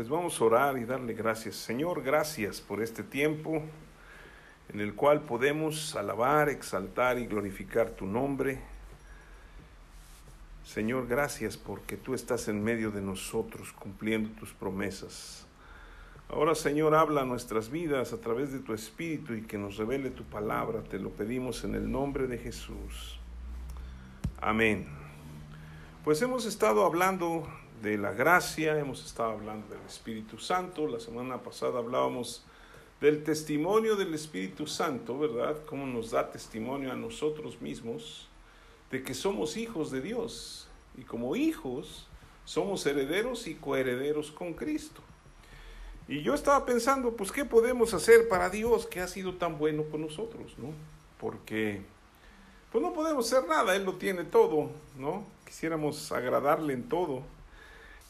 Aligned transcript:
Pues 0.00 0.08
vamos 0.08 0.40
a 0.40 0.44
orar 0.44 0.78
y 0.78 0.86
darle 0.86 1.12
gracias. 1.12 1.56
Señor, 1.56 2.02
gracias 2.02 2.62
por 2.62 2.82
este 2.82 3.02
tiempo 3.02 3.62
en 4.72 4.80
el 4.80 4.94
cual 4.94 5.20
podemos 5.20 5.94
alabar, 5.94 6.48
exaltar 6.48 7.18
y 7.18 7.26
glorificar 7.26 7.90
tu 7.90 8.06
nombre. 8.06 8.62
Señor, 10.64 11.06
gracias 11.06 11.58
porque 11.58 11.98
tú 11.98 12.14
estás 12.14 12.48
en 12.48 12.64
medio 12.64 12.90
de 12.90 13.02
nosotros 13.02 13.74
cumpliendo 13.74 14.30
tus 14.30 14.54
promesas. 14.54 15.46
Ahora, 16.30 16.54
Señor, 16.54 16.94
habla 16.94 17.26
nuestras 17.26 17.70
vidas 17.70 18.14
a 18.14 18.22
través 18.22 18.52
de 18.52 18.60
tu 18.60 18.72
Espíritu 18.72 19.34
y 19.34 19.42
que 19.42 19.58
nos 19.58 19.76
revele 19.76 20.08
tu 20.08 20.24
palabra. 20.24 20.82
Te 20.82 20.98
lo 20.98 21.10
pedimos 21.10 21.62
en 21.62 21.74
el 21.74 21.92
nombre 21.92 22.26
de 22.26 22.38
Jesús. 22.38 23.20
Amén. 24.40 24.88
Pues 26.04 26.22
hemos 26.22 26.46
estado 26.46 26.86
hablando 26.86 27.46
de 27.82 27.96
la 27.96 28.12
gracia, 28.12 28.78
hemos 28.78 29.04
estado 29.04 29.30
hablando 29.30 29.66
del 29.68 29.84
Espíritu 29.86 30.38
Santo, 30.38 30.86
la 30.86 31.00
semana 31.00 31.42
pasada 31.42 31.78
hablábamos 31.78 32.44
del 33.00 33.24
testimonio 33.24 33.96
del 33.96 34.12
Espíritu 34.12 34.66
Santo, 34.66 35.18
¿verdad? 35.18 35.56
Cómo 35.64 35.86
nos 35.86 36.10
da 36.10 36.30
testimonio 36.30 36.92
a 36.92 36.96
nosotros 36.96 37.60
mismos 37.62 38.28
de 38.90 39.02
que 39.02 39.14
somos 39.14 39.56
hijos 39.56 39.90
de 39.90 40.02
Dios 40.02 40.68
y 40.98 41.02
como 41.02 41.36
hijos 41.36 42.06
somos 42.44 42.84
herederos 42.84 43.46
y 43.46 43.54
coherederos 43.54 44.30
con 44.30 44.52
Cristo. 44.52 45.00
Y 46.06 46.22
yo 46.22 46.34
estaba 46.34 46.66
pensando, 46.66 47.16
pues, 47.16 47.32
¿qué 47.32 47.44
podemos 47.44 47.94
hacer 47.94 48.28
para 48.28 48.50
Dios 48.50 48.86
que 48.86 49.00
ha 49.00 49.08
sido 49.08 49.36
tan 49.36 49.56
bueno 49.56 49.84
con 49.84 50.02
nosotros, 50.02 50.54
¿no? 50.58 50.72
Porque, 51.18 51.82
pues 52.72 52.82
no 52.82 52.92
podemos 52.92 53.32
hacer 53.32 53.48
nada, 53.48 53.74
Él 53.74 53.84
lo 53.84 53.94
tiene 53.94 54.24
todo, 54.24 54.70
¿no? 54.98 55.24
Quisiéramos 55.46 56.12
agradarle 56.12 56.74
en 56.74 56.88
todo. 56.88 57.22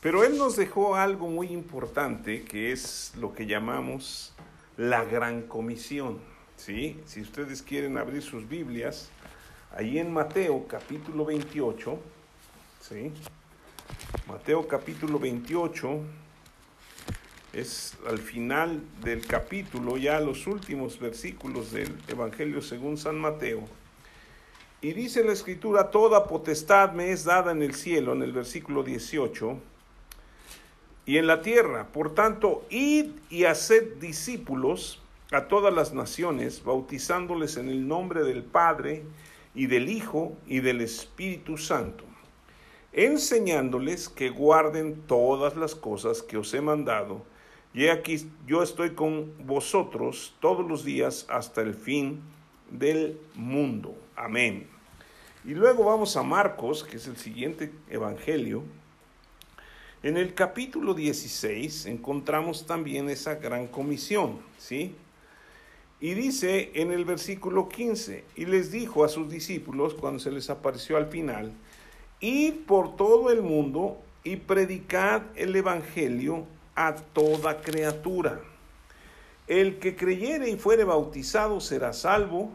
Pero 0.00 0.24
Él 0.24 0.38
nos 0.38 0.56
dejó 0.56 0.96
algo 0.96 1.28
muy 1.28 1.48
importante, 1.48 2.42
que 2.44 2.72
es 2.72 3.12
lo 3.16 3.34
que 3.34 3.46
llamamos 3.46 4.32
la 4.78 5.04
gran 5.04 5.42
comisión. 5.42 6.18
¿sí? 6.56 6.98
Si 7.04 7.20
ustedes 7.20 7.60
quieren 7.60 7.98
abrir 7.98 8.22
sus 8.22 8.48
Biblias, 8.48 9.10
ahí 9.76 9.98
en 9.98 10.10
Mateo 10.10 10.66
capítulo 10.66 11.26
28, 11.26 11.98
¿sí? 12.80 13.12
Mateo 14.26 14.66
capítulo 14.66 15.18
28 15.18 16.00
es 17.52 17.96
al 18.08 18.18
final 18.18 18.80
del 19.02 19.26
capítulo, 19.26 19.98
ya 19.98 20.18
los 20.20 20.46
últimos 20.46 20.98
versículos 20.98 21.72
del 21.72 21.94
Evangelio 22.08 22.62
según 22.62 22.96
San 22.96 23.18
Mateo. 23.18 23.64
Y 24.80 24.92
dice 24.92 25.22
la 25.24 25.32
escritura, 25.32 25.90
toda 25.90 26.26
potestad 26.26 26.92
me 26.92 27.10
es 27.10 27.24
dada 27.24 27.52
en 27.52 27.62
el 27.62 27.74
cielo, 27.74 28.14
en 28.14 28.22
el 28.22 28.32
versículo 28.32 28.82
18, 28.82 29.58
y 31.06 31.18
en 31.18 31.26
la 31.26 31.42
tierra. 31.42 31.88
Por 31.92 32.14
tanto, 32.14 32.64
id 32.70 33.10
y 33.30 33.44
haced 33.44 33.96
discípulos 33.96 35.00
a 35.32 35.48
todas 35.48 35.72
las 35.72 35.92
naciones, 35.92 36.62
bautizándoles 36.64 37.56
en 37.56 37.68
el 37.68 37.86
nombre 37.86 38.24
del 38.24 38.42
Padre 38.42 39.04
y 39.54 39.66
del 39.66 39.88
Hijo 39.88 40.36
y 40.46 40.60
del 40.60 40.80
Espíritu 40.80 41.56
Santo, 41.56 42.04
enseñándoles 42.92 44.08
que 44.08 44.30
guarden 44.30 45.02
todas 45.06 45.56
las 45.56 45.74
cosas 45.74 46.22
que 46.22 46.36
os 46.36 46.52
he 46.54 46.60
mandado. 46.60 47.24
Y 47.72 47.86
aquí 47.86 48.28
yo 48.46 48.62
estoy 48.62 48.94
con 48.94 49.32
vosotros 49.46 50.34
todos 50.40 50.66
los 50.66 50.84
días 50.84 51.26
hasta 51.28 51.60
el 51.60 51.74
fin 51.74 52.20
del 52.70 53.18
mundo. 53.34 53.96
Amén. 54.16 54.68
Y 55.44 55.54
luego 55.54 55.84
vamos 55.84 56.16
a 56.16 56.22
Marcos, 56.22 56.84
que 56.84 56.96
es 56.96 57.06
el 57.06 57.16
siguiente 57.16 57.72
evangelio, 57.88 58.62
en 60.02 60.16
el 60.16 60.32
capítulo 60.32 60.94
16 60.94 61.84
encontramos 61.86 62.66
también 62.66 63.10
esa 63.10 63.34
gran 63.34 63.66
comisión, 63.66 64.38
¿sí? 64.58 64.94
Y 66.00 66.14
dice 66.14 66.70
en 66.74 66.90
el 66.90 67.04
versículo 67.04 67.68
15, 67.68 68.24
y 68.34 68.46
les 68.46 68.72
dijo 68.72 69.04
a 69.04 69.08
sus 69.08 69.30
discípulos 69.30 69.92
cuando 69.92 70.18
se 70.18 70.30
les 70.30 70.48
apareció 70.48 70.96
al 70.96 71.08
final, 71.08 71.52
id 72.20 72.54
por 72.66 72.96
todo 72.96 73.30
el 73.30 73.42
mundo 73.42 73.98
y 74.24 74.36
predicad 74.36 75.22
el 75.34 75.54
Evangelio 75.54 76.46
a 76.74 76.94
toda 76.94 77.60
criatura. 77.60 78.40
El 79.48 79.78
que 79.78 79.96
creyere 79.96 80.48
y 80.48 80.56
fuere 80.56 80.84
bautizado 80.84 81.60
será 81.60 81.92
salvo, 81.92 82.50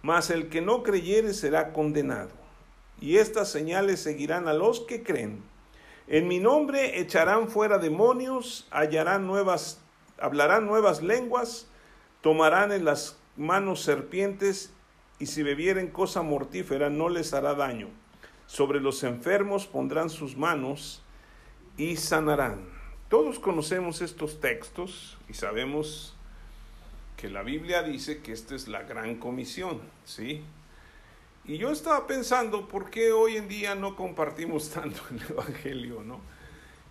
mas 0.00 0.30
el 0.30 0.48
que 0.48 0.62
no 0.62 0.82
creyere 0.82 1.34
será 1.34 1.74
condenado. 1.74 2.30
Y 2.98 3.18
estas 3.18 3.50
señales 3.50 4.00
seguirán 4.00 4.48
a 4.48 4.54
los 4.54 4.80
que 4.80 5.02
creen 5.02 5.42
en 6.08 6.26
mi 6.26 6.40
nombre 6.40 7.00
echarán 7.00 7.48
fuera 7.48 7.78
demonios, 7.78 8.66
hallarán 8.70 9.26
nuevas, 9.26 9.80
hablarán 10.18 10.66
nuevas 10.66 11.02
lenguas, 11.02 11.68
tomarán 12.22 12.72
en 12.72 12.84
las 12.84 13.18
manos 13.36 13.82
serpientes, 13.82 14.72
y 15.18 15.26
si 15.26 15.42
bebieren 15.42 15.88
cosa 15.88 16.22
mortífera 16.22 16.90
no 16.90 17.08
les 17.08 17.34
hará 17.34 17.54
daño. 17.54 17.88
Sobre 18.46 18.80
los 18.80 19.02
enfermos 19.02 19.66
pondrán 19.66 20.08
sus 20.08 20.36
manos 20.36 21.02
y 21.76 21.96
sanarán. 21.96 22.66
Todos 23.08 23.38
conocemos 23.38 24.00
estos 24.00 24.40
textos 24.40 25.18
y 25.28 25.34
sabemos 25.34 26.14
que 27.16 27.28
la 27.28 27.42
Biblia 27.42 27.82
dice 27.82 28.22
que 28.22 28.32
esta 28.32 28.54
es 28.54 28.68
la 28.68 28.82
gran 28.82 29.16
comisión, 29.16 29.80
¿sí? 30.04 30.42
Y 31.48 31.56
yo 31.56 31.70
estaba 31.70 32.06
pensando, 32.06 32.68
¿por 32.68 32.90
qué 32.90 33.10
hoy 33.10 33.38
en 33.38 33.48
día 33.48 33.74
no 33.74 33.96
compartimos 33.96 34.68
tanto 34.74 35.00
el 35.10 35.22
Evangelio, 35.30 36.02
no? 36.04 36.20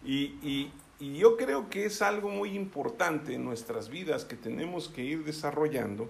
Y, 0.03 0.71
yo 0.99 1.37
creo 1.37 1.69
que 1.69 1.85
es 1.85 2.01
algo 2.01 2.29
muy 2.29 2.55
importante 2.55 3.35
en 3.35 3.45
nuestras 3.45 3.89
vidas 3.89 4.25
que 4.25 4.35
tenemos 4.35 4.89
que 4.89 5.03
ir 5.03 5.23
desarrollando, 5.23 6.09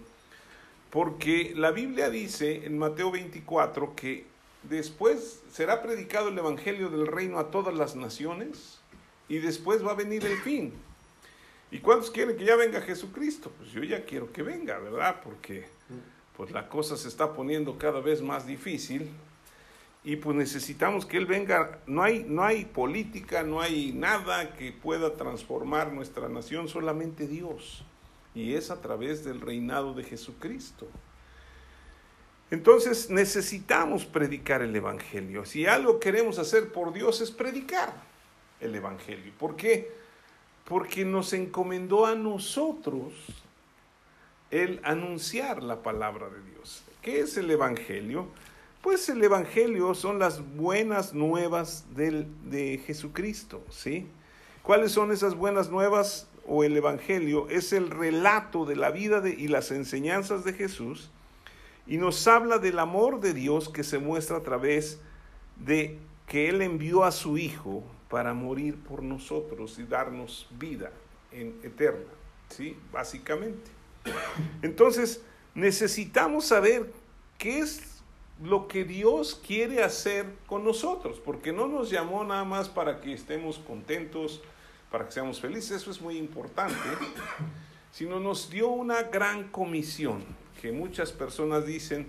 porque 0.92 1.52
la 1.58 1.72
Biblia 1.72 2.10
dice 2.10 2.66
en 2.66 2.78
Mateo 2.78 3.12
24 3.12 3.96
que 3.98 4.26
después 4.64 5.44
será 5.52 5.82
predicado 5.82 6.30
el 6.30 6.38
Evangelio 6.38 6.88
del 6.88 7.06
reino 7.06 7.38
a 7.38 7.52
todas 7.52 7.76
las 7.76 7.98
naciones 7.98 8.80
y 9.28 9.40
después 9.40 9.86
va 9.86 9.92
a 9.92 9.96
venir 9.96 10.26
el 10.26 10.38
fin. 10.38 10.74
¿Y 11.70 11.80
cuántos 11.80 12.10
quieren 12.10 12.38
que 12.38 12.46
ya 12.46 12.56
venga 12.56 12.80
Jesucristo? 12.80 13.52
Pues 13.58 13.72
yo 13.72 13.84
ya 13.84 14.06
quiero 14.06 14.32
que 14.32 14.42
venga, 14.42 14.80
¿verdad? 14.80 15.20
Porque 15.22 15.66
pues 16.38 16.52
la 16.52 16.70
cosa 16.70 16.96
se 16.96 17.08
está 17.08 17.34
poniendo 17.34 17.80
cada 17.80 18.00
vez 18.00 18.22
más 18.22 18.46
difícil 18.46 19.10
y 20.04 20.18
pues 20.18 20.38
necesitamos 20.38 21.06
que 21.08 21.18
Él 21.18 21.26
venga. 21.26 21.80
No 21.88 22.04
hay, 22.04 22.26
no 22.30 22.44
hay 22.44 22.64
política, 22.66 23.42
no 23.42 23.60
hay 23.60 23.92
nada 23.92 24.54
que 24.54 24.72
pueda 24.72 25.16
transformar 25.16 25.92
nuestra 25.92 26.30
nación, 26.30 26.70
solamente 26.70 27.28
Dios. 27.28 27.84
Y 28.36 28.54
es 28.54 28.70
a 28.70 28.82
través 28.82 29.26
del 29.26 29.42
reinado 29.42 29.96
de 29.96 30.04
Jesucristo. 30.04 30.88
Entonces 32.52 33.10
necesitamos 33.10 34.06
predicar 34.06 34.62
el 34.62 34.76
Evangelio. 34.76 35.44
Si 35.44 35.66
algo 35.66 36.00
queremos 36.00 36.38
hacer 36.38 36.72
por 36.72 36.94
Dios 36.94 37.20
es 37.20 37.32
predicar 37.32 37.96
el 38.62 38.76
Evangelio. 38.76 39.34
¿Por 39.40 39.56
qué? 39.56 39.92
Porque 40.66 41.04
nos 41.04 41.34
encomendó 41.34 42.06
a 42.06 42.14
nosotros 42.14 43.12
el 44.52 44.80
anunciar 44.84 45.64
la 45.64 45.84
palabra 45.84 46.30
de 46.30 46.42
Dios. 46.52 46.84
¿Qué 47.02 47.20
es 47.20 47.38
el 47.38 47.50
Evangelio? 47.52 48.28
Pues 48.82 49.10
el 49.10 49.24
Evangelio 49.24 49.94
son 49.94 50.20
las 50.20 50.42
buenas 50.56 51.14
nuevas 51.14 51.86
del, 51.96 52.28
de 52.50 52.82
Jesucristo, 52.86 53.64
¿sí? 53.70 54.08
¿Cuáles 54.64 54.92
son 54.92 55.12
esas 55.12 55.36
buenas 55.36 55.70
nuevas 55.70 56.28
o 56.46 56.64
el 56.64 56.76
Evangelio? 56.78 57.48
Es 57.50 57.74
el 57.74 57.90
relato 57.90 58.66
de 58.66 58.76
la 58.76 58.92
vida 58.92 59.22
de, 59.22 59.32
y 59.32 59.48
las 59.48 59.72
enseñanzas 59.72 60.44
de 60.44 60.54
Jesús 60.54 61.10
y 61.88 61.98
nos 61.98 62.28
habla 62.28 62.60
del 62.60 62.80
amor 62.80 63.20
de 63.22 63.34
Dios 63.34 63.70
que 63.70 63.84
se 63.84 63.98
muestra 63.98 64.38
a 64.38 64.44
través 64.44 65.00
de 65.56 65.98
que 66.28 66.50
Él 66.50 66.62
envió 66.62 67.06
a 67.06 67.12
su 67.12 67.38
Hijo 67.38 67.84
para 68.10 68.34
morir 68.34 68.76
por 68.76 69.04
nosotros 69.04 69.80
y 69.80 69.84
darnos 69.84 70.48
vida 70.60 70.92
en, 71.32 71.58
eterna, 71.64 72.12
¿sí? 72.50 72.78
Básicamente. 72.92 73.77
Entonces, 74.62 75.22
necesitamos 75.56 76.46
saber 76.46 76.92
qué 77.38 77.60
es 77.60 78.02
lo 78.44 78.68
que 78.68 78.84
Dios 78.84 79.42
quiere 79.46 79.84
hacer 79.84 80.26
con 80.46 80.64
nosotros, 80.64 81.20
porque 81.24 81.52
no 81.52 81.68
nos 81.68 81.90
llamó 81.90 82.24
nada 82.24 82.44
más 82.44 82.70
para 82.70 83.02
que 83.02 83.14
estemos 83.14 83.58
contentos, 83.60 84.42
para 84.92 85.06
que 85.06 85.12
seamos 85.12 85.42
felices, 85.42 85.82
eso 85.82 85.92
es 85.92 86.02
muy 86.02 86.18
importante, 86.18 86.78
sino 87.92 88.20
nos 88.20 88.50
dio 88.50 88.68
una 88.68 89.04
gran 89.04 89.48
comisión, 89.50 90.24
que 90.62 90.72
muchas 90.72 91.12
personas 91.12 91.66
dicen 91.66 92.08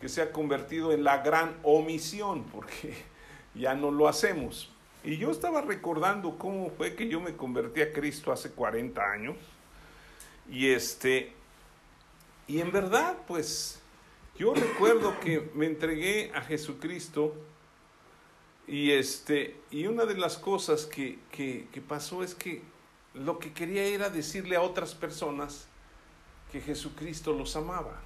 que 0.00 0.08
se 0.08 0.22
ha 0.22 0.30
convertido 0.30 0.92
en 0.92 1.02
la 1.02 1.18
gran 1.18 1.56
omisión, 1.62 2.44
porque 2.44 2.94
ya 3.54 3.74
no 3.74 3.90
lo 3.90 4.08
hacemos. 4.08 4.70
Y 5.02 5.18
yo 5.18 5.30
estaba 5.30 5.60
recordando 5.60 6.36
cómo 6.38 6.70
fue 6.70 6.94
que 6.94 7.08
yo 7.08 7.20
me 7.20 7.36
convertí 7.36 7.80
a 7.80 7.92
Cristo 7.92 8.32
hace 8.32 8.50
40 8.50 9.02
años 9.02 9.36
y 10.48 10.68
este, 10.68 11.32
y 12.46 12.60
en 12.60 12.70
verdad, 12.72 13.18
pues, 13.26 13.80
yo 14.38 14.54
recuerdo 14.54 15.18
que 15.20 15.50
me 15.54 15.66
entregué 15.66 16.30
a 16.34 16.42
Jesucristo 16.42 17.34
y 18.68 18.92
este, 18.92 19.56
y 19.70 19.86
una 19.86 20.04
de 20.04 20.16
las 20.16 20.36
cosas 20.36 20.86
que, 20.86 21.18
que, 21.30 21.82
pasó 21.86 22.22
es 22.22 22.34
que 22.34 22.62
lo 23.14 23.38
que 23.38 23.52
quería 23.52 23.84
era 23.84 24.10
decirle 24.10 24.56
a 24.56 24.62
otras 24.62 24.94
personas 24.94 25.68
que 26.52 26.60
Jesucristo 26.60 27.32
los 27.32 27.56
amaba, 27.56 28.00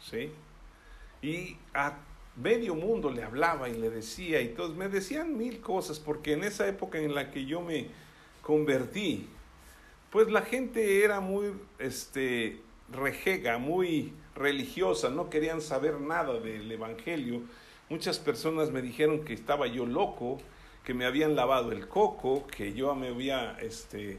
¿sí? 0.00 0.30
Y 1.22 1.56
a 1.74 1.96
medio 2.36 2.74
mundo 2.74 3.10
le 3.10 3.22
hablaba 3.22 3.68
y 3.68 3.74
le 3.74 3.90
decía, 3.90 4.40
y 4.40 4.48
todos 4.50 4.76
me 4.76 4.88
decían 4.88 5.36
mil 5.36 5.60
cosas, 5.60 5.98
porque 5.98 6.34
en 6.34 6.44
esa 6.44 6.68
época 6.68 6.98
en 6.98 7.14
la 7.14 7.30
que 7.30 7.44
yo 7.44 7.60
me 7.60 7.88
convertí, 8.42 9.28
pues 10.12 10.30
la 10.30 10.42
gente 10.42 11.02
era 11.02 11.20
muy, 11.20 11.54
este, 11.78 12.60
rejega, 12.92 13.56
muy 13.56 14.12
religiosa, 14.34 15.08
no 15.08 15.30
querían 15.30 15.62
saber 15.62 16.00
nada 16.00 16.38
del 16.38 16.70
Evangelio. 16.70 17.40
Muchas 17.88 18.18
personas 18.18 18.70
me 18.70 18.82
dijeron 18.82 19.24
que 19.24 19.32
estaba 19.32 19.66
yo 19.66 19.86
loco, 19.86 20.38
que 20.84 20.92
me 20.92 21.06
habían 21.06 21.34
lavado 21.34 21.72
el 21.72 21.88
coco, 21.88 22.46
que 22.46 22.74
yo 22.74 22.94
me 22.94 23.08
había, 23.08 23.56
este, 23.62 24.18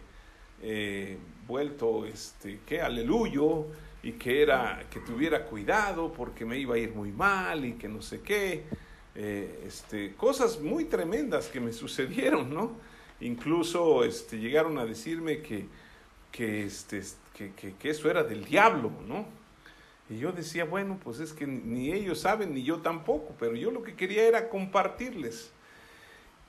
eh, 0.63 1.19
vuelto, 1.47 2.07
este, 2.07 2.61
que 2.65 2.81
aleluyo, 2.81 3.67
y 4.01 4.13
que 4.13 4.41
era, 4.41 4.87
que 4.89 4.99
tuviera 4.99 5.45
cuidado 5.45 6.11
porque 6.11 6.43
me 6.43 6.57
iba 6.57 6.73
a 6.73 6.79
ir 6.79 6.93
muy 6.95 7.11
mal 7.11 7.65
y 7.65 7.73
que 7.73 7.87
no 7.87 8.01
sé 8.01 8.21
qué, 8.21 8.63
eh, 9.13 9.63
este, 9.67 10.15
cosas 10.15 10.59
muy 10.59 10.85
tremendas 10.85 11.49
que 11.49 11.59
me 11.59 11.71
sucedieron, 11.83 12.51
¿no? 12.51 12.71
Incluso, 13.19 14.03
este, 14.03 14.39
llegaron 14.39 14.79
a 14.79 14.85
decirme 14.85 15.43
que, 15.43 15.67
que, 16.33 16.65
este, 16.65 17.01
que, 17.33 17.53
que, 17.53 17.75
que 17.75 17.89
eso 17.89 18.09
era 18.09 18.23
del 18.23 18.43
diablo, 18.43 18.91
¿no? 19.07 19.25
Y 20.09 20.17
yo 20.17 20.33
decía, 20.33 20.65
bueno, 20.65 20.99
pues 21.01 21.19
es 21.19 21.31
que 21.31 21.47
ni 21.47 21.93
ellos 21.93 22.19
saben, 22.19 22.53
ni 22.53 22.63
yo 22.63 22.81
tampoco, 22.81 23.33
pero 23.39 23.55
yo 23.55 23.71
lo 23.71 23.83
que 23.83 23.95
quería 23.95 24.23
era 24.23 24.49
compartirles. 24.49 25.51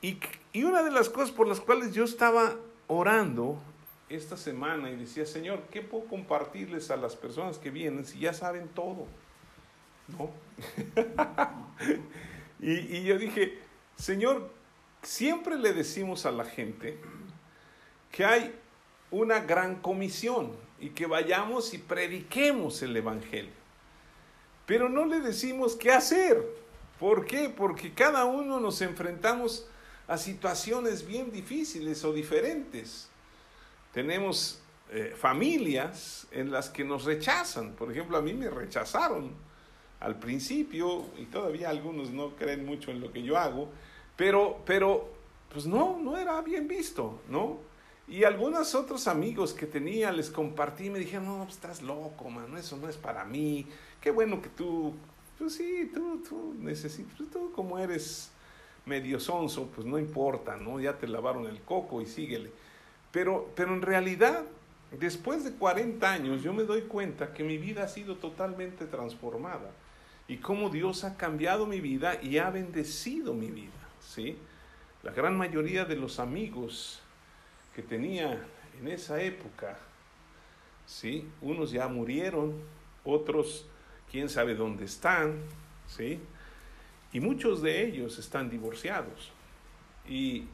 Y, 0.03 0.19
y, 0.53 0.65
una 0.65 0.83
de 0.83 0.91
las 0.91 1.09
cosas 1.09 1.31
por 1.31 1.47
las 1.47 1.61
cuales 1.61 1.95
yo 1.95 2.05
estaba 2.05 2.57
orando 2.89 3.59
esta 4.09 4.37
semana 4.37 4.91
y 4.91 4.97
decía, 4.97 5.25
Señor, 5.25 5.63
¿qué 5.71 5.83
puedo 5.83 6.07
compartirles 6.07 6.91
a 6.91 6.97
las 6.97 7.15
personas 7.15 7.59
que 7.59 7.71
vienen 7.71 8.05
si 8.05 8.19
ya 8.19 8.33
saben 8.33 8.69
todo? 8.69 9.07
¿No? 10.09 10.31
y, 12.61 12.73
y 12.73 13.05
yo 13.05 13.19
dije, 13.19 13.59
Señor, 13.97 14.51
siempre 15.03 15.59
le 15.59 15.73
decimos 15.73 16.27
a 16.27 16.33
la 16.33 16.45
gente 16.45 16.99
que 18.11 18.25
hay 18.25 18.55
una 19.15 19.41
gran 19.41 19.77
comisión 19.77 20.53
y 20.81 20.91
que 20.91 21.07
vayamos 21.07 21.75
y 21.75 21.79
prediquemos 21.79 22.83
el 22.83 22.97
Evangelio. 22.97 23.53
Pero 24.67 24.89
no 24.89 25.05
le 25.05 25.21
decimos 25.21 25.77
qué 25.77 25.93
hacer. 25.93 26.43
¿Por 26.99 27.27
qué? 27.27 27.49
Porque 27.49 27.93
cada 27.93 28.25
uno 28.25 28.61
nos 28.61 28.81
enfrentamos 28.81 29.67
a 30.07 30.19
situaciones 30.19 31.07
bien 31.07 31.31
difíciles 31.31 32.05
o 32.05 32.13
diferentes 32.13 33.09
tenemos 33.95 34.61
eh, 34.91 35.15
familias 35.17 36.27
en 36.33 36.51
las 36.51 36.69
que 36.69 36.85
nos 36.85 37.05
rechazan. 37.05 37.75
Por 37.75 37.93
ejemplo, 37.93 38.19
a 38.19 38.23
mí 38.23 38.35
me 38.35 38.51
rechazaron 38.51 39.31
al 40.01 40.19
principio 40.19 41.07
y 41.17 41.27
todavía 41.27 41.71
algunos 41.71 42.11
no 42.11 42.31
creen 42.31 42.67
mucho 42.67 42.91
en 42.91 43.01
lo 43.01 43.13
que 43.13 43.23
yo 43.23 43.39
hago, 43.39 43.71
pero, 44.17 44.61
pero 44.67 45.09
pues 45.51 45.65
no, 45.65 45.99
no 46.03 46.19
era 46.19 46.43
bien 46.43 46.67
visto, 46.67 47.21
¿no? 47.29 47.61
Y 48.07 48.25
algunos 48.25 48.75
otros 48.75 49.09
amigos 49.09 49.55
que 49.55 49.67
tenía 49.67 50.13
les 50.13 50.31
compartí 50.31 50.91
me 50.91 50.99
dijeron, 50.99 51.27
no, 51.27 51.45
estás 51.45 51.81
loco, 51.83 52.29
mano, 52.29 52.59
eso 52.59 52.77
no 52.77 52.89
es 52.89 52.97
para 52.97 53.25
mí. 53.25 53.67
Qué 54.01 54.11
bueno 54.11 54.43
que 54.43 54.51
tú, 54.51 54.95
pues 55.39 55.55
sí, 55.55 55.91
tú, 55.93 56.23
tú 56.29 56.55
necesitas, 56.59 57.17
tú 57.33 57.51
como 57.53 57.79
eres 57.79 58.31
medio 58.85 59.19
sonso, 59.19 59.71
pues 59.75 59.87
no 59.87 59.99
importa, 59.99 60.57
¿no? 60.57 60.81
Ya 60.81 60.99
te 60.99 61.09
lavaron 61.09 61.47
el 61.47 61.61
coco 61.63 62.03
y 62.03 62.07
síguele. 62.07 62.51
Pero, 63.11 63.51
pero 63.57 63.73
en 63.73 63.81
realidad, 63.81 64.45
después 64.93 65.43
de 65.43 65.53
40 65.53 66.13
años, 66.13 66.43
yo 66.43 66.53
me 66.53 66.65
doy 66.65 66.83
cuenta 66.83 67.33
que 67.33 67.43
mi 67.43 67.57
vida 67.57 67.85
ha 67.85 67.89
sido 67.89 68.17
totalmente 68.17 68.85
transformada 68.85 69.71
y 70.29 70.39
cómo 70.39 70.69
Dios 70.69 71.05
ha 71.05 71.17
cambiado 71.17 71.67
mi 71.67 71.81
vida 71.81 72.21
y 72.23 72.37
ha 72.37 72.51
bendecido 72.51 73.33
mi 73.33 73.51
vida, 73.51 73.73
¿sí? 74.01 74.37
La 75.03 75.13
gran 75.13 75.37
mayoría 75.37 75.85
de 75.85 75.97
los 75.97 76.19
amigos 76.19 77.04
que 77.75 77.83
tenía 77.83 78.47
en 78.79 78.89
esa 78.89 79.21
época, 79.23 79.79
¿sí? 80.87 81.29
Unos 81.41 81.71
ya 81.71 81.89
murieron, 81.89 82.55
otros 83.05 83.67
quién 84.11 84.29
sabe 84.29 84.55
dónde 84.55 84.85
están, 84.85 85.41
¿sí? 85.87 86.21
Y 87.13 87.21
muchos 87.21 87.63
de 87.63 87.87
ellos 87.87 88.19
están 88.19 88.51
divorciados. 88.51 89.33
Y 90.09 90.47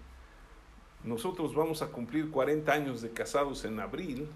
nosotros 1.05 1.55
vamos 1.55 1.83
a 1.83 1.89
cumplir 1.89 2.31
40 2.31 2.73
años 2.73 3.03
de 3.03 3.11
casados 3.11 3.65
en 3.65 3.81
abril 3.81 4.29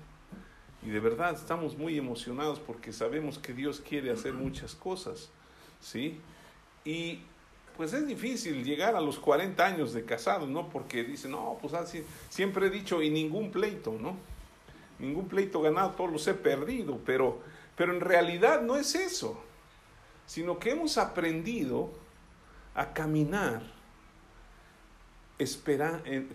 y 0.83 0.91
de 0.91 1.01
verdad 1.01 1.35
estamos 1.35 1.77
muy 1.77 1.97
emocionados 1.97 2.59
porque 2.59 2.93
sabemos 2.93 3.39
que 3.39 3.53
Dios 3.55 3.81
quiere 3.81 4.11
hacer 4.11 4.35
muchas 4.35 4.75
cosas, 4.75 5.31
¿sí? 5.81 6.21
Y 6.85 7.21
pues 7.77 7.93
es 7.93 8.07
difícil 8.07 8.65
llegar 8.65 8.95
a 8.95 9.01
los 9.01 9.19
40 9.19 9.65
años 9.65 9.93
de 9.93 10.05
casados, 10.05 10.49
¿no? 10.49 10.69
Porque 10.69 11.05
dicen, 11.05 11.33
no, 11.33 11.59
pues 11.61 11.75
así, 11.75 12.05
siempre 12.29 12.67
he 12.67 12.71
dicho, 12.71 13.03
y 13.03 13.11
ningún 13.11 13.51
pleito, 13.51 13.97
¿no? 14.01 14.17
Ningún 14.99 15.29
pleito 15.29 15.61
ganado, 15.61 15.91
todos 15.91 16.13
los 16.13 16.27
he 16.29 16.35
perdido, 16.35 17.01
pero, 17.05 17.41
pero 17.77 17.93
en 17.93 18.01
realidad 18.01 18.63
no 18.63 18.77
es 18.77 18.95
eso, 18.95 19.43
sino 20.27 20.59
que 20.59 20.71
hemos 20.71 20.99
aprendido 20.99 21.93
a 22.75 22.93
caminar 22.93 23.75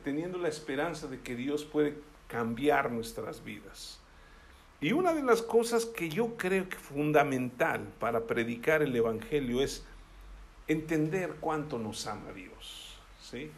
teniendo 0.04 0.38
la 0.38 0.50
esperanza 0.50 1.08
de 1.08 1.22
que 1.22 1.36
Dios 1.36 1.64
puede 1.64 1.98
cambiar 2.28 2.92
nuestras 2.92 3.44
vidas. 3.44 4.00
Y 4.82 4.94
una 4.94 5.14
de 5.14 5.24
las 5.24 5.42
cosas 5.42 5.86
que 5.86 6.10
yo 6.10 6.38
creo 6.38 6.70
que 6.70 6.78
fundamental 6.78 7.82
para 8.00 8.28
predicar 8.28 8.82
el 8.82 8.96
Evangelio 8.96 9.62
es 9.62 9.86
entender 10.70 11.36
cuánto 11.42 11.78
nos 11.78 12.08
ama 12.08 12.32
Dios. 12.32 12.98
¿sí? 13.22 13.52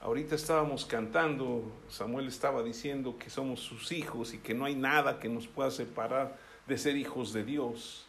Ahorita 0.00 0.34
estábamos 0.34 0.84
cantando, 0.84 1.70
Samuel 1.88 2.26
estaba 2.26 2.64
diciendo 2.64 3.16
que 3.16 3.30
somos 3.30 3.60
sus 3.60 3.92
hijos 3.92 4.34
y 4.34 4.38
que 4.38 4.54
no 4.54 4.64
hay 4.64 4.74
nada 4.74 5.20
que 5.20 5.28
nos 5.28 5.46
pueda 5.46 5.70
separar 5.70 6.36
de 6.66 6.76
ser 6.76 6.96
hijos 6.96 7.32
de 7.32 7.44
Dios. 7.44 8.08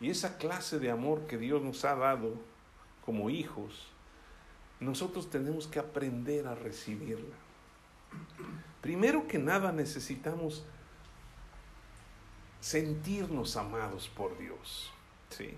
Y 0.00 0.08
esa 0.08 0.38
clase 0.38 0.78
de 0.78 0.90
amor 0.90 1.26
que 1.26 1.36
Dios 1.36 1.60
nos 1.60 1.84
ha 1.84 1.94
dado 1.94 2.34
como 3.04 3.28
hijos 3.28 3.92
nosotros 4.82 5.30
tenemos 5.30 5.66
que 5.66 5.78
aprender 5.78 6.46
a 6.46 6.54
recibirla. 6.54 7.36
Primero 8.80 9.28
que 9.28 9.38
nada 9.38 9.70
necesitamos 9.72 10.64
sentirnos 12.60 13.56
amados 13.56 14.08
por 14.08 14.36
Dios. 14.38 14.92
¿sí? 15.30 15.56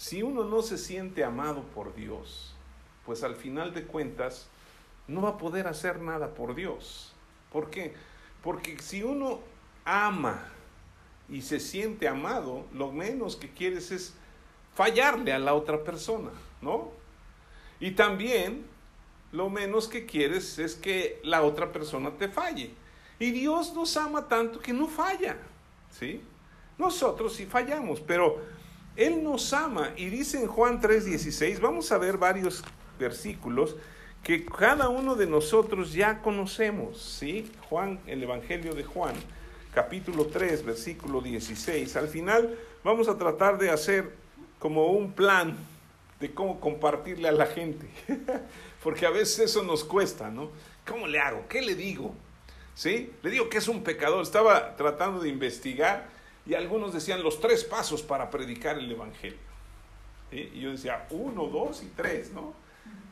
Si 0.00 0.22
uno 0.22 0.44
no 0.44 0.62
se 0.62 0.78
siente 0.78 1.24
amado 1.24 1.62
por 1.74 1.94
Dios, 1.94 2.54
pues 3.04 3.22
al 3.22 3.36
final 3.36 3.74
de 3.74 3.84
cuentas 3.84 4.48
no 5.06 5.20
va 5.20 5.28
a 5.28 5.36
poder 5.36 5.66
hacer 5.66 6.00
nada 6.00 6.32
por 6.32 6.54
Dios. 6.54 7.12
¿Por 7.52 7.68
qué? 7.68 7.92
Porque 8.42 8.78
si 8.78 9.02
uno 9.02 9.40
ama 9.84 10.42
y 11.28 11.42
se 11.42 11.60
siente 11.60 12.08
amado, 12.08 12.64
lo 12.72 12.90
menos 12.90 13.36
que 13.36 13.50
quieres 13.50 13.90
es 13.90 14.14
fallarle 14.74 15.34
a 15.34 15.38
la 15.38 15.52
otra 15.52 15.84
persona, 15.84 16.30
¿no? 16.62 16.92
Y 17.78 17.90
también 17.90 18.64
lo 19.32 19.50
menos 19.50 19.86
que 19.86 20.06
quieres 20.06 20.58
es 20.58 20.76
que 20.76 21.20
la 21.24 21.42
otra 21.42 21.72
persona 21.72 22.10
te 22.12 22.28
falle. 22.30 22.70
Y 23.18 23.32
Dios 23.32 23.74
nos 23.74 23.98
ama 23.98 24.28
tanto 24.28 24.60
que 24.60 24.72
no 24.72 24.86
falla. 24.86 25.36
¿sí? 25.90 26.22
Nosotros 26.78 27.34
sí 27.34 27.44
fallamos, 27.44 28.00
pero 28.00 28.59
Él 29.00 29.24
nos 29.24 29.54
ama. 29.54 29.94
Y 29.96 30.10
dice 30.10 30.38
en 30.38 30.46
Juan 30.46 30.78
3:16, 30.78 31.58
vamos 31.58 31.90
a 31.90 31.96
ver 31.96 32.18
varios 32.18 32.62
versículos 32.98 33.76
que 34.22 34.44
cada 34.44 34.90
uno 34.90 35.14
de 35.14 35.26
nosotros 35.26 35.94
ya 35.94 36.20
conocemos. 36.20 37.00
¿sí? 37.00 37.50
Juan, 37.70 37.98
el 38.06 38.22
Evangelio 38.22 38.74
de 38.74 38.84
Juan, 38.84 39.14
capítulo 39.72 40.26
3, 40.26 40.66
versículo 40.66 41.22
16. 41.22 41.96
Al 41.96 42.08
final 42.08 42.58
vamos 42.84 43.08
a 43.08 43.16
tratar 43.16 43.56
de 43.56 43.70
hacer 43.70 44.12
como 44.58 44.88
un 44.88 45.12
plan 45.12 45.56
de 46.20 46.34
cómo 46.34 46.60
compartirle 46.60 47.26
a 47.26 47.32
la 47.32 47.46
gente. 47.46 47.88
Porque 48.82 49.06
a 49.06 49.10
veces 49.10 49.38
eso 49.38 49.62
nos 49.62 49.82
cuesta, 49.82 50.28
¿no? 50.28 50.50
¿Cómo 50.86 51.06
le 51.06 51.18
hago? 51.18 51.46
¿Qué 51.48 51.62
le 51.62 51.74
digo? 51.74 52.14
¿Sí? 52.74 53.10
Le 53.22 53.30
digo 53.30 53.48
que 53.48 53.56
es 53.56 53.68
un 53.68 53.82
pecador. 53.82 54.22
Estaba 54.22 54.76
tratando 54.76 55.20
de 55.20 55.30
investigar 55.30 56.19
y 56.46 56.54
algunos 56.54 56.92
decían 56.92 57.22
los 57.22 57.40
tres 57.40 57.64
pasos 57.64 58.02
para 58.02 58.30
predicar 58.30 58.78
el 58.78 58.90
Evangelio. 58.90 59.38
Y 60.30 60.60
yo 60.60 60.70
decía, 60.70 61.06
uno, 61.10 61.46
dos 61.46 61.82
y 61.82 61.86
tres, 61.96 62.32
¿no? 62.32 62.54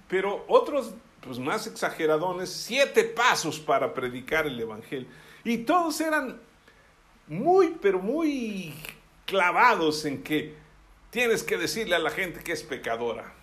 Pero 0.08 0.44
otros, 0.48 0.92
pues 1.20 1.38
más 1.38 1.66
exageradones, 1.66 2.50
siete 2.50 3.04
pasos 3.04 3.58
para 3.58 3.92
predicar 3.92 4.46
el 4.46 4.58
Evangelio. 4.58 5.08
Y 5.44 5.58
todos 5.58 6.00
eran 6.00 6.40
muy, 7.26 7.76
pero 7.82 7.98
muy 7.98 8.74
clavados 9.26 10.04
en 10.04 10.22
que 10.22 10.54
tienes 11.10 11.42
que 11.42 11.58
decirle 11.58 11.96
a 11.96 11.98
la 11.98 12.10
gente 12.10 12.42
que 12.42 12.52
es 12.52 12.62
pecadora. 12.62 13.34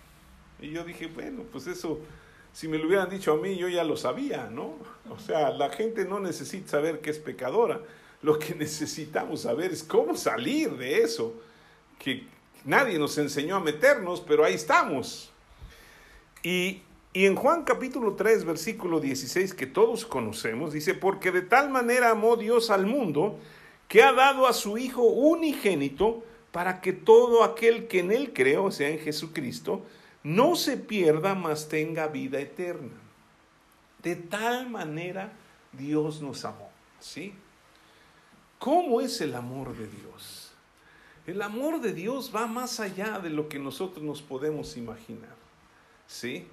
Y 0.60 0.70
yo 0.70 0.84
dije, 0.84 1.06
bueno, 1.06 1.44
pues 1.52 1.66
eso 1.66 2.00
si 2.56 2.68
me 2.68 2.78
lo 2.78 2.86
hubieran 2.86 3.10
dicho 3.10 3.34
a 3.34 3.36
mí, 3.36 3.58
yo 3.58 3.68
ya 3.68 3.84
lo 3.84 3.98
sabía, 3.98 4.48
¿no? 4.50 4.76
O 5.10 5.18
sea, 5.18 5.50
la 5.50 5.68
gente 5.68 6.06
no 6.06 6.20
necesita 6.20 6.70
saber 6.70 7.02
que 7.02 7.10
es 7.10 7.18
pecadora. 7.18 7.82
Lo 8.26 8.40
que 8.40 8.56
necesitamos 8.56 9.42
saber 9.42 9.70
es 9.70 9.84
cómo 9.84 10.16
salir 10.16 10.76
de 10.76 11.00
eso, 11.00 11.32
que 11.96 12.26
nadie 12.64 12.98
nos 12.98 13.16
enseñó 13.18 13.54
a 13.54 13.60
meternos, 13.60 14.20
pero 14.20 14.44
ahí 14.44 14.54
estamos. 14.54 15.30
Y, 16.42 16.82
y 17.12 17.26
en 17.26 17.36
Juan 17.36 17.62
capítulo 17.62 18.16
3, 18.16 18.44
versículo 18.44 18.98
16, 18.98 19.54
que 19.54 19.68
todos 19.68 20.04
conocemos, 20.04 20.72
dice, 20.72 20.94
porque 20.94 21.30
de 21.30 21.42
tal 21.42 21.70
manera 21.70 22.10
amó 22.10 22.34
Dios 22.34 22.70
al 22.70 22.86
mundo, 22.86 23.38
que 23.86 24.02
ha 24.02 24.12
dado 24.12 24.48
a 24.48 24.54
su 24.54 24.76
Hijo 24.76 25.02
unigénito, 25.02 26.24
para 26.50 26.80
que 26.80 26.92
todo 26.92 27.44
aquel 27.44 27.86
que 27.86 28.00
en 28.00 28.10
él 28.10 28.32
cree, 28.32 28.56
o 28.56 28.72
sea, 28.72 28.88
en 28.88 28.98
Jesucristo, 28.98 29.86
no 30.24 30.56
se 30.56 30.76
pierda, 30.76 31.36
mas 31.36 31.68
tenga 31.68 32.08
vida 32.08 32.40
eterna. 32.40 32.90
De 34.02 34.16
tal 34.16 34.68
manera 34.68 35.32
Dios 35.72 36.20
nos 36.20 36.44
amó, 36.44 36.72
¿sí? 36.98 37.32
¿Cómo 38.58 39.00
es 39.00 39.20
el 39.20 39.34
amor 39.34 39.76
de 39.76 39.86
Dios? 39.86 40.52
El 41.26 41.42
amor 41.42 41.80
de 41.80 41.92
Dios 41.92 42.30
va 42.34 42.46
más 42.46 42.80
allá 42.80 43.18
de 43.18 43.30
lo 43.30 43.48
que 43.48 43.58
nosotros 43.58 44.04
nos 44.04 44.22
podemos 44.22 44.76
imaginar. 44.76 45.34
¿Sí? 46.06 46.46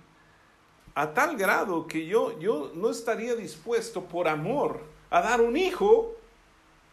A 0.96 1.14
tal 1.14 1.38
grado 1.38 1.88
que 1.88 2.06
yo, 2.06 2.40
yo 2.40 2.72
no 2.74 2.90
estaría 2.90 3.36
dispuesto 3.36 4.04
por 4.04 4.28
amor 4.28 4.82
a 5.10 5.22
dar 5.22 5.42
un 5.42 5.56
hijo 5.56 6.16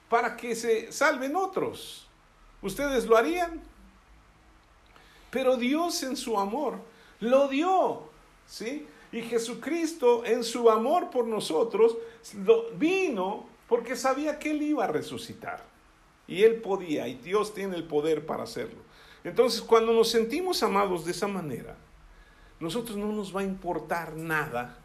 para 0.09 0.37
que 0.37 0.55
se 0.55 0.93
salven 0.93 1.37
otros. 1.37 2.07
¿Ustedes 2.63 3.07
lo 3.07 3.17
harían? 3.17 3.63
Pero 5.31 5.57
Dios 5.57 6.03
en 6.03 6.17
su 6.17 6.39
amor 6.39 6.79
lo 7.21 7.49
dio. 7.49 8.03
¿Sí? 8.47 8.87
Y 9.13 9.23
Jesucristo 9.23 10.25
en 10.25 10.45
su 10.45 10.71
amor 10.71 11.11
por 11.11 11.27
nosotros 11.27 11.97
vino 12.77 13.47
porque 13.71 13.95
sabía 13.95 14.41
que 14.41 14.51
Él 14.51 14.63
iba 14.63 14.83
a 14.83 14.89
resucitar. 14.89 15.63
Y 16.27 16.43
Él 16.43 16.57
podía, 16.57 17.07
y 17.07 17.15
Dios 17.15 17.55
tiene 17.55 17.77
el 17.77 17.85
poder 17.85 18.27
para 18.27 18.43
hacerlo. 18.43 18.81
Entonces, 19.23 19.63
cuando 19.63 19.93
nos 19.93 20.11
sentimos 20.11 20.65
amados 20.65 21.05
de 21.05 21.13
esa 21.13 21.29
manera, 21.29 21.77
nosotros 22.59 22.97
no 22.97 23.13
nos 23.13 23.35
va 23.35 23.43
a 23.43 23.45
importar 23.45 24.17
nada 24.17 24.77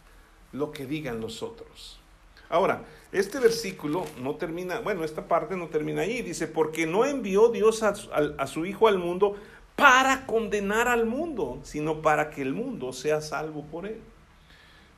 lo 0.52 0.72
que 0.72 0.86
digan 0.86 1.20
los 1.20 1.42
otros. 1.42 2.00
Ahora, 2.48 2.86
este 3.12 3.40
versículo 3.40 4.06
no 4.22 4.36
termina, 4.36 4.82
bueno, 4.82 5.04
esta 5.04 5.28
parte 5.28 5.58
no 5.58 5.68
termina 5.68 6.04
ahí, 6.04 6.22
dice, 6.22 6.46
porque 6.46 6.86
no 6.86 7.06
envió 7.06 7.50
Dios 7.50 7.82
a, 7.82 7.96
a, 8.38 8.46
su 8.46 8.68
Hijo 8.68 8.88
al 8.88 9.00
mundo 9.00 9.36
para 9.76 10.28
condenar 10.28 10.88
al 10.88 11.08
mundo, 11.08 11.60
sino 11.64 12.04
para 12.04 12.30
que 12.30 12.44
el 12.44 12.54
mundo 12.54 12.94
sea 12.94 13.22
salvo 13.22 13.66
por 13.66 13.88
él. 13.88 14.00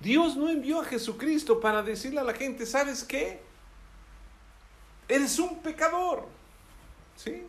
Dios 0.02 0.36
no 0.36 0.50
envió 0.50 0.82
a 0.82 0.84
Jesucristo 0.84 1.62
para 1.62 1.84
decirle 1.84 2.20
a 2.20 2.26
la 2.26 2.34
gente, 2.34 2.66
¿sabes 2.66 3.06
qué? 3.06 3.47
Eres 5.08 5.40
un 5.40 5.60
pecador. 5.60 6.26
¿Sí? 7.16 7.44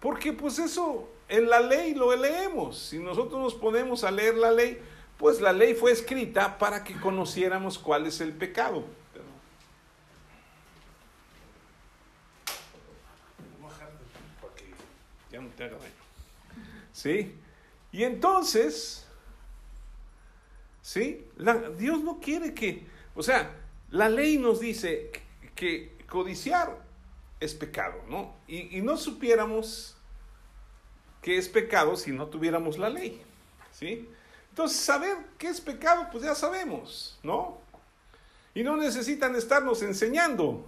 Porque 0.00 0.32
pues 0.32 0.58
eso 0.58 1.08
en 1.28 1.48
la 1.48 1.60
ley 1.60 1.94
lo 1.94 2.14
leemos. 2.16 2.78
Si 2.78 2.98
nosotros 2.98 3.40
nos 3.40 3.54
ponemos 3.54 4.04
a 4.04 4.10
leer 4.10 4.36
la 4.36 4.50
ley, 4.50 4.80
pues 5.16 5.40
la 5.40 5.52
ley 5.52 5.74
fue 5.74 5.92
escrita 5.92 6.58
para 6.58 6.82
que 6.82 6.98
conociéramos 7.00 7.78
cuál 7.78 8.06
es 8.06 8.20
el 8.20 8.32
pecado. 8.32 8.84
¿Sí? 16.92 17.34
Y 17.90 18.04
entonces, 18.04 19.06
¿sí? 20.82 21.26
Dios 21.78 22.02
no 22.02 22.20
quiere 22.20 22.54
que, 22.54 22.86
o 23.14 23.22
sea, 23.22 23.56
la 23.90 24.08
ley 24.08 24.38
nos 24.38 24.60
dice 24.60 25.10
que 25.54 25.91
codiciar 26.12 26.78
es 27.40 27.54
pecado, 27.54 28.02
¿no? 28.06 28.34
Y, 28.46 28.82
no 28.82 28.98
supiéramos 28.98 29.96
que 31.22 31.38
es 31.38 31.48
pecado 31.48 31.96
si 31.96 32.12
no 32.12 32.26
tuviéramos 32.26 32.76
la 32.76 32.90
ley, 32.90 33.22
¿sí? 33.70 34.06
Entonces, 34.50 34.78
saber 34.78 35.16
qué 35.38 35.48
es 35.48 35.58
pecado, 35.58 36.08
pues 36.12 36.22
ya 36.22 36.34
sabemos, 36.34 37.18
¿no? 37.22 37.56
Y 38.54 38.62
no 38.62 38.76
necesitan 38.76 39.34
estarnos 39.36 39.80
enseñando. 39.80 40.66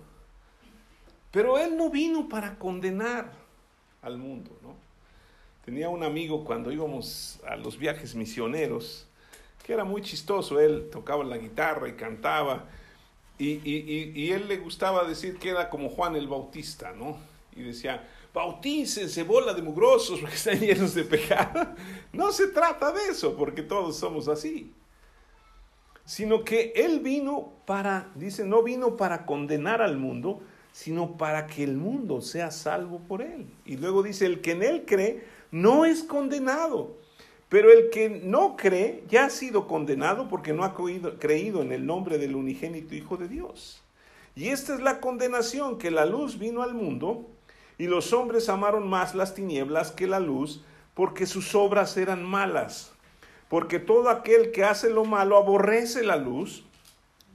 Pero 1.30 1.58
Él 1.58 1.76
no 1.76 1.90
vino 1.90 2.26
para 2.26 2.58
condenar 2.58 3.30
al 4.00 4.16
mundo, 4.16 4.50
¿no? 4.62 4.74
Tenía 5.66 5.90
un 5.90 6.04
amigo 6.04 6.42
cuando 6.46 6.72
íbamos 6.72 7.38
a 7.46 7.56
los 7.56 7.76
viajes 7.76 8.14
misioneros, 8.14 9.06
que 9.62 9.74
era 9.74 9.84
muy 9.84 10.00
chistoso, 10.00 10.58
él 10.58 10.88
tocaba 10.90 11.22
la 11.22 11.36
guitarra 11.36 11.88
y 11.88 11.92
cantaba, 11.92 12.64
y, 13.38 13.60
y, 13.64 14.12
y, 14.14 14.30
él 14.30 14.46
le 14.46 14.58
gustaba 14.58 15.04
decir 15.04 15.38
que 15.38 15.50
era 15.50 15.68
como 15.68 15.88
Juan 15.88 16.14
el 16.14 16.28
Bautista, 16.28 16.92
¿no? 16.92 17.16
Y 17.56 17.62
decía, 17.62 18.06
bautícense, 18.32 19.22
bola 19.24 19.54
de 19.54 19.62
mugrosos, 19.62 20.20
porque 20.20 20.36
están 20.36 20.60
llenos 20.60 20.94
de 20.94 21.04
pecado. 21.04 21.74
No 22.12 22.32
se 22.32 22.48
trata 22.48 22.92
de 22.92 23.08
eso, 23.08 23.36
porque 23.36 23.62
todos 23.62 23.96
somos 23.96 24.28
así. 24.28 24.72
Sino 26.04 26.44
que 26.44 26.72
Él 26.76 27.00
vino 27.00 27.52
para, 27.64 28.10
dice, 28.14 28.44
no 28.44 28.62
vino 28.62 28.96
para 28.96 29.26
condenar 29.26 29.82
al 29.82 29.96
mundo, 29.96 30.42
sino 30.72 31.16
para 31.16 31.46
que 31.46 31.64
el 31.64 31.76
mundo 31.76 32.20
sea 32.20 32.50
salvo 32.50 33.00
por 33.00 33.22
Él. 33.22 33.46
Y 33.64 33.78
luego 33.78 34.02
dice, 34.02 34.26
el 34.26 34.40
que 34.40 34.52
en 34.52 34.62
Él 34.62 34.84
cree 34.86 35.24
no 35.50 35.84
es 35.84 36.02
condenado 36.02 37.03
pero 37.54 37.70
el 37.70 37.88
que 37.88 38.08
no 38.08 38.56
cree 38.56 39.04
ya 39.08 39.26
ha 39.26 39.30
sido 39.30 39.68
condenado 39.68 40.26
porque 40.28 40.52
no 40.52 40.64
ha 40.64 40.75
creído 40.75 41.62
en 41.62 41.70
el 41.70 41.87
nombre 41.87 42.18
del 42.18 42.34
unigénito 42.34 42.96
Hijo 42.96 43.16
de 43.16 43.28
Dios. 43.28 43.80
Y 44.34 44.49
esta 44.49 44.75
es 44.75 44.80
la 44.80 44.99
condenación, 44.99 45.78
que 45.78 45.92
la 45.92 46.04
luz 46.04 46.40
vino 46.40 46.64
al 46.64 46.75
mundo 46.75 47.28
y 47.78 47.87
los 47.87 48.12
hombres 48.12 48.49
amaron 48.49 48.88
más 48.88 49.14
las 49.14 49.37
tinieblas 49.37 49.92
que 49.92 50.08
la 50.08 50.18
luz 50.18 50.64
porque 50.94 51.26
sus 51.26 51.54
obras 51.54 51.96
eran 51.96 52.25
malas. 52.25 52.92
Porque 53.49 53.78
todo 53.78 54.11
aquel 54.11 54.50
que 54.50 54.64
hace 54.64 54.90
lo 54.90 55.04
malo 55.04 55.37
aborrece 55.37 56.02
la 56.02 56.16
luz 56.16 56.64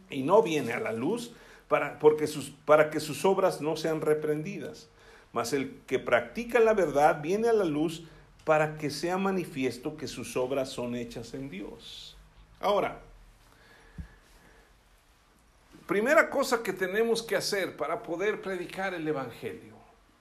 y 0.10 0.24
no 0.24 0.44
viene 0.44 0.74
a 0.74 0.82
la 0.82 0.92
luz 0.92 1.32
para, 1.70 1.98
porque 1.98 2.28
sus, 2.28 2.50
para 2.66 2.90
que 2.90 3.00
sus 3.00 3.24
obras 3.24 3.62
no 3.62 3.78
sean 3.78 4.02
reprendidas. 4.02 4.90
Mas 5.32 5.54
el 5.54 5.80
que 5.88 5.98
practica 5.98 6.60
la 6.60 6.74
verdad 6.74 7.22
viene 7.22 7.48
a 7.48 7.54
la 7.54 7.64
luz 7.64 8.04
para 8.50 8.80
que 8.80 8.90
sea 8.90 9.16
manifiesto 9.16 9.96
que 9.96 10.08
sus 10.08 10.36
obras 10.36 10.70
son 10.70 10.96
hechas 10.96 11.36
en 11.36 11.52
Dios. 11.52 12.18
Ahora, 12.60 13.00
primera 15.86 16.32
cosa 16.32 16.64
que 16.64 16.74
tenemos 16.74 17.22
que 17.22 17.36
hacer 17.36 17.78
para 17.78 18.02
poder 18.02 18.42
predicar 18.42 18.96
el 18.96 19.08
Evangelio 19.08 19.76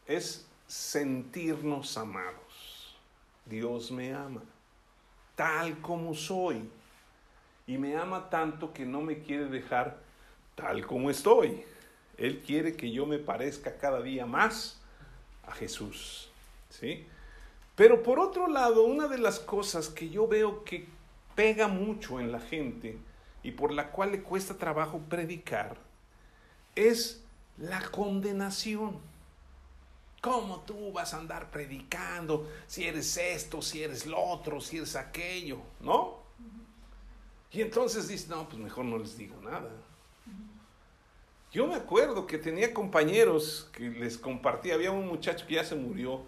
es 0.06 0.46
sentirnos 0.66 1.96
amados. 1.96 2.98
Dios 3.46 3.90
me 3.90 4.12
ama, 4.12 4.42
tal 5.34 5.80
como 5.80 6.12
soy, 6.12 6.68
y 7.66 7.78
me 7.78 7.96
ama 7.96 8.28
tanto 8.28 8.74
que 8.74 8.84
no 8.84 9.00
me 9.00 9.22
quiere 9.22 9.46
dejar 9.46 10.00
tal 10.54 10.86
como 10.86 11.08
estoy. 11.08 11.64
Él 12.18 12.42
quiere 12.46 12.76
que 12.76 12.90
yo 12.92 13.06
me 13.06 13.18
parezca 13.18 13.78
cada 13.78 14.02
día 14.02 14.26
más 14.26 14.78
a 15.46 15.52
Jesús. 15.52 16.28
¿Sí? 16.68 17.06
Pero 17.78 18.02
por 18.02 18.18
otro 18.18 18.48
lado, 18.48 18.82
una 18.82 19.06
de 19.06 19.18
las 19.18 19.38
cosas 19.38 19.88
que 19.88 20.10
yo 20.10 20.26
veo 20.26 20.64
que 20.64 20.88
pega 21.36 21.68
mucho 21.68 22.18
en 22.18 22.32
la 22.32 22.40
gente 22.40 22.98
y 23.44 23.52
por 23.52 23.72
la 23.72 23.92
cual 23.92 24.10
le 24.10 24.20
cuesta 24.20 24.58
trabajo 24.58 25.00
predicar 25.08 25.76
es 26.74 27.22
la 27.56 27.80
condenación. 27.92 28.98
¿Cómo 30.20 30.62
tú 30.62 30.90
vas 30.90 31.14
a 31.14 31.18
andar 31.18 31.52
predicando 31.52 32.50
si 32.66 32.82
eres 32.82 33.16
esto, 33.16 33.62
si 33.62 33.84
eres 33.84 34.06
lo 34.06 34.20
otro, 34.20 34.60
si 34.60 34.78
eres 34.78 34.96
aquello? 34.96 35.58
¿No? 35.78 36.18
Y 37.52 37.62
entonces 37.62 38.08
dice, 38.08 38.26
no, 38.28 38.48
pues 38.48 38.58
mejor 38.60 38.86
no 38.86 38.98
les 38.98 39.16
digo 39.16 39.40
nada. 39.40 39.70
Yo 41.52 41.68
me 41.68 41.76
acuerdo 41.76 42.26
que 42.26 42.38
tenía 42.38 42.74
compañeros 42.74 43.70
que 43.72 43.88
les 43.88 44.18
compartía, 44.18 44.74
había 44.74 44.90
un 44.90 45.06
muchacho 45.06 45.46
que 45.46 45.54
ya 45.54 45.64
se 45.64 45.76
murió, 45.76 46.24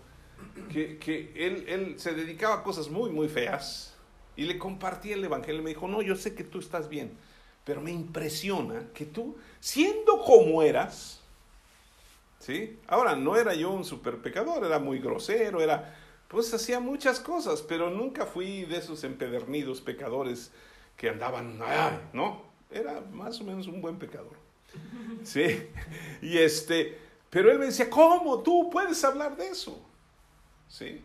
que, 0.70 1.32
él, 1.34 1.64
él, 1.68 1.94
se 1.98 2.14
dedicaba 2.14 2.56
a 2.56 2.62
cosas 2.62 2.88
muy, 2.88 3.10
muy 3.10 3.28
feas 3.28 3.94
y 4.36 4.44
le 4.44 4.58
compartí 4.58 5.12
el 5.12 5.24
Evangelio. 5.24 5.62
Me 5.62 5.70
dijo, 5.70 5.88
no, 5.88 6.02
yo 6.02 6.16
sé 6.16 6.34
que 6.34 6.44
tú 6.44 6.58
estás 6.58 6.88
bien, 6.88 7.12
pero 7.64 7.80
me 7.80 7.90
impresiona 7.90 8.86
que 8.94 9.04
tú, 9.04 9.36
siendo 9.58 10.20
como 10.20 10.62
eras, 10.62 11.20
¿sí? 12.38 12.78
Ahora, 12.86 13.16
no 13.16 13.36
era 13.36 13.54
yo 13.54 13.70
un 13.70 13.84
super 13.84 14.18
pecador, 14.18 14.64
era 14.64 14.78
muy 14.78 14.98
grosero, 14.98 15.60
era, 15.60 15.96
pues 16.28 16.52
hacía 16.54 16.80
muchas 16.80 17.20
cosas, 17.20 17.62
pero 17.62 17.90
nunca 17.90 18.26
fui 18.26 18.64
de 18.64 18.78
esos 18.78 19.04
empedernidos 19.04 19.80
pecadores 19.80 20.52
que 20.96 21.08
andaban, 21.08 21.58
¿no? 22.12 22.42
Era 22.70 23.00
más 23.12 23.40
o 23.40 23.44
menos 23.44 23.66
un 23.66 23.80
buen 23.80 23.98
pecador. 23.98 24.36
Sí, 25.24 25.68
y 26.22 26.38
este, 26.38 26.98
pero 27.28 27.50
él 27.50 27.58
me 27.58 27.66
decía, 27.66 27.90
¿cómo 27.90 28.42
tú 28.42 28.70
puedes 28.70 29.02
hablar 29.04 29.36
de 29.36 29.48
eso? 29.48 29.89
¿Sí? 30.70 31.04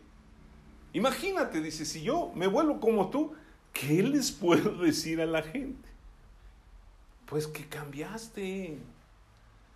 Imagínate, 0.94 1.60
dice, 1.60 1.84
si 1.84 2.04
yo 2.04 2.32
me 2.36 2.48
vuelvo 2.48 2.80
como 2.80 3.10
tú, 3.10 3.34
¿qué 3.74 4.02
les 4.02 4.32
puedo 4.32 4.78
decir 4.82 5.20
a 5.20 5.26
la 5.26 5.44
gente? 5.44 5.90
Pues 7.26 7.48
que 7.48 7.68
cambiaste. 7.68 8.78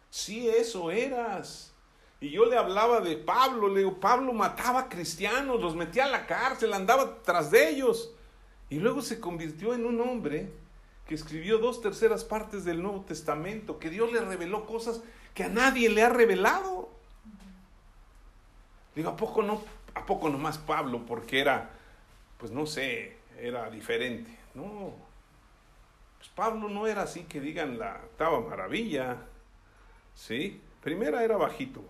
Sí, 0.10 0.48
eso 0.48 0.92
eras. 0.92 1.74
Y 2.22 2.30
yo 2.30 2.46
le 2.46 2.58
hablaba 2.58 3.02
de 3.02 3.18
Pablo, 3.18 3.68
le 3.68 3.80
digo, 3.80 4.00
Pablo 4.00 4.32
mataba 4.32 4.90
cristianos, 4.90 5.60
los 5.60 5.76
metía 5.76 6.06
a 6.06 6.10
la 6.10 6.28
cárcel, 6.28 6.74
andaba 6.74 7.22
tras 7.24 7.50
de 7.50 7.70
ellos. 7.70 8.14
Y 8.70 8.80
luego 8.80 9.02
se 9.02 9.20
convirtió 9.20 9.74
en 9.74 9.86
un 9.86 10.00
hombre 10.02 10.52
que 11.08 11.16
escribió 11.16 11.58
dos 11.58 11.82
terceras 11.82 12.24
partes 12.24 12.66
del 12.66 12.84
Nuevo 12.84 13.02
Testamento, 13.02 13.80
que 13.80 13.90
Dios 13.90 14.12
le 14.12 14.22
reveló 14.22 14.66
cosas 14.66 15.02
que 15.34 15.44
a 15.44 15.50
nadie 15.50 15.90
le 15.90 16.04
ha 16.04 16.10
revelado. 16.10 16.90
Digo, 18.96 19.10
¿a 19.10 19.16
poco 19.16 19.42
no? 19.42 19.62
¿A 19.96 20.06
poco 20.06 20.30
nomás 20.30 20.58
Pablo? 20.58 21.06
Porque 21.06 21.40
era, 21.40 21.72
pues 22.38 22.52
no 22.52 22.66
sé, 22.66 23.18
era 23.40 23.70
diferente. 23.70 24.38
No, 24.54 24.94
pues 26.18 26.30
Pablo 26.30 26.70
no 26.70 26.88
era 26.88 27.04
así 27.04 27.24
que 27.24 27.40
digan 27.40 27.80
la 27.80 28.02
estaba 28.12 28.40
maravilla. 28.42 29.18
¿Sí? 30.14 30.62
Primera 30.82 31.24
era 31.24 31.38
bajito, 31.38 31.82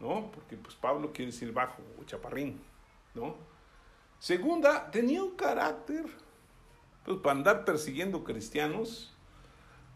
¿no? 0.00 0.30
Porque 0.32 0.56
pues 0.56 0.74
Pablo 0.74 1.12
quiere 1.12 1.30
decir 1.30 1.52
bajo 1.52 1.82
o 2.00 2.04
chaparrín, 2.04 2.60
¿no? 3.14 3.36
Segunda, 4.18 4.90
tenía 4.90 5.22
un 5.22 5.36
carácter, 5.36 6.06
pues 7.04 7.18
para 7.18 7.36
andar 7.36 7.64
persiguiendo 7.64 8.24
cristianos, 8.24 9.14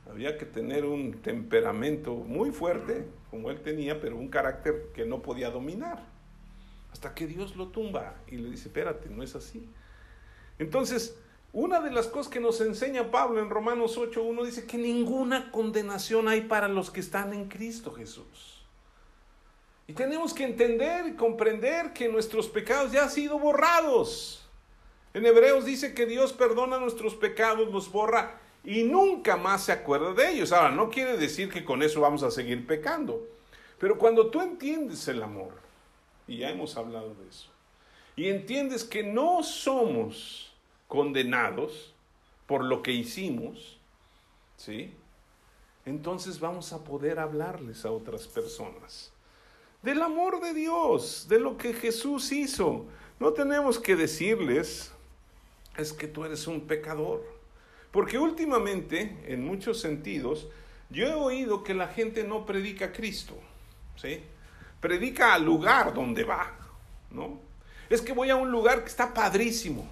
había 0.09 0.39
que 0.39 0.47
tener 0.47 0.85
un 0.85 1.21
temperamento 1.23 2.15
muy 2.15 2.51
fuerte, 2.51 3.09
como 3.31 3.51
él 3.51 3.63
tenía, 3.63 4.01
pero 4.01 4.17
un 4.17 4.29
carácter 4.29 4.91
que 4.95 5.05
no 5.05 5.23
podía 5.23 5.51
dominar. 5.51 6.05
Hasta 6.93 7.15
que 7.15 7.27
Dios 7.27 7.57
lo 7.57 7.69
tumba 7.69 8.17
y 8.27 8.37
le 8.37 8.51
dice, 8.51 8.69
espérate, 8.69 9.09
no 9.09 9.23
es 9.23 9.35
así. 9.35 9.69
Entonces, 10.59 11.17
una 11.53 11.81
de 11.81 11.91
las 11.91 12.09
cosas 12.09 12.33
que 12.33 12.41
nos 12.41 12.61
enseña 12.61 13.11
Pablo 13.11 13.41
en 13.41 13.51
Romanos 13.51 13.99
8.1 13.99 14.45
dice 14.45 14.67
que 14.67 14.77
ninguna 14.77 15.51
condenación 15.51 16.29
hay 16.29 16.43
para 16.43 16.69
los 16.69 16.91
que 16.91 17.01
están 17.01 17.33
en 17.33 17.49
Cristo 17.49 17.93
Jesús. 17.93 18.65
Y 19.87 19.95
tenemos 19.95 20.35
que 20.35 20.45
entender 20.45 21.07
y 21.07 21.15
comprender 21.15 21.95
que 21.95 22.09
nuestros 22.09 22.49
pecados 22.49 22.93
ya 22.93 23.05
han 23.05 23.11
sido 23.11 23.39
borrados. 23.39 24.47
En 25.15 25.25
Hebreos 25.25 25.65
dice 25.65 25.95
que 25.95 26.05
Dios 26.05 26.35
perdona 26.35 26.79
nuestros 26.79 27.15
pecados, 27.15 27.73
los 27.73 27.91
borra 27.91 28.39
y 28.63 28.83
nunca 28.83 29.39
más 29.39 29.65
se 29.65 29.73
acuerda 29.73 30.13
de 30.13 30.31
ellos. 30.31 30.53
Ahora, 30.53 30.71
no 30.71 30.91
quiere 30.91 31.17
decir 31.17 31.49
que 31.49 31.65
con 31.65 31.83
eso 31.83 32.03
vamos 32.03 32.23
a 32.23 32.31
seguir 32.31 32.67
pecando. 32.67 33.27
Pero 33.79 33.97
cuando 33.97 34.27
tú 34.27 34.43
entiendes 34.43 35.09
el 35.09 35.23
amor, 35.23 35.55
y 36.29 36.39
ya 36.39 36.51
hemos 36.51 36.77
hablado 36.77 37.15
de 37.15 37.29
eso, 37.29 37.51
y 38.15 38.29
entiendes 38.29 38.85
que 38.85 39.03
no 39.03 39.43
somos 39.43 40.53
condenados 40.87 41.95
por 42.47 42.63
lo 42.63 42.83
que 42.83 42.93
hicimos, 42.93 43.79
¿sí? 44.57 44.93
Entonces 45.85 46.39
vamos 46.39 46.73
a 46.73 46.85
poder 46.85 47.19
hablarles 47.19 47.85
a 47.85 47.91
otras 47.91 48.27
personas 48.29 49.13
del 49.83 50.03
amor 50.03 50.41
de 50.41 50.55
Dios, 50.55 51.27
de 51.29 51.39
lo 51.39 51.57
que 51.57 51.73
Jesús 51.73 52.33
hizo. 52.33 52.87
No 53.21 53.33
tenemos 53.33 53.79
que 53.79 53.97
decirles, 53.97 54.93
es 55.77 55.93
que 55.93 56.09
tú 56.09 56.25
eres 56.25 56.47
un 56.47 56.63
pecador. 56.63 57.25
Porque 57.91 58.19
últimamente, 58.19 59.25
en 59.27 59.45
muchos 59.45 59.81
sentidos, 59.81 60.49
yo 60.91 61.07
he 61.07 61.15
oído 61.15 61.65
que 61.65 61.75
la 61.75 61.89
gente 61.89 62.25
no 62.25 62.45
predica 62.45 62.87
a 62.87 62.93
Cristo, 62.93 63.35
¿sí? 63.97 64.23
Predica 64.81 65.35
al 65.35 65.45
lugar 65.45 65.93
donde 65.93 66.25
va, 66.25 66.57
¿no? 67.11 67.41
Es 67.91 68.01
que 68.01 68.13
voy 68.13 68.31
a 68.31 68.37
un 68.37 68.51
lugar 68.51 68.83
que 68.83 68.89
está 68.89 69.13
padrísimo, 69.13 69.89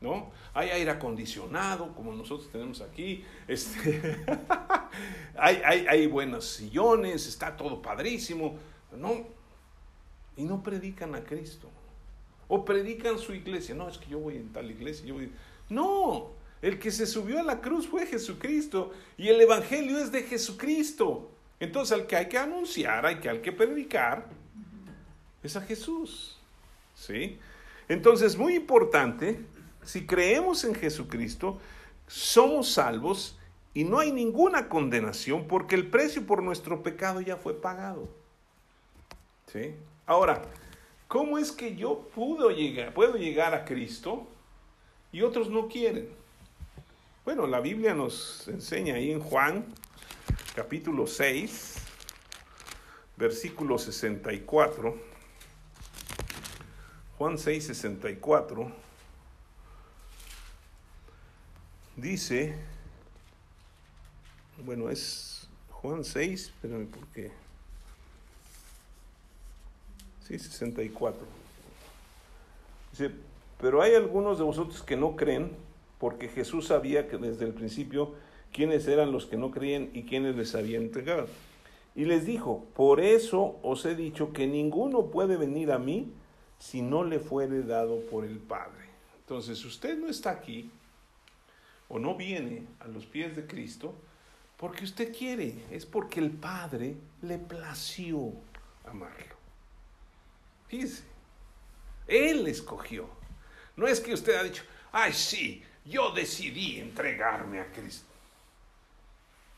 ¿no? 0.00 0.30
Hay 0.52 0.70
aire 0.70 0.90
acondicionado, 0.90 1.94
como 1.94 2.12
nosotros 2.12 2.50
tenemos 2.50 2.80
aquí, 2.80 3.24
este, 3.46 4.24
hay, 5.38 5.62
hay, 5.64 5.86
hay 5.86 6.06
buenos 6.06 6.46
sillones, 6.46 7.26
está 7.26 7.56
todo 7.56 7.80
padrísimo, 7.80 8.56
¿no? 8.96 9.26
Y 10.36 10.44
no 10.44 10.62
predican 10.62 11.14
a 11.14 11.24
Cristo. 11.24 11.68
O 12.48 12.64
predican 12.64 13.18
su 13.18 13.34
iglesia. 13.34 13.74
No, 13.74 13.88
es 13.88 13.98
que 13.98 14.08
yo 14.08 14.18
voy 14.18 14.36
en 14.36 14.52
tal 14.52 14.70
iglesia. 14.70 15.06
Yo 15.06 15.14
voy... 15.14 15.32
No, 15.68 16.30
el 16.62 16.78
que 16.78 16.90
se 16.90 17.06
subió 17.06 17.40
a 17.40 17.42
la 17.42 17.60
cruz 17.60 17.88
fue 17.88 18.06
Jesucristo 18.06 18.92
y 19.16 19.28
el 19.28 19.40
Evangelio 19.40 19.98
es 19.98 20.12
de 20.12 20.22
Jesucristo. 20.22 21.30
Entonces 21.58 21.92
al 21.98 22.06
que 22.06 22.16
hay 22.16 22.28
que 22.28 22.38
anunciar, 22.38 23.06
hay 23.06 23.16
que, 23.16 23.28
hay 23.28 23.40
que 23.40 23.52
predicar, 23.52 24.26
es 25.42 25.56
a 25.56 25.60
Jesús. 25.60 26.38
¿Sí? 26.94 27.38
Entonces, 27.88 28.36
muy 28.36 28.54
importante 28.54 29.40
si 29.86 30.04
creemos 30.06 30.64
en 30.64 30.74
Jesucristo, 30.74 31.60
somos 32.08 32.72
salvos 32.72 33.38
y 33.72 33.84
no 33.84 34.00
hay 34.00 34.10
ninguna 34.10 34.68
condenación 34.68 35.46
porque 35.46 35.76
el 35.76 35.88
precio 35.88 36.26
por 36.26 36.42
nuestro 36.42 36.82
pecado 36.82 37.20
ya 37.20 37.36
fue 37.36 37.54
pagado. 37.54 38.08
¿Sí? 39.46 39.74
Ahora, 40.06 40.42
¿cómo 41.06 41.38
es 41.38 41.52
que 41.52 41.76
yo 41.76 42.08
puedo 42.14 42.50
llegar, 42.50 42.92
puedo 42.92 43.14
llegar 43.14 43.54
a 43.54 43.64
Cristo 43.64 44.26
y 45.12 45.22
otros 45.22 45.50
no 45.50 45.68
quieren? 45.68 46.08
Bueno, 47.24 47.46
la 47.46 47.60
Biblia 47.60 47.94
nos 47.94 48.48
enseña 48.48 48.96
ahí 48.96 49.12
en 49.12 49.20
Juan 49.20 49.66
capítulo 50.54 51.06
6, 51.06 51.76
versículo 53.16 53.78
64. 53.78 54.96
Juan 57.18 57.38
6, 57.38 57.66
64 57.66 58.72
dice, 61.96 62.54
bueno, 64.64 64.90
es 64.90 65.48
Juan 65.70 66.04
6, 66.04 66.42
espérame 66.42 66.86
por 66.86 67.06
qué. 67.08 67.32
Sí, 70.26 70.38
64. 70.38 71.20
Dice, 72.90 73.10
pero 73.60 73.80
hay 73.80 73.94
algunos 73.94 74.38
de 74.38 74.44
vosotros 74.44 74.82
que 74.82 74.96
no 74.96 75.16
creen, 75.16 75.56
porque 75.98 76.28
Jesús 76.28 76.66
sabía 76.66 77.08
que 77.08 77.16
desde 77.16 77.46
el 77.46 77.54
principio 77.54 78.14
quiénes 78.52 78.86
eran 78.88 79.12
los 79.12 79.26
que 79.26 79.36
no 79.36 79.50
creían 79.50 79.90
y 79.92 80.02
quiénes 80.04 80.36
les 80.36 80.54
habían 80.54 80.82
entregado. 80.82 81.28
Y 81.94 82.04
les 82.04 82.26
dijo, 82.26 82.66
por 82.74 83.00
eso 83.00 83.58
os 83.62 83.84
he 83.86 83.94
dicho 83.94 84.32
que 84.32 84.46
ninguno 84.46 85.06
puede 85.06 85.36
venir 85.36 85.72
a 85.72 85.78
mí 85.78 86.12
si 86.58 86.82
no 86.82 87.04
le 87.04 87.18
fuere 87.18 87.62
dado 87.62 88.00
por 88.10 88.24
el 88.24 88.38
Padre. 88.38 88.86
Entonces, 89.20 89.64
usted 89.64 89.98
no 89.98 90.08
está 90.08 90.30
aquí 90.30 90.70
o 91.88 91.98
no 91.98 92.14
viene 92.14 92.66
a 92.80 92.88
los 92.88 93.06
pies 93.06 93.34
de 93.34 93.46
Cristo 93.46 93.94
porque 94.56 94.84
usted 94.84 95.14
quiere, 95.14 95.54
es 95.70 95.84
porque 95.84 96.20
el 96.20 96.30
Padre 96.30 96.96
le 97.22 97.38
plació 97.38 98.32
amarlo. 98.86 99.36
Fíjese, 100.68 101.04
Él 102.06 102.46
escogió. 102.46 103.08
No 103.76 103.86
es 103.86 104.00
que 104.00 104.14
usted 104.14 104.36
ha 104.36 104.42
dicho, 104.42 104.62
ay 104.92 105.12
sí, 105.12 105.62
yo 105.84 106.10
decidí 106.12 106.80
entregarme 106.80 107.60
a 107.60 107.70
Cristo. 107.70 108.05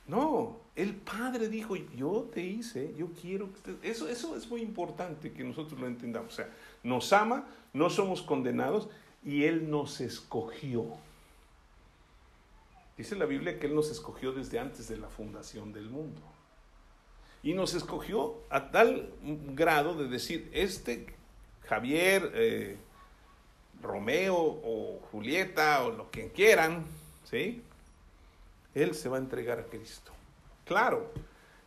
No, 0.09 0.57
el 0.75 0.95
Padre 0.97 1.49
dijo, 1.49 1.77
yo 1.77 2.31
te 2.33 2.41
hice, 2.41 2.95
yo 2.97 3.09
quiero 3.21 3.51
que. 3.53 3.77
Eso, 3.89 4.09
eso 4.09 4.37
es 4.37 4.49
muy 4.49 4.63
importante 4.63 5.33
que 5.33 5.45
nosotros 5.45 5.79
lo 5.79 5.87
entendamos. 5.87 6.33
O 6.33 6.37
sea, 6.37 6.51
nos 6.83 7.13
ama, 7.13 7.47
no 7.75 7.91
somos 7.91 8.23
condenados 8.23 8.89
y 9.23 9.45
Él 9.45 9.71
nos 9.71 10.01
escogió. 10.01 10.87
Dice 12.97 13.17
la 13.17 13.27
Biblia 13.27 13.61
que 13.61 13.67
Él 13.67 13.75
nos 13.75 13.91
escogió 13.91 14.33
desde 14.33 14.59
antes 14.59 14.89
de 14.89 14.97
la 14.97 15.09
fundación 15.09 15.73
del 15.73 15.91
mundo. 15.91 16.23
Y 17.43 17.53
nos 17.53 17.75
escogió 17.75 18.39
a 18.49 18.71
tal 18.71 19.13
grado 19.55 19.95
de 19.95 20.09
decir, 20.09 20.51
este 20.53 21.07
Javier, 21.67 22.33
eh, 22.35 22.79
Romeo 23.83 24.37
o 24.37 25.01
Julieta 25.13 25.85
o 25.85 25.91
lo 25.91 26.11
que 26.11 26.33
quieran, 26.33 26.87
¿sí? 27.25 27.63
Él 28.83 28.95
se 28.95 29.09
va 29.09 29.17
a 29.17 29.21
entregar 29.21 29.59
a 29.59 29.65
Cristo. 29.65 30.13
Claro, 30.65 31.11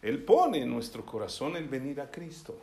Él 0.02 0.24
pone 0.24 0.64
en 0.64 0.70
nuestro 0.70 1.06
corazón 1.06 1.56
el 1.56 1.68
venir 1.68 2.02
a 2.02 2.12
Cristo. 2.12 2.58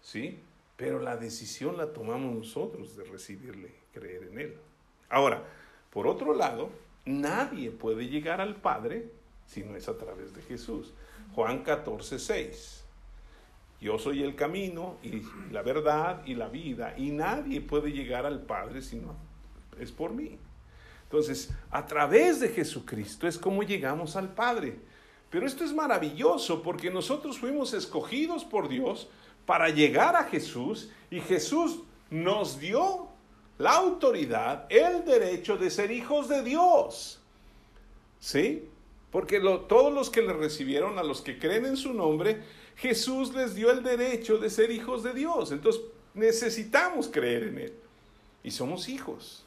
¿Sí? 0.00 0.38
Pero 0.76 1.00
la 1.00 1.16
decisión 1.16 1.76
la 1.76 1.92
tomamos 1.92 2.34
nosotros 2.34 2.96
de 2.96 3.04
recibirle, 3.04 3.72
creer 3.92 4.24
en 4.24 4.38
Él. 4.38 4.56
Ahora, 5.08 5.42
por 5.90 6.06
otro 6.06 6.34
lado, 6.34 6.70
Nadie 7.04 7.72
puede 7.72 8.06
llegar 8.06 8.40
al 8.40 8.56
Padre 8.56 9.10
si 9.46 9.64
no 9.64 9.76
es 9.76 9.88
a 9.88 9.98
través 9.98 10.34
de 10.34 10.42
Jesús. 10.42 10.92
Juan 11.34 11.64
14, 11.64 12.18
6. 12.18 12.84
Yo 13.80 13.98
soy 13.98 14.22
el 14.22 14.36
camino 14.36 14.98
y 15.02 15.22
la 15.50 15.62
verdad 15.62 16.22
y 16.24 16.36
la 16.36 16.48
vida 16.48 16.94
y 16.96 17.10
nadie 17.10 17.60
puede 17.60 17.90
llegar 17.90 18.24
al 18.24 18.42
Padre 18.42 18.82
si 18.82 18.96
no 18.96 19.16
es 19.80 19.90
por 19.90 20.12
mí. 20.12 20.38
Entonces, 21.12 21.50
a 21.70 21.84
través 21.84 22.40
de 22.40 22.48
Jesucristo 22.48 23.28
es 23.28 23.36
como 23.36 23.62
llegamos 23.62 24.16
al 24.16 24.32
Padre. 24.32 24.78
Pero 25.28 25.46
esto 25.46 25.62
es 25.62 25.70
maravilloso 25.70 26.62
porque 26.62 26.90
nosotros 26.90 27.38
fuimos 27.38 27.74
escogidos 27.74 28.46
por 28.46 28.66
Dios 28.66 29.10
para 29.44 29.68
llegar 29.68 30.16
a 30.16 30.24
Jesús 30.24 30.88
y 31.10 31.20
Jesús 31.20 31.80
nos 32.08 32.58
dio 32.58 33.08
la 33.58 33.72
autoridad, 33.72 34.64
el 34.70 35.04
derecho 35.04 35.58
de 35.58 35.70
ser 35.70 35.90
hijos 35.90 36.30
de 36.30 36.42
Dios. 36.42 37.20
¿Sí? 38.18 38.70
Porque 39.10 39.38
todos 39.68 39.92
los 39.92 40.08
que 40.08 40.22
le 40.22 40.32
recibieron, 40.32 40.98
a 40.98 41.02
los 41.02 41.20
que 41.20 41.38
creen 41.38 41.66
en 41.66 41.76
su 41.76 41.92
nombre, 41.92 42.42
Jesús 42.76 43.34
les 43.34 43.54
dio 43.54 43.70
el 43.70 43.82
derecho 43.82 44.38
de 44.38 44.48
ser 44.48 44.70
hijos 44.70 45.02
de 45.02 45.12
Dios. 45.12 45.52
Entonces 45.52 45.82
necesitamos 46.14 47.08
creer 47.08 47.42
en 47.42 47.58
Él. 47.58 47.74
Y 48.42 48.50
somos 48.50 48.88
hijos. 48.88 49.44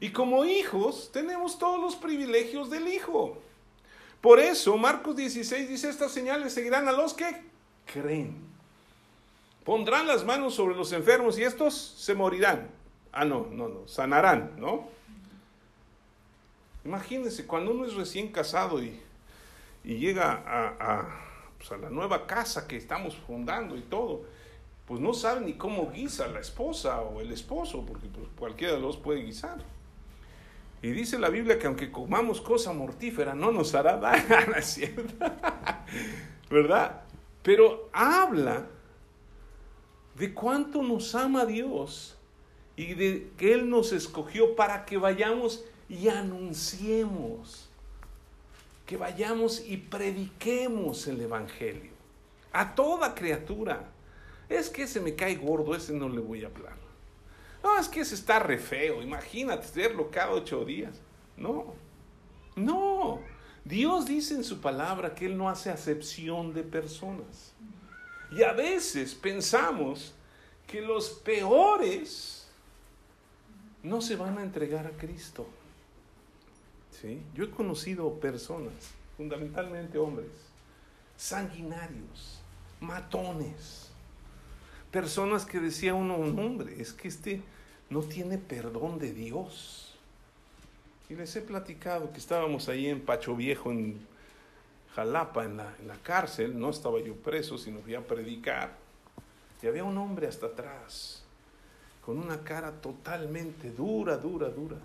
Y 0.00 0.10
como 0.10 0.44
hijos 0.44 1.10
tenemos 1.12 1.58
todos 1.58 1.80
los 1.80 1.96
privilegios 1.96 2.70
del 2.70 2.88
Hijo. 2.88 3.38
Por 4.20 4.40
eso 4.40 4.76
Marcos 4.76 5.16
16 5.16 5.68
dice, 5.68 5.88
estas 5.90 6.12
señales 6.12 6.54
seguirán 6.54 6.88
a 6.88 6.92
los 6.92 7.14
que 7.14 7.42
creen. 7.92 8.36
Pondrán 9.64 10.06
las 10.06 10.24
manos 10.24 10.54
sobre 10.54 10.74
los 10.74 10.92
enfermos 10.92 11.38
y 11.38 11.42
estos 11.42 11.74
se 11.74 12.14
morirán. 12.14 12.70
Ah, 13.12 13.24
no, 13.24 13.46
no, 13.50 13.68
no, 13.68 13.86
sanarán, 13.86 14.52
¿no? 14.58 14.88
Imagínense, 16.84 17.46
cuando 17.46 17.70
uno 17.70 17.86
es 17.86 17.94
recién 17.94 18.28
casado 18.28 18.82
y, 18.82 19.00
llega 19.84 20.74
pues, 21.56 21.72
a, 21.72 21.76
la 21.76 21.88
nueva 21.88 22.26
casa 22.26 22.66
que 22.66 22.76
estamos 22.76 23.16
fundando 23.26 23.76
y 23.76 23.82
todo, 23.82 24.22
pues 24.86 25.00
no 25.00 25.14
sabe 25.14 25.40
ni 25.42 25.54
cómo 25.54 25.90
guisa 25.90 26.26
la 26.28 26.40
esposa 26.40 27.00
o 27.00 27.20
el 27.20 27.32
esposo, 27.32 27.86
porque 27.86 28.06
pues, 28.08 28.26
cualquiera 28.38 28.74
de 28.74 28.80
los 28.80 28.96
puede 28.98 29.22
guisar. 29.22 29.58
Y 30.84 30.90
dice 30.92 31.18
la 31.18 31.30
Biblia 31.30 31.58
que 31.58 31.66
aunque 31.66 31.90
comamos 31.90 32.42
cosa 32.42 32.74
mortífera, 32.74 33.34
no 33.34 33.50
nos 33.50 33.74
hará 33.74 33.96
daño, 33.96 34.26
cierto? 34.60 35.14
¿Verdad? 36.50 37.04
Pero 37.42 37.88
habla 37.90 38.66
de 40.14 40.34
cuánto 40.34 40.82
nos 40.82 41.14
ama 41.14 41.46
Dios 41.46 42.18
y 42.76 42.92
de 42.92 43.30
que 43.38 43.54
Él 43.54 43.70
nos 43.70 43.92
escogió 43.92 44.54
para 44.56 44.84
que 44.84 44.98
vayamos 44.98 45.64
y 45.88 46.08
anunciemos, 46.08 47.70
que 48.84 48.98
vayamos 48.98 49.64
y 49.66 49.78
prediquemos 49.78 51.06
el 51.06 51.18
Evangelio 51.22 51.92
a 52.52 52.74
toda 52.74 53.14
criatura. 53.14 53.88
Es 54.50 54.68
que 54.68 54.82
ese 54.82 55.00
me 55.00 55.14
cae 55.14 55.36
gordo, 55.36 55.74
ese 55.74 55.94
no 55.94 56.10
le 56.10 56.20
voy 56.20 56.44
a 56.44 56.48
hablar. 56.48 56.83
No, 57.64 57.78
es 57.78 57.88
que 57.88 58.00
ese 58.00 58.14
está 58.14 58.38
re 58.38 58.58
feo, 58.58 59.00
imagínate 59.00 59.66
verlo 59.74 60.10
cada 60.10 60.32
ocho 60.32 60.66
días. 60.66 61.00
No, 61.34 61.72
no. 62.56 63.20
Dios 63.64 64.04
dice 64.04 64.34
en 64.34 64.44
su 64.44 64.60
palabra 64.60 65.14
que 65.14 65.24
Él 65.24 65.38
no 65.38 65.48
hace 65.48 65.70
acepción 65.70 66.52
de 66.52 66.62
personas. 66.62 67.54
Y 68.30 68.42
a 68.42 68.52
veces 68.52 69.14
pensamos 69.14 70.14
que 70.66 70.82
los 70.82 71.08
peores 71.08 72.46
no 73.82 74.02
se 74.02 74.16
van 74.16 74.36
a 74.36 74.42
entregar 74.42 74.86
a 74.86 74.90
Cristo. 74.90 75.46
Yo 77.34 77.44
he 77.44 77.50
conocido 77.50 78.18
personas, 78.20 78.72
fundamentalmente 79.16 79.98
hombres, 79.98 80.30
sanguinarios, 81.16 82.40
matones, 82.80 83.90
personas 84.90 85.44
que 85.44 85.60
decía 85.60 85.94
uno, 85.94 86.16
un 86.16 86.38
hombre, 86.38 86.80
es 86.80 86.94
que 86.94 87.08
este 87.08 87.42
no 87.90 88.00
tiene 88.02 88.38
perdón 88.38 88.98
de 88.98 89.12
Dios. 89.12 89.94
Y 91.08 91.14
les 91.14 91.34
he 91.36 91.42
platicado 91.42 92.12
que 92.12 92.18
estábamos 92.18 92.68
ahí 92.68 92.86
en 92.88 93.00
Pacho 93.00 93.36
Viejo, 93.36 93.70
en 93.70 93.98
Jalapa, 94.94 95.44
en 95.44 95.56
la, 95.56 95.74
en 95.80 95.88
la 95.88 95.96
cárcel, 95.96 96.58
no 96.58 96.70
estaba 96.70 97.00
yo 97.00 97.14
preso, 97.14 97.58
sino 97.58 97.80
fui 97.80 97.94
a 97.94 98.06
predicar. 98.06 98.76
Y 99.62 99.66
había 99.66 99.84
un 99.84 99.96
hombre 99.98 100.26
hasta 100.26 100.46
atrás, 100.46 101.22
con 102.04 102.18
una 102.18 102.42
cara 102.42 102.70
totalmente 102.72 103.70
dura, 103.70 104.16
dura, 104.16 104.48
dura. 104.48 104.76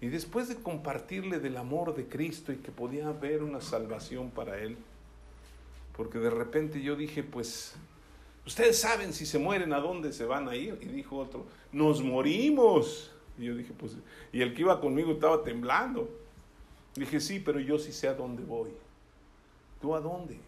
Y 0.00 0.08
después 0.08 0.48
de 0.48 0.56
compartirle 0.56 1.40
del 1.40 1.56
amor 1.56 1.94
de 1.94 2.06
Cristo 2.06 2.52
y 2.52 2.56
que 2.56 2.70
podía 2.70 3.08
haber 3.08 3.42
una 3.42 3.60
salvación 3.60 4.30
para 4.30 4.58
él, 4.58 4.76
porque 5.96 6.18
de 6.18 6.30
repente 6.30 6.80
yo 6.80 6.94
dije, 6.94 7.24
pues, 7.24 7.74
ustedes 8.48 8.80
saben 8.80 9.12
si 9.12 9.26
se 9.26 9.38
mueren 9.38 9.74
a 9.74 9.78
dónde 9.78 10.10
se 10.10 10.24
van 10.24 10.48
a 10.48 10.56
ir. 10.56 10.78
Y 10.80 10.86
dijo 10.86 11.18
otro, 11.18 11.46
nos 11.70 12.02
morimos. 12.02 13.12
Y 13.38 13.44
yo 13.44 13.54
dije, 13.54 13.74
pues, 13.76 13.96
y 14.32 14.40
el 14.40 14.54
que 14.54 14.62
iba 14.62 14.80
conmigo 14.80 15.12
estaba 15.12 15.44
temblando. 15.44 16.08
dije, 16.96 17.20
sí, 17.20 17.40
pero 17.40 17.60
yo 17.60 17.78
sí 17.78 17.92
sé 17.92 18.08
a 18.08 18.14
dónde 18.14 18.42
voy. 18.42 18.70
¿Tú 19.80 19.94
a 19.94 20.00
dónde? 20.00 20.40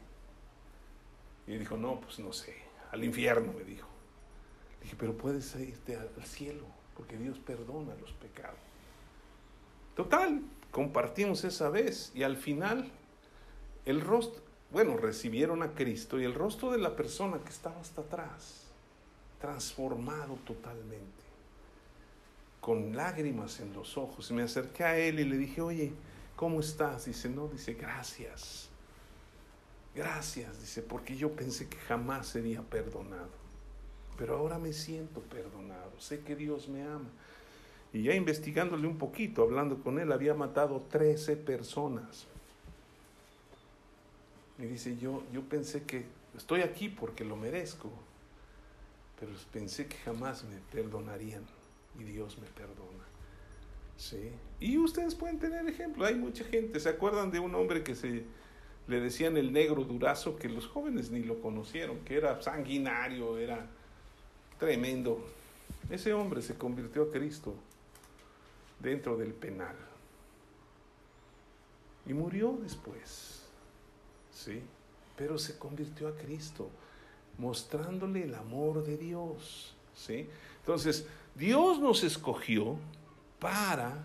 Y 1.46 1.56
dijo, 1.56 1.76
no, 1.76 2.00
pues 2.00 2.18
no 2.18 2.32
sé, 2.32 2.56
al 2.90 3.04
infierno, 3.04 3.52
me 3.52 3.64
dijo. 3.64 3.86
dije, 4.82 4.96
pero 4.98 5.16
puedes 5.16 5.54
irte 5.56 5.96
al 5.96 6.24
cielo, 6.24 6.64
porque 6.96 7.16
Dios 7.16 7.38
perdona 7.38 7.94
los 8.00 8.12
pecados. 8.12 8.58
Total, 9.94 10.40
compartimos 10.70 11.44
esa 11.44 11.68
vez 11.68 12.12
y 12.14 12.22
al 12.22 12.36
final 12.36 12.90
el 13.84 14.00
rostro, 14.00 14.42
bueno, 14.72 14.96
recibieron 14.96 15.62
a 15.62 15.72
Cristo 15.74 16.20
y 16.20 16.24
el 16.24 16.34
rostro 16.34 16.70
de 16.70 16.78
la 16.78 16.94
persona 16.94 17.38
que 17.38 17.50
estaba 17.50 17.80
hasta 17.80 18.02
atrás, 18.02 18.66
transformado 19.40 20.34
totalmente, 20.46 21.24
con 22.60 22.94
lágrimas 22.94 23.60
en 23.60 23.72
los 23.72 23.96
ojos. 23.96 24.30
Me 24.30 24.42
acerqué 24.42 24.84
a 24.84 24.96
él 24.96 25.18
y 25.18 25.24
le 25.24 25.36
dije, 25.36 25.60
oye, 25.60 25.92
¿cómo 26.36 26.60
estás? 26.60 27.06
Dice, 27.06 27.28
no, 27.28 27.48
dice, 27.48 27.74
gracias. 27.74 28.68
Gracias, 29.94 30.60
dice, 30.60 30.82
porque 30.82 31.16
yo 31.16 31.32
pensé 31.32 31.68
que 31.68 31.78
jamás 31.78 32.28
sería 32.28 32.62
perdonado. 32.62 33.40
Pero 34.16 34.36
ahora 34.36 34.58
me 34.58 34.72
siento 34.72 35.20
perdonado. 35.20 35.98
Sé 35.98 36.20
que 36.20 36.36
Dios 36.36 36.68
me 36.68 36.82
ama. 36.82 37.10
Y 37.92 38.04
ya 38.04 38.14
investigándole 38.14 38.86
un 38.86 38.98
poquito, 38.98 39.42
hablando 39.42 39.82
con 39.82 39.98
él, 39.98 40.12
había 40.12 40.34
matado 40.34 40.86
13 40.90 41.36
personas. 41.36 42.26
Y 44.60 44.66
dice, 44.66 44.96
yo, 44.98 45.22
yo 45.32 45.42
pensé 45.42 45.84
que 45.84 46.04
estoy 46.36 46.60
aquí 46.60 46.88
porque 46.88 47.24
lo 47.24 47.36
merezco, 47.36 47.90
pero 49.18 49.32
pensé 49.52 49.86
que 49.86 49.96
jamás 49.98 50.44
me 50.44 50.56
perdonarían 50.70 51.44
y 51.98 52.04
Dios 52.04 52.38
me 52.38 52.46
perdona. 52.48 53.04
¿Sí? 53.96 54.30
Y 54.60 54.78
ustedes 54.78 55.14
pueden 55.14 55.38
tener 55.38 55.66
ejemplo, 55.66 56.04
hay 56.04 56.14
mucha 56.14 56.44
gente, 56.44 56.78
¿se 56.80 56.88
acuerdan 56.88 57.30
de 57.30 57.38
un 57.38 57.54
hombre 57.54 57.82
que 57.82 57.94
se 57.94 58.24
le 58.86 59.00
decían 59.00 59.36
el 59.36 59.52
negro 59.52 59.84
durazo, 59.84 60.36
que 60.36 60.48
los 60.48 60.66
jóvenes 60.66 61.10
ni 61.10 61.22
lo 61.22 61.40
conocieron, 61.40 61.98
que 62.00 62.16
era 62.16 62.40
sanguinario, 62.42 63.38
era 63.38 63.66
tremendo? 64.58 65.24
Ese 65.90 66.12
hombre 66.12 66.42
se 66.42 66.54
convirtió 66.54 67.04
a 67.04 67.10
Cristo 67.10 67.54
dentro 68.78 69.16
del 69.16 69.32
penal. 69.32 69.76
Y 72.06 72.14
murió 72.14 72.58
después, 72.62 73.39
¿sí? 74.44 74.62
Pero 75.16 75.38
se 75.38 75.58
convirtió 75.58 76.08
a 76.08 76.16
Cristo, 76.16 76.68
mostrándole 77.38 78.24
el 78.24 78.34
amor 78.34 78.84
de 78.84 78.96
Dios, 78.96 79.74
¿sí? 79.94 80.28
Entonces, 80.60 81.06
Dios 81.34 81.78
nos 81.78 82.02
escogió 82.04 82.76
para 83.38 84.04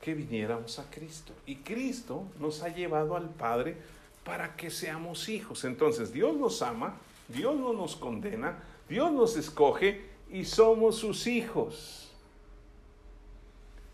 que 0.00 0.14
viniéramos 0.14 0.78
a 0.78 0.90
Cristo. 0.90 1.32
Y 1.46 1.56
Cristo 1.56 2.24
nos 2.38 2.62
ha 2.62 2.68
llevado 2.68 3.16
al 3.16 3.30
Padre 3.30 3.76
para 4.24 4.56
que 4.56 4.70
seamos 4.70 5.28
hijos. 5.28 5.64
Entonces, 5.64 6.12
Dios 6.12 6.36
nos 6.36 6.62
ama, 6.62 6.96
Dios 7.28 7.54
no 7.56 7.72
nos 7.72 7.96
condena, 7.96 8.62
Dios 8.88 9.12
nos 9.12 9.36
escoge 9.36 10.04
y 10.30 10.44
somos 10.44 10.96
sus 10.96 11.26
hijos. 11.26 12.10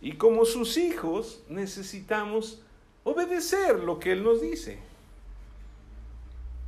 Y 0.01 0.13
como 0.13 0.45
sus 0.45 0.77
hijos 0.77 1.41
necesitamos 1.49 2.63
obedecer 3.05 3.81
lo 3.81 3.99
que 3.99 4.13
Él 4.13 4.23
nos 4.23 4.41
dice. 4.41 4.79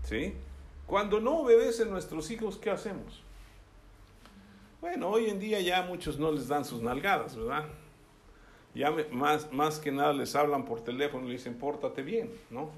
¿Sí? 0.04 0.34
Cuando 0.86 1.20
no 1.20 1.40
obedecen 1.40 1.90
nuestros 1.90 2.30
hijos, 2.30 2.56
¿qué 2.56 2.70
hacemos? 2.70 3.22
Bueno, 4.80 5.08
hoy 5.10 5.26
en 5.26 5.38
día 5.38 5.60
ya 5.60 5.82
muchos 5.82 6.18
no 6.18 6.32
les 6.32 6.48
dan 6.48 6.64
sus 6.64 6.80
nalgadas, 6.82 7.36
¿verdad? 7.36 7.66
Ya 8.74 8.90
más, 9.12 9.52
más 9.52 9.78
que 9.78 9.92
nada 9.92 10.12
les 10.12 10.34
hablan 10.34 10.64
por 10.64 10.82
teléfono 10.82 11.24
y 11.24 11.28
le 11.28 11.32
dicen, 11.34 11.54
pórtate 11.54 12.02
bien, 12.02 12.32
¿no? 12.50 12.70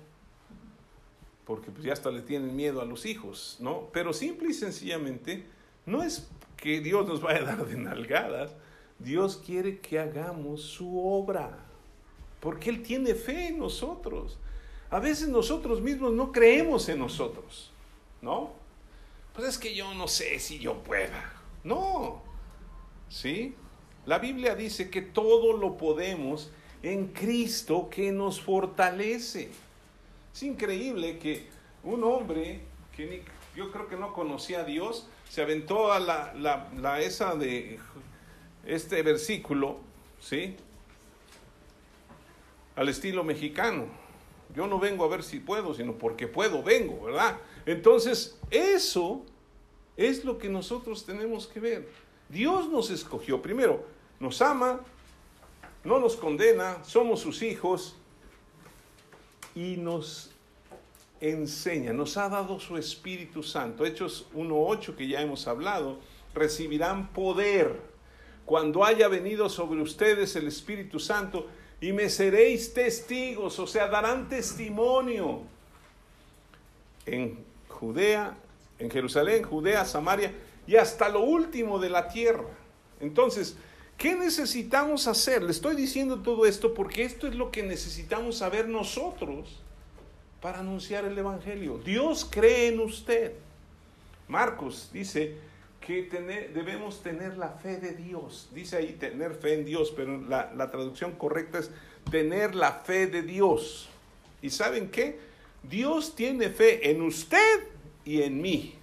Porque 1.46 1.70
pues 1.70 1.84
ya 1.84 1.92
hasta 1.92 2.10
le 2.10 2.22
tienen 2.22 2.56
miedo 2.56 2.80
a 2.80 2.84
los 2.84 3.06
hijos, 3.06 3.56
¿no? 3.60 3.88
Pero 3.92 4.12
simple 4.12 4.48
y 4.50 4.54
sencillamente, 4.54 5.46
no 5.86 6.02
es 6.02 6.28
que 6.56 6.80
Dios 6.80 7.06
nos 7.06 7.20
vaya 7.20 7.40
a 7.40 7.56
dar 7.56 7.66
de 7.66 7.76
nalgadas, 7.76 8.54
Dios 8.98 9.36
quiere 9.44 9.80
que 9.80 9.98
hagamos 9.98 10.62
su 10.62 10.98
obra, 10.98 11.58
porque 12.42 12.70
Él 12.70 12.82
tiene 12.82 13.14
fe 13.14 13.48
en 13.48 13.60
nosotros. 13.60 14.36
A 14.90 14.98
veces 14.98 15.28
nosotros 15.28 15.80
mismos 15.80 16.12
no 16.12 16.32
creemos 16.32 16.88
en 16.88 16.98
nosotros, 16.98 17.70
¿no? 18.20 18.50
Pues 19.32 19.46
es 19.46 19.58
que 19.58 19.76
yo 19.76 19.94
no 19.94 20.08
sé 20.08 20.40
si 20.40 20.58
yo 20.58 20.82
pueda. 20.82 21.32
No, 21.62 22.20
¿sí? 23.08 23.54
La 24.06 24.18
Biblia 24.18 24.56
dice 24.56 24.90
que 24.90 25.02
todo 25.02 25.56
lo 25.56 25.76
podemos 25.76 26.50
en 26.82 27.06
Cristo 27.12 27.88
que 27.88 28.10
nos 28.10 28.40
fortalece. 28.40 29.50
Es 30.34 30.42
increíble 30.42 31.20
que 31.20 31.46
un 31.84 32.02
hombre 32.02 32.62
que 32.96 33.22
yo 33.54 33.70
creo 33.70 33.86
que 33.86 33.96
no 33.96 34.12
conocía 34.12 34.62
a 34.62 34.64
Dios 34.64 35.06
se 35.28 35.42
aventó 35.42 35.92
a 35.92 36.00
la, 36.00 36.34
la, 36.34 37.00
esa 37.00 37.36
de 37.36 37.78
este 38.66 39.00
versículo, 39.04 39.78
¿sí? 40.20 40.56
Al 42.76 42.88
estilo 42.88 43.24
mexicano. 43.24 43.86
Yo 44.54 44.66
no 44.66 44.78
vengo 44.78 45.04
a 45.04 45.08
ver 45.08 45.22
si 45.22 45.40
puedo, 45.40 45.74
sino 45.74 45.94
porque 45.94 46.28
puedo, 46.28 46.62
vengo, 46.62 47.04
¿verdad? 47.04 47.38
Entonces, 47.64 48.38
eso 48.50 49.22
es 49.96 50.24
lo 50.24 50.38
que 50.38 50.48
nosotros 50.48 51.04
tenemos 51.04 51.46
que 51.46 51.60
ver. 51.60 51.88
Dios 52.28 52.68
nos 52.68 52.90
escogió, 52.90 53.40
primero, 53.40 53.84
nos 54.20 54.42
ama, 54.42 54.80
no 55.84 56.00
nos 56.00 56.16
condena, 56.16 56.82
somos 56.84 57.20
sus 57.20 57.42
hijos 57.42 57.96
y 59.54 59.76
nos 59.76 60.30
enseña, 61.20 61.92
nos 61.92 62.16
ha 62.16 62.28
dado 62.28 62.58
su 62.58 62.76
Espíritu 62.76 63.42
Santo. 63.42 63.84
Hechos 63.84 64.26
1.8 64.34 64.96
que 64.96 65.08
ya 65.08 65.20
hemos 65.20 65.46
hablado, 65.46 65.98
recibirán 66.34 67.08
poder 67.08 67.80
cuando 68.44 68.84
haya 68.84 69.08
venido 69.08 69.48
sobre 69.48 69.80
ustedes 69.80 70.34
el 70.36 70.48
Espíritu 70.48 70.98
Santo 70.98 71.46
y 71.82 71.92
me 71.92 72.08
seréis 72.08 72.72
testigos, 72.72 73.58
o 73.58 73.66
sea, 73.66 73.88
darán 73.88 74.28
testimonio 74.28 75.40
en 77.04 77.44
Judea, 77.68 78.36
en 78.78 78.88
Jerusalén, 78.88 79.42
Judea, 79.42 79.84
Samaria 79.84 80.32
y 80.64 80.76
hasta 80.76 81.08
lo 81.08 81.22
último 81.22 81.80
de 81.80 81.90
la 81.90 82.06
tierra. 82.06 82.46
Entonces, 83.00 83.56
¿qué 83.98 84.14
necesitamos 84.14 85.08
hacer? 85.08 85.42
Le 85.42 85.50
estoy 85.50 85.74
diciendo 85.74 86.20
todo 86.20 86.46
esto 86.46 86.72
porque 86.72 87.02
esto 87.02 87.26
es 87.26 87.34
lo 87.34 87.50
que 87.50 87.64
necesitamos 87.64 88.38
saber 88.38 88.68
nosotros 88.68 89.60
para 90.40 90.60
anunciar 90.60 91.04
el 91.04 91.18
Evangelio. 91.18 91.78
Dios 91.84 92.24
cree 92.30 92.68
en 92.68 92.78
usted. 92.78 93.32
Marcos 94.28 94.88
dice 94.92 95.36
que 95.86 96.02
debemos 96.54 97.02
tener 97.02 97.36
la 97.36 97.50
fe 97.50 97.76
de 97.76 97.92
Dios. 97.92 98.48
Dice 98.52 98.76
ahí 98.76 98.92
tener 98.92 99.34
fe 99.34 99.54
en 99.54 99.64
Dios, 99.64 99.92
pero 99.94 100.18
la, 100.20 100.52
la 100.54 100.70
traducción 100.70 101.12
correcta 101.12 101.58
es 101.58 101.70
tener 102.10 102.54
la 102.54 102.72
fe 102.72 103.06
de 103.06 103.22
Dios. 103.22 103.88
¿Y 104.40 104.50
saben 104.50 104.90
qué? 104.90 105.20
Dios 105.62 106.14
tiene 106.14 106.48
fe 106.48 106.90
en 106.90 107.02
usted 107.02 107.68
y 108.04 108.22
en 108.22 108.40
mí. 108.40 108.74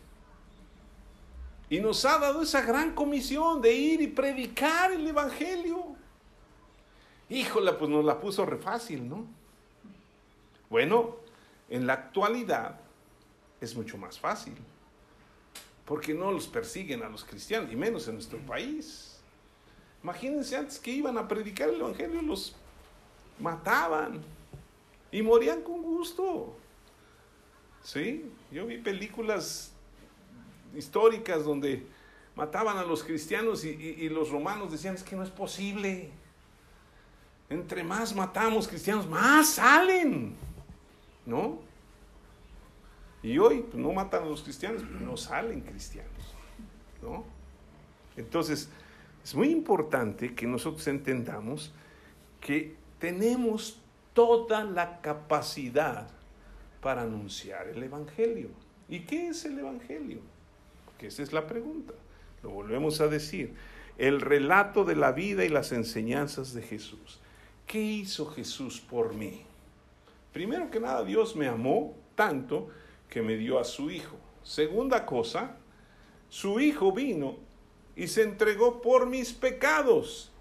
Y 1.70 1.80
nos 1.80 2.04
ha 2.06 2.18
dado 2.18 2.42
esa 2.42 2.62
gran 2.62 2.94
comisión 2.94 3.62
de 3.62 3.74
ir 3.74 4.02
y 4.02 4.08
predicar 4.08 4.92
el 4.92 5.06
Evangelio. 5.08 5.96
Híjole, 7.30 7.74
pues 7.74 7.90
nos 7.90 8.04
la 8.04 8.20
puso 8.20 8.46
re 8.46 8.58
fácil, 8.58 9.08
¿no? 9.08 9.26
Bueno, 10.70 11.18
en 11.70 11.86
la 11.86 11.94
actualidad 11.94 12.80
es 13.62 13.76
mucho 13.76 13.98
más 13.98 14.20
fácil, 14.20 14.56
porque 15.90 16.14
no 16.14 16.32
los 16.32 16.46
persiguen 16.46 17.02
a 17.02 17.10
los 17.10 17.26
cristianos, 17.26 17.72
y 17.72 17.76
menos 17.76 18.08
en 18.08 18.14
nuestro 18.14 18.38
país. 18.38 19.18
Imagínense 20.04 20.56
antes 20.56 20.78
que 20.78 20.92
iban 20.92 21.18
a 21.18 21.28
predicar 21.28 21.68
el 21.68 21.82
Evangelio, 21.82 22.22
los 22.22 22.56
mataban 23.40 24.22
y 25.12 25.24
morían 25.24 25.64
con 25.64 25.82
gusto. 25.82 26.56
¿Sí? 27.84 28.32
Yo 28.52 28.68
vi 28.68 28.78
películas 28.78 29.72
históricas 30.78 31.44
donde 31.44 31.88
mataban 32.36 32.78
a 32.78 32.84
los 32.84 33.04
cristianos 33.04 33.66
y, 33.66 34.08
los 34.10 34.30
romanos 34.30 34.72
decían, 34.72 34.94
es 34.94 35.02
que 35.02 35.16
no 35.16 35.24
es 35.24 35.32
posible. 35.32 36.12
Entre 37.50 37.84
más 37.84 38.16
matamos 38.16 38.68
cristianos, 38.68 39.08
más 39.08 39.56
salen. 39.56 40.36
¿No? 41.26 41.68
Y 43.22 43.38
hoy 43.38 43.66
pues, 43.70 43.76
no 43.76 43.92
matan 43.92 44.24
a 44.24 44.26
los 44.26 44.44
cristianos, 44.44 44.84
no 44.84 45.18
salen 45.18 45.62
cristianos. 45.62 46.36
¿No? 47.02 47.24
Entonces, 48.18 48.70
es 49.24 49.36
muy 49.36 49.50
importante 49.50 50.34
que 50.34 50.48
nosotros 50.48 50.88
entendamos 50.88 51.74
que 52.42 52.76
tenemos 53.00 53.80
toda 54.14 54.64
la 54.64 55.02
capacidad 55.02 56.10
para 56.82 57.04
anunciar 57.04 57.68
el 57.68 57.84
Evangelio. 57.84 58.50
¿Y 58.88 59.02
qué 59.02 59.30
es 59.30 59.46
el 59.46 59.60
Evangelio? 59.60 60.20
Porque 60.86 61.08
esa 61.08 61.24
es 61.24 61.34
la 61.34 61.48
pregunta. 61.48 61.94
Lo 62.44 62.50
volvemos 62.50 63.02
a 63.02 63.08
decir. 63.08 63.54
El 63.98 64.22
relato 64.22 64.86
de 64.86 64.96
la 64.96 65.12
vida 65.12 65.44
y 65.44 65.50
las 65.50 65.72
enseñanzas 65.72 66.54
de 66.54 66.62
Jesús. 66.62 67.20
¿Qué 67.68 67.82
hizo 67.82 68.26
Jesús 68.28 68.80
por 68.80 69.14
mí? 69.14 69.44
Primero 70.34 70.72
que 70.72 70.80
nada, 70.80 71.04
Dios 71.04 71.36
me 71.36 71.48
amó 71.48 71.96
tanto 72.16 72.70
que 73.10 73.22
me 73.22 73.36
dio 73.36 73.60
a 73.60 73.64
su 73.64 73.90
Hijo. 73.92 74.16
Segunda 74.44 75.06
cosa, 75.06 75.58
su 76.30 76.60
Hijo 76.60 76.92
vino 76.92 77.38
y 77.96 78.08
se 78.08 78.24
entregó 78.24 78.82
por 78.82 79.08
mis 79.08 79.34
pecados, 79.34 80.32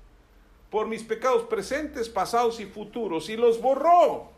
por 0.71 0.87
mis 0.87 1.03
pecados 1.03 1.45
presentes, 1.45 2.09
pasados 2.09 2.61
y 2.61 2.67
futuros, 2.67 3.29
y 3.29 3.37
los 3.37 3.61
borró. 3.61 4.31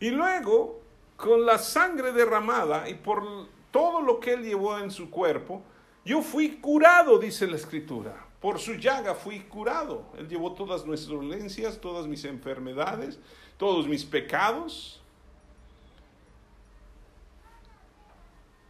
Y 0.00 0.10
luego, 0.10 0.80
con 1.16 1.44
la 1.44 1.58
sangre 1.58 2.12
derramada 2.12 2.88
y 2.88 2.94
por 2.94 3.22
todo 3.70 4.00
lo 4.00 4.20
que 4.20 4.34
él 4.34 4.42
llevó 4.42 4.78
en 4.78 4.90
su 4.90 5.10
cuerpo, 5.10 5.62
yo 6.04 6.22
fui 6.22 6.58
curado, 6.58 7.18
dice 7.18 7.46
la 7.46 7.56
escritura. 7.56 8.26
Por 8.40 8.58
su 8.58 8.74
llaga 8.74 9.14
fui 9.14 9.40
curado. 9.40 10.04
Él 10.16 10.28
llevó 10.28 10.52
todas 10.52 10.86
nuestras 10.86 11.10
dolencias, 11.10 11.80
todas 11.80 12.06
mis 12.06 12.24
enfermedades, 12.24 13.18
todos 13.56 13.88
mis 13.88 14.04
pecados. 14.04 15.02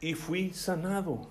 Y 0.06 0.14
fui 0.14 0.50
sanado. 0.50 1.26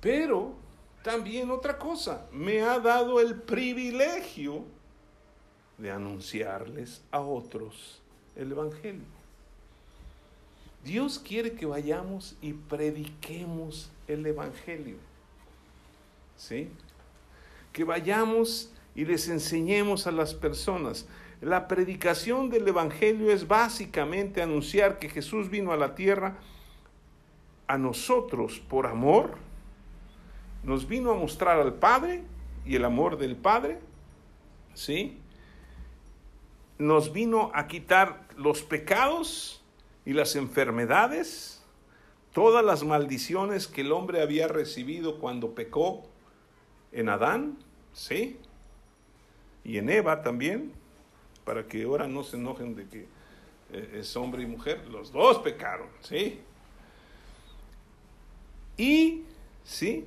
Pero 0.00 0.54
también 1.02 1.50
otra 1.50 1.76
cosa, 1.76 2.26
me 2.32 2.62
ha 2.62 2.78
dado 2.78 3.20
el 3.20 3.34
privilegio 3.34 4.64
de 5.76 5.90
anunciarles 5.90 7.02
a 7.10 7.20
otros 7.20 8.00
el 8.36 8.52
Evangelio. 8.52 9.04
Dios 10.82 11.18
quiere 11.18 11.52
que 11.52 11.66
vayamos 11.66 12.38
y 12.40 12.54
prediquemos 12.54 13.90
el 14.08 14.24
Evangelio. 14.24 14.96
¿Sí? 16.38 16.70
Que 17.70 17.84
vayamos 17.84 18.72
y 18.94 19.04
les 19.04 19.28
enseñemos 19.28 20.06
a 20.06 20.10
las 20.10 20.32
personas. 20.32 21.06
La 21.42 21.68
predicación 21.68 22.48
del 22.48 22.66
Evangelio 22.66 23.30
es 23.30 23.46
básicamente 23.46 24.40
anunciar 24.40 24.98
que 24.98 25.10
Jesús 25.10 25.50
vino 25.50 25.72
a 25.72 25.76
la 25.76 25.94
tierra 25.94 26.38
a 27.68 27.78
nosotros 27.78 28.60
por 28.60 28.86
amor, 28.86 29.38
nos 30.62 30.88
vino 30.88 31.12
a 31.12 31.14
mostrar 31.14 31.60
al 31.60 31.74
Padre 31.74 32.22
y 32.64 32.76
el 32.76 32.84
amor 32.84 33.18
del 33.18 33.36
Padre, 33.36 33.78
¿sí? 34.74 35.18
Nos 36.78 37.12
vino 37.12 37.50
a 37.54 37.66
quitar 37.68 38.26
los 38.36 38.62
pecados 38.62 39.62
y 40.04 40.12
las 40.12 40.36
enfermedades, 40.36 41.62
todas 42.32 42.64
las 42.64 42.84
maldiciones 42.84 43.66
que 43.66 43.80
el 43.80 43.92
hombre 43.92 44.22
había 44.22 44.48
recibido 44.48 45.18
cuando 45.18 45.54
pecó 45.54 46.04
en 46.92 47.08
Adán, 47.08 47.58
¿sí? 47.92 48.38
Y 49.64 49.78
en 49.78 49.88
Eva 49.90 50.22
también, 50.22 50.72
para 51.44 51.66
que 51.66 51.84
ahora 51.84 52.06
no 52.06 52.22
se 52.22 52.36
enojen 52.36 52.74
de 52.74 52.88
que 52.88 53.06
eh, 53.72 53.98
es 54.00 54.16
hombre 54.16 54.42
y 54.42 54.46
mujer, 54.46 54.86
los 54.88 55.12
dos 55.12 55.38
pecaron, 55.38 55.88
¿sí? 56.00 56.40
Y, 58.76 59.24
¿sí? 59.64 60.06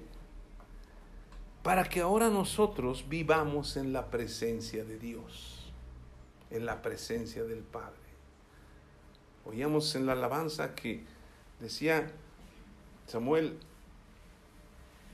Para 1.64 1.84
que 1.86 2.02
ahora 2.02 2.30
nosotros 2.30 3.06
vivamos 3.10 3.78
en 3.78 3.94
la 3.94 4.10
presencia 4.10 4.84
de 4.84 4.98
Dios 4.98 5.60
en 6.52 6.66
la 6.66 6.82
presencia 6.82 7.44
del 7.44 7.60
Padre. 7.60 7.96
Oíamos 9.46 9.96
en 9.96 10.06
la 10.06 10.14
alabanza 10.14 10.76
que 10.76 11.04
decía 11.60 12.12
Samuel 13.08 13.58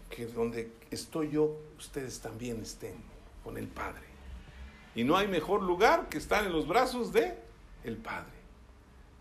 que 0.09 0.27
donde 0.27 0.71
estoy 0.91 1.31
yo, 1.31 1.57
ustedes 1.77 2.19
también 2.19 2.61
estén 2.61 2.95
con 3.43 3.57
el 3.57 3.67
Padre. 3.67 4.03
Y 4.93 5.03
no 5.03 5.17
hay 5.17 5.27
mejor 5.27 5.61
lugar 5.61 6.07
que 6.09 6.17
estar 6.17 6.45
en 6.45 6.53
los 6.53 6.67
brazos 6.67 7.11
de 7.11 7.37
el 7.83 7.97
Padre. 7.97 8.31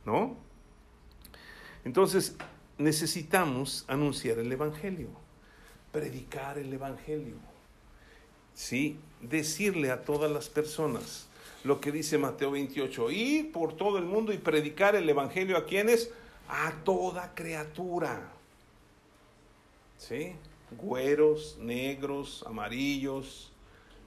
¿No? 0.05 0.37
Entonces, 1.85 2.37
necesitamos 2.79 3.85
anunciar 3.89 4.39
el 4.39 4.51
Evangelio, 4.51 5.09
predicar 5.93 6.59
el 6.59 6.73
Evangelio. 6.73 7.37
Sí, 8.55 8.99
decirle 9.21 9.91
a 9.91 10.03
todas 10.03 10.31
las 10.31 10.49
personas, 10.49 11.27
lo 11.65 11.81
que 11.81 11.93
dice 11.93 12.19
Mateo 12.19 12.53
28, 12.53 13.11
ir 13.11 13.53
por 13.53 13.75
todo 13.75 13.99
el 13.99 14.05
mundo 14.05 14.33
y 14.33 14.39
predicar 14.39 14.95
el 14.97 15.09
Evangelio 15.09 15.57
a 15.57 15.65
quienes? 15.65 16.11
A 16.49 16.73
toda 16.85 17.35
criatura. 17.35 18.31
¿Sí? 19.97 20.33
Güeros, 20.77 21.57
negros, 21.59 22.45
amarillos, 22.47 23.53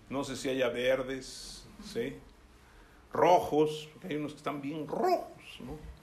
no 0.10 0.24
sé 0.24 0.36
si 0.36 0.50
haya 0.50 0.70
verdes, 0.70 1.66
¿sí? 1.84 2.16
Rojos, 3.12 3.90
hay 4.04 4.16
unos 4.16 4.34
que 4.34 4.38
están 4.38 4.62
bien 4.62 4.88
rojos, 4.88 5.60
¿no? 5.60 5.97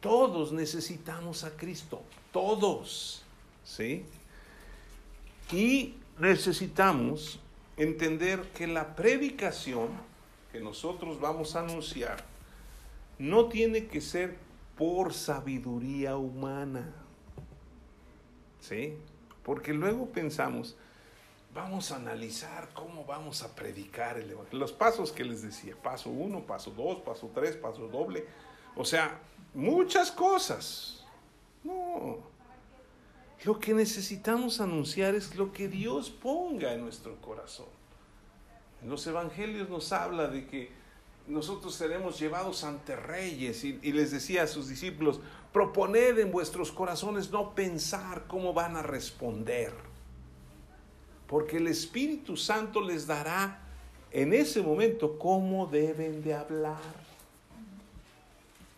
Todos 0.00 0.52
necesitamos 0.52 1.44
a 1.44 1.56
Cristo, 1.56 2.02
todos, 2.32 3.22
¿sí? 3.64 4.04
Y 5.50 5.94
necesitamos 6.18 7.40
entender 7.76 8.42
que 8.54 8.66
la 8.66 8.94
predicación 8.94 9.88
que 10.52 10.60
nosotros 10.60 11.20
vamos 11.20 11.56
a 11.56 11.60
anunciar 11.60 12.24
no 13.18 13.46
tiene 13.48 13.86
que 13.86 14.00
ser 14.00 14.36
por 14.76 15.12
sabiduría 15.12 16.16
humana. 16.16 16.92
¿Sí? 18.60 18.96
Porque 19.42 19.72
luego 19.72 20.06
pensamos, 20.06 20.76
vamos 21.54 21.90
a 21.90 21.96
analizar 21.96 22.68
cómo 22.74 23.04
vamos 23.04 23.42
a 23.42 23.54
predicar 23.54 24.18
el 24.18 24.30
Evangelio. 24.30 24.58
Los 24.60 24.72
pasos 24.72 25.12
que 25.12 25.24
les 25.24 25.42
decía, 25.42 25.74
paso 25.82 26.10
uno, 26.10 26.42
paso 26.42 26.70
dos, 26.70 27.00
paso 27.00 27.30
tres, 27.34 27.56
paso 27.56 27.88
doble. 27.88 28.24
O 28.76 28.84
sea, 28.84 29.20
muchas 29.54 30.10
cosas. 30.10 31.04
No. 31.64 32.18
Lo 33.44 33.58
que 33.58 33.72
necesitamos 33.72 34.60
anunciar 34.60 35.14
es 35.14 35.36
lo 35.36 35.52
que 35.52 35.68
Dios 35.68 36.10
ponga 36.10 36.72
en 36.72 36.82
nuestro 36.82 37.20
corazón. 37.20 37.66
En 38.82 38.88
los 38.88 39.06
evangelios 39.06 39.68
nos 39.68 39.92
habla 39.92 40.28
de 40.28 40.46
que 40.46 40.70
nosotros 41.28 41.74
seremos 41.74 42.18
llevados 42.18 42.64
ante 42.64 42.96
reyes 42.96 43.62
y, 43.64 43.74
les 43.92 44.10
decía 44.10 44.44
a 44.44 44.46
sus 44.46 44.68
discípulos, 44.68 45.20
proponed 45.52 46.18
en 46.18 46.32
vuestros 46.32 46.72
corazones 46.72 47.30
no 47.30 47.54
pensar 47.54 48.26
cómo 48.26 48.54
van 48.54 48.76
a 48.76 48.82
responder, 48.82 49.72
porque 51.26 51.58
el 51.58 51.68
Espíritu 51.68 52.36
Santo 52.36 52.80
les 52.80 53.06
dará 53.06 53.60
en 54.10 54.32
ese 54.32 54.62
momento 54.62 55.18
cómo 55.18 55.66
deben 55.66 56.22
de 56.22 56.34
hablar. 56.34 57.07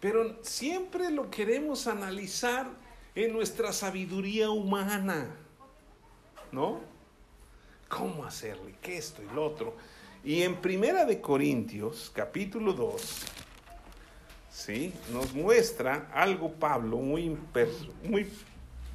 Pero 0.00 0.38
siempre 0.42 1.10
lo 1.10 1.30
queremos 1.30 1.86
analizar 1.86 2.66
en 3.14 3.32
nuestra 3.32 3.72
sabiduría 3.72 4.50
humana, 4.50 5.26
¿no? 6.50 6.80
¿Cómo 7.88 8.24
hacerle? 8.24 8.74
¿Qué 8.80 8.96
esto 8.96 9.22
y 9.22 9.34
lo 9.34 9.44
otro? 9.44 9.76
Y 10.24 10.42
en 10.42 10.56
Primera 10.56 11.04
de 11.04 11.20
Corintios, 11.20 12.10
capítulo 12.14 12.72
2, 12.72 13.24
¿sí? 14.50 14.94
Nos 15.12 15.34
muestra 15.34 16.10
algo 16.14 16.50
Pablo 16.52 16.96
muy, 16.98 17.36
muy 18.04 18.26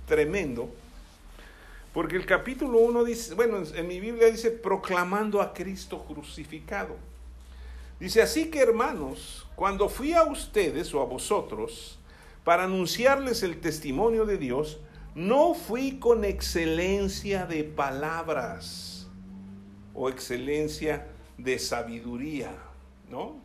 tremendo, 0.07 0.73
porque 1.93 2.15
el 2.15 2.25
capítulo 2.25 2.79
1 2.79 3.03
dice, 3.03 3.35
bueno, 3.35 3.61
en 3.75 3.87
mi 3.87 3.99
Biblia 3.99 4.31
dice 4.31 4.49
proclamando 4.49 5.41
a 5.41 5.53
Cristo 5.53 6.03
crucificado. 6.03 6.95
Dice, 7.99 8.21
así 8.21 8.49
que 8.51 8.59
hermanos, 8.59 9.47
cuando 9.55 9.87
fui 9.87 10.13
a 10.13 10.23
ustedes 10.23 10.93
o 10.93 11.01
a 11.01 11.05
vosotros 11.05 11.97
para 12.43 12.65
anunciarles 12.65 13.41
el 13.43 13.61
testimonio 13.61 14.25
de 14.25 14.37
Dios, 14.37 14.79
no 15.15 15.53
fui 15.53 15.97
con 15.97 16.25
excelencia 16.25 17.45
de 17.45 17.63
palabras 17.63 19.07
o 19.93 20.09
excelencia 20.09 21.07
de 21.37 21.57
sabiduría, 21.57 22.51
¿no? 23.09 23.37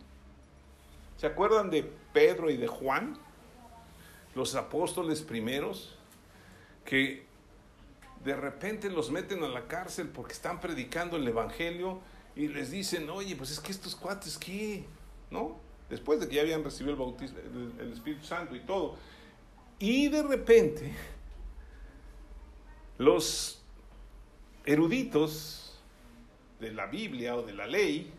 ¿Se 1.17 1.27
acuerdan 1.27 1.71
de 1.71 1.89
Pedro 2.13 2.51
y 2.51 2.57
de 2.57 2.67
Juan? 2.67 3.17
Los 4.35 4.57
apóstoles 4.57 5.23
primeros, 5.23 5.97
que 6.85 7.25
de 8.25 8.35
repente 8.35 8.91
los 8.91 9.11
meten 9.11 9.45
a 9.45 9.49
la 9.49 9.69
cárcel 9.69 10.09
porque 10.09 10.33
están 10.33 10.61
predicando 10.61 11.17
el 11.17 11.29
Evangelio 11.29 12.01
y 12.37 12.49
les 12.49 12.71
dicen, 12.71 13.09
oye, 13.11 13.37
pues 13.37 13.51
es 13.51 13.61
que 13.61 13.73
estos 13.73 13.95
cuates, 13.95 14.39
¿qué? 14.39 14.85
¿No? 15.31 15.59
Después 15.89 16.21
de 16.21 16.29
que 16.29 16.37
ya 16.37 16.43
habían 16.43 16.63
recibido 16.63 16.93
el 16.93 16.99
bautismo, 16.99 17.39
el 17.79 17.93
Espíritu 17.93 18.25
Santo 18.25 18.55
y 18.55 18.61
todo. 18.61 18.97
Y 19.79 20.09
de 20.09 20.23
repente, 20.23 20.93
los 22.99 23.63
eruditos 24.65 25.81
de 26.61 26.73
la 26.73 26.87
Biblia 26.87 27.35
o 27.35 27.43
de 27.43 27.55
la 27.55 27.67
ley, 27.67 28.13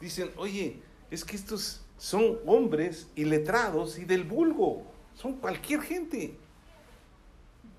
dicen, 0.00 0.30
oye, 0.36 0.80
es 1.10 1.24
que 1.24 1.36
estos 1.36 1.82
son 1.98 2.38
hombres 2.46 3.08
iletrados 3.16 3.98
y 3.98 4.04
del 4.04 4.24
vulgo, 4.24 4.84
son 5.14 5.34
cualquier 5.34 5.82
gente. 5.82 6.36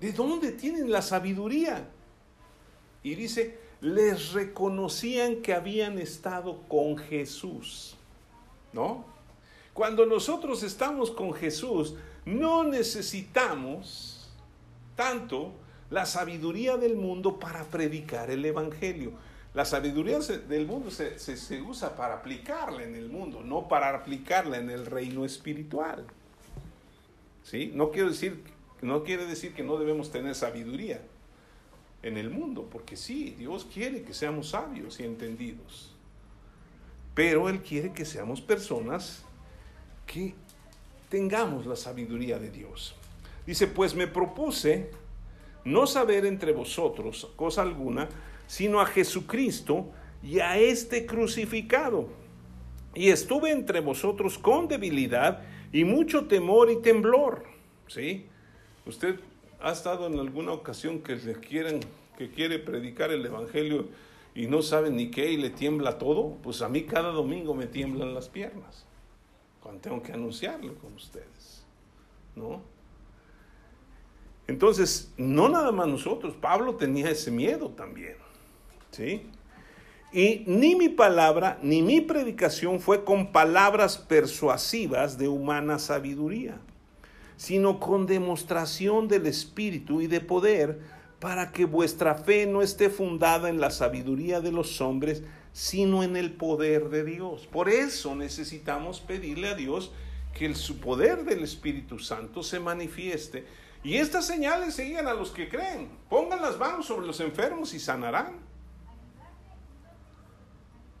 ¿De 0.00 0.12
dónde 0.12 0.52
tienen 0.52 0.90
la 0.90 1.02
sabiduría? 1.02 1.88
Y 3.02 3.14
dice, 3.14 3.58
les 3.80 4.32
reconocían 4.32 5.42
que 5.42 5.54
habían 5.54 5.98
estado 5.98 6.62
con 6.68 6.96
Jesús, 6.96 7.96
¿no? 8.72 9.04
Cuando 9.74 10.06
nosotros 10.06 10.62
estamos 10.62 11.10
con 11.10 11.34
Jesús, 11.34 11.94
no 12.24 12.64
necesitamos 12.64 14.30
tanto 14.94 15.52
la 15.90 16.06
sabiduría 16.06 16.76
del 16.76 16.96
mundo 16.96 17.38
para 17.38 17.64
predicar 17.64 18.30
el 18.30 18.44
Evangelio. 18.44 19.12
La 19.52 19.64
sabiduría 19.64 20.18
del 20.18 20.66
mundo 20.66 20.90
se, 20.90 21.62
usa 21.62 21.94
para 21.94 22.14
aplicarla 22.14 22.82
en 22.84 22.94
el 22.94 23.08
mundo, 23.08 23.42
no 23.42 23.68
para 23.68 23.94
aplicarla 23.94 24.58
en 24.58 24.70
el 24.70 24.86
reino 24.86 25.24
espiritual. 25.24 26.04
¿Sí? 27.42 27.70
No, 27.74 27.90
quiero 27.90 28.08
decir, 28.08 28.42
no 28.82 29.04
quiere 29.04 29.26
decir 29.26 29.54
que 29.54 29.62
no 29.62 29.76
debemos 29.76 30.10
tener 30.10 30.34
sabiduría 30.34 31.00
en 32.08 32.16
el 32.16 32.30
mundo, 32.30 32.68
porque 32.70 32.96
sí, 32.96 33.34
Dios 33.38 33.66
quiere 33.72 34.02
que 34.02 34.14
seamos 34.14 34.50
sabios 34.50 35.00
y 35.00 35.04
entendidos. 35.04 35.94
Pero 37.14 37.48
Él 37.48 37.62
quiere 37.62 37.92
que 37.92 38.04
seamos 38.04 38.40
personas 38.40 39.24
que 40.06 40.34
tengamos 41.08 41.66
la 41.66 41.76
sabiduría 41.76 42.38
de 42.38 42.50
Dios. 42.50 42.94
Dice, 43.46 43.66
pues 43.66 43.94
me 43.94 44.06
propuse 44.06 44.90
no 45.64 45.86
saber 45.86 46.26
entre 46.26 46.52
vosotros 46.52 47.32
cosa 47.36 47.62
alguna, 47.62 48.08
sino 48.46 48.80
a 48.80 48.86
Jesucristo 48.86 49.90
y 50.22 50.40
a 50.40 50.58
este 50.58 51.06
crucificado. 51.06 52.08
Y 52.94 53.10
estuve 53.10 53.50
entre 53.50 53.80
vosotros 53.80 54.38
con 54.38 54.68
debilidad 54.68 55.42
y 55.72 55.84
mucho 55.84 56.26
temor 56.26 56.70
y 56.70 56.80
temblor. 56.80 57.44
¿Sí? 57.88 58.26
Usted 58.86 59.20
ha 59.66 59.72
estado 59.72 60.06
en 60.06 60.18
alguna 60.20 60.52
ocasión 60.52 61.00
que 61.00 61.18
quieren, 61.40 61.80
que 62.16 62.30
quiere 62.30 62.60
predicar 62.60 63.10
el 63.10 63.26
evangelio 63.26 63.88
y 64.32 64.46
no 64.46 64.62
sabe 64.62 64.90
ni 64.90 65.10
qué 65.10 65.32
y 65.32 65.36
le 65.36 65.50
tiembla 65.50 65.98
todo, 65.98 66.36
pues 66.42 66.62
a 66.62 66.68
mí 66.68 66.84
cada 66.84 67.10
domingo 67.10 67.52
me 67.52 67.66
tiemblan 67.66 68.14
las 68.14 68.28
piernas 68.28 68.86
cuando 69.60 69.80
tengo 69.80 70.02
que 70.02 70.12
anunciarlo 70.12 70.76
con 70.76 70.92
ustedes, 70.94 71.64
¿no? 72.36 72.62
Entonces, 74.46 75.12
no 75.16 75.48
nada 75.48 75.72
más 75.72 75.88
nosotros, 75.88 76.36
Pablo 76.40 76.76
tenía 76.76 77.10
ese 77.10 77.32
miedo 77.32 77.70
también. 77.70 78.14
¿Sí? 78.92 79.28
Y 80.12 80.44
ni 80.46 80.76
mi 80.76 80.88
palabra 80.88 81.58
ni 81.60 81.82
mi 81.82 82.00
predicación 82.00 82.78
fue 82.78 83.02
con 83.02 83.32
palabras 83.32 83.98
persuasivas 83.98 85.18
de 85.18 85.26
humana 85.26 85.80
sabiduría, 85.80 86.60
sino 87.36 87.80
con 87.80 88.06
demostración 88.06 89.08
del 89.08 89.26
Espíritu 89.26 90.00
y 90.00 90.06
de 90.06 90.20
poder, 90.20 90.80
para 91.20 91.52
que 91.52 91.64
vuestra 91.64 92.14
fe 92.14 92.46
no 92.46 92.62
esté 92.62 92.90
fundada 92.90 93.48
en 93.48 93.60
la 93.60 93.70
sabiduría 93.70 94.40
de 94.40 94.52
los 94.52 94.80
hombres, 94.80 95.22
sino 95.52 96.02
en 96.02 96.16
el 96.16 96.32
poder 96.32 96.90
de 96.90 97.04
Dios. 97.04 97.46
Por 97.46 97.68
eso 97.68 98.14
necesitamos 98.14 99.00
pedirle 99.00 99.48
a 99.48 99.54
Dios 99.54 99.92
que 100.34 100.44
el, 100.44 100.54
su 100.54 100.78
poder 100.78 101.24
del 101.24 101.42
Espíritu 101.42 101.98
Santo 101.98 102.42
se 102.42 102.60
manifieste. 102.60 103.46
Y 103.82 103.96
estas 103.96 104.26
señales 104.26 104.74
seguían 104.74 105.06
a 105.06 105.14
los 105.14 105.30
que 105.30 105.48
creen. 105.48 105.88
Pongan 106.10 106.42
las 106.42 106.58
manos 106.58 106.86
sobre 106.86 107.06
los 107.06 107.20
enfermos 107.20 107.72
y 107.72 107.80
sanarán. 107.80 108.34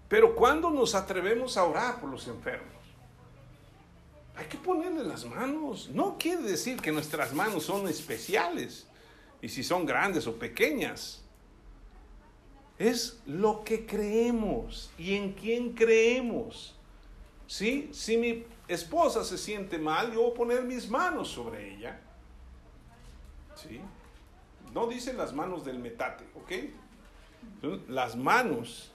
Pero 0.08 0.34
cuando 0.34 0.70
nos 0.70 0.94
atrevemos 0.94 1.56
a 1.56 1.64
orar 1.64 2.00
por 2.00 2.10
los 2.10 2.26
enfermos? 2.28 2.75
Hay 4.36 4.46
que 4.46 4.58
ponerle 4.58 5.02
las 5.02 5.24
manos. 5.24 5.88
No 5.92 6.16
quiere 6.18 6.42
decir 6.42 6.80
que 6.80 6.92
nuestras 6.92 7.32
manos 7.32 7.64
son 7.64 7.88
especiales 7.88 8.86
y 9.40 9.48
si 9.48 9.62
son 9.62 9.86
grandes 9.86 10.26
o 10.26 10.38
pequeñas. 10.38 11.22
Es 12.78 13.20
lo 13.24 13.64
que 13.64 13.86
creemos 13.86 14.90
y 14.98 15.14
en 15.14 15.32
quién 15.32 15.72
creemos. 15.72 16.74
¿Sí? 17.46 17.88
Si 17.92 18.18
mi 18.18 18.44
esposa 18.68 19.24
se 19.24 19.38
siente 19.38 19.78
mal, 19.78 20.12
yo 20.12 20.22
voy 20.22 20.30
a 20.32 20.34
poner 20.34 20.62
mis 20.64 20.88
manos 20.90 21.28
sobre 21.28 21.74
ella. 21.74 21.98
¿Sí? 23.54 23.80
No 24.74 24.86
dicen 24.86 25.16
las 25.16 25.32
manos 25.32 25.64
del 25.64 25.78
metate, 25.78 26.24
¿ok? 26.34 27.78
Las 27.88 28.16
manos 28.16 28.90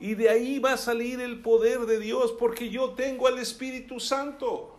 y 0.00 0.14
de 0.14 0.30
ahí 0.30 0.58
va 0.58 0.72
a 0.72 0.76
salir 0.78 1.20
el 1.20 1.40
poder 1.42 1.80
de 1.80 2.00
Dios 2.00 2.34
porque 2.38 2.70
yo 2.70 2.90
tengo 2.90 3.26
al 3.26 3.38
Espíritu 3.38 4.00
Santo. 4.00 4.78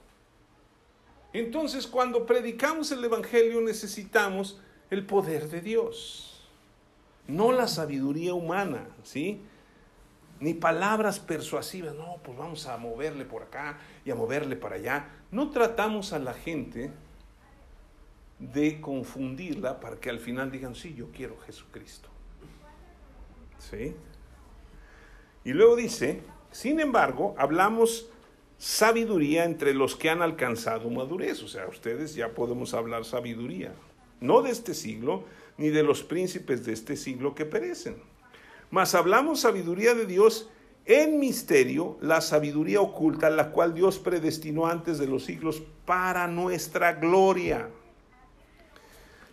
Entonces 1.32 1.88
cuando 1.88 2.26
predicamos 2.26 2.92
el 2.92 3.04
Evangelio 3.04 3.62
necesitamos 3.62 4.60
el 4.90 5.06
poder 5.06 5.48
de 5.48 5.62
Dios, 5.62 6.50
no 7.28 7.52
la 7.52 7.68
sabiduría 7.68 8.34
humana, 8.34 8.90
¿sí? 9.04 9.42
ni 10.42 10.56
palabras 10.56 11.20
persuasivas, 11.20 11.94
no, 11.94 12.18
pues 12.24 12.36
vamos 12.36 12.66
a 12.66 12.76
moverle 12.76 13.26
por 13.26 13.44
acá 13.44 13.78
y 14.04 14.10
a 14.10 14.16
moverle 14.16 14.56
para 14.56 14.76
allá. 14.76 15.08
No 15.30 15.52
tratamos 15.52 16.14
a 16.14 16.20
la 16.20 16.34
gente 16.34 16.92
de 18.40 18.82
confundirla 18.82 19.80
para 19.80 19.98
que 19.98 20.10
al 20.10 20.20
final 20.20 20.52
digan, 20.52 20.74
sí, 20.74 20.96
yo 20.96 21.12
quiero 21.12 21.38
Jesucristo. 21.42 22.10
¿Sí? 23.60 23.96
Y 25.44 25.54
luego 25.54 25.76
dice, 25.76 26.22
sin 26.52 26.80
embargo, 26.80 27.36
hablamos 27.38 28.08
sabiduría 28.58 29.46
entre 29.46 29.74
los 29.74 29.96
que 29.96 30.10
han 30.10 30.22
alcanzado 30.22 30.90
madurez. 30.90 31.42
O 31.42 31.48
sea, 31.48 31.68
ustedes 31.68 32.14
ya 32.14 32.30
podemos 32.30 32.74
hablar 32.74 33.06
sabiduría. 33.06 33.74
No 34.20 34.42
de 34.44 34.52
este 34.52 34.74
siglo, 34.76 35.24
ni 35.58 35.70
de 35.70 35.84
los 35.84 36.04
príncipes 36.04 36.66
de 36.66 36.74
este 36.74 36.96
siglo 36.96 37.34
que 37.34 37.46
perecen. 37.46 37.98
Mas 38.70 38.94
hablamos 38.96 39.42
sabiduría 39.42 39.96
de 39.96 40.06
Dios 40.06 40.50
en 40.86 41.20
misterio, 41.20 41.98
la 42.02 42.22
sabiduría 42.22 42.82
oculta, 42.82 43.30
la 43.30 43.52
cual 43.52 43.74
Dios 43.74 44.00
predestinó 44.00 44.68
antes 44.68 44.98
de 44.98 45.08
los 45.08 45.26
siglos 45.26 45.62
para 45.86 46.28
nuestra 46.28 46.94
gloria. 46.94 47.70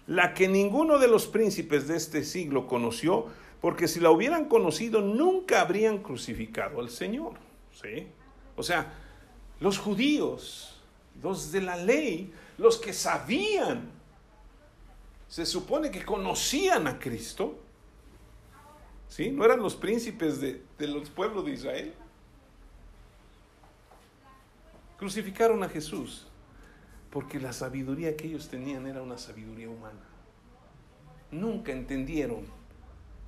La 0.07 0.35
que 0.35 0.49
ninguno 0.49 0.99
de 0.99 1.09
los 1.09 1.27
príncipes 1.27 1.87
de 1.89 1.97
este 1.97 2.25
siglo 2.25 2.67
conoció, 2.67 3.27
porque 3.61 3.89
si 3.89 4.01
la 4.01 4.11
hubieran 4.11 4.47
conocido 4.47 5.01
nunca 5.01 5.61
habrían 5.61 5.99
crucificado 5.99 6.81
al 6.81 6.91
Señor. 6.91 7.35
¿Sí? 7.73 8.07
O 8.57 8.63
sea, 8.63 8.93
los 9.61 9.79
judíos, 9.79 10.81
los 11.23 11.53
de 11.53 11.61
la 11.61 11.77
ley, 11.77 12.33
los 12.57 12.79
que 12.79 12.93
sabían, 12.93 13.91
se 15.29 15.45
supone 15.45 15.91
que 15.91 16.05
conocían 16.05 16.87
a 16.87 16.99
Cristo, 16.99 17.59
¿sí? 19.09 19.31
¿No 19.31 19.45
eran 19.45 19.61
los 19.61 19.77
príncipes 19.77 20.41
de, 20.41 20.63
de 20.79 20.89
los 20.89 21.11
pueblos 21.11 21.45
de 21.45 21.53
Israel? 21.53 21.95
Crucificaron 24.97 25.63
a 25.63 25.69
Jesús 25.69 26.27
porque 27.11 27.39
la 27.39 27.53
sabiduría 27.53 28.17
que 28.17 28.27
ellos 28.27 28.49
tenían 28.49 28.87
era 28.87 29.03
una 29.03 29.19
sabiduría 29.19 29.69
humana. 29.69 30.01
Nunca 31.31 31.73
entendieron 31.73 32.58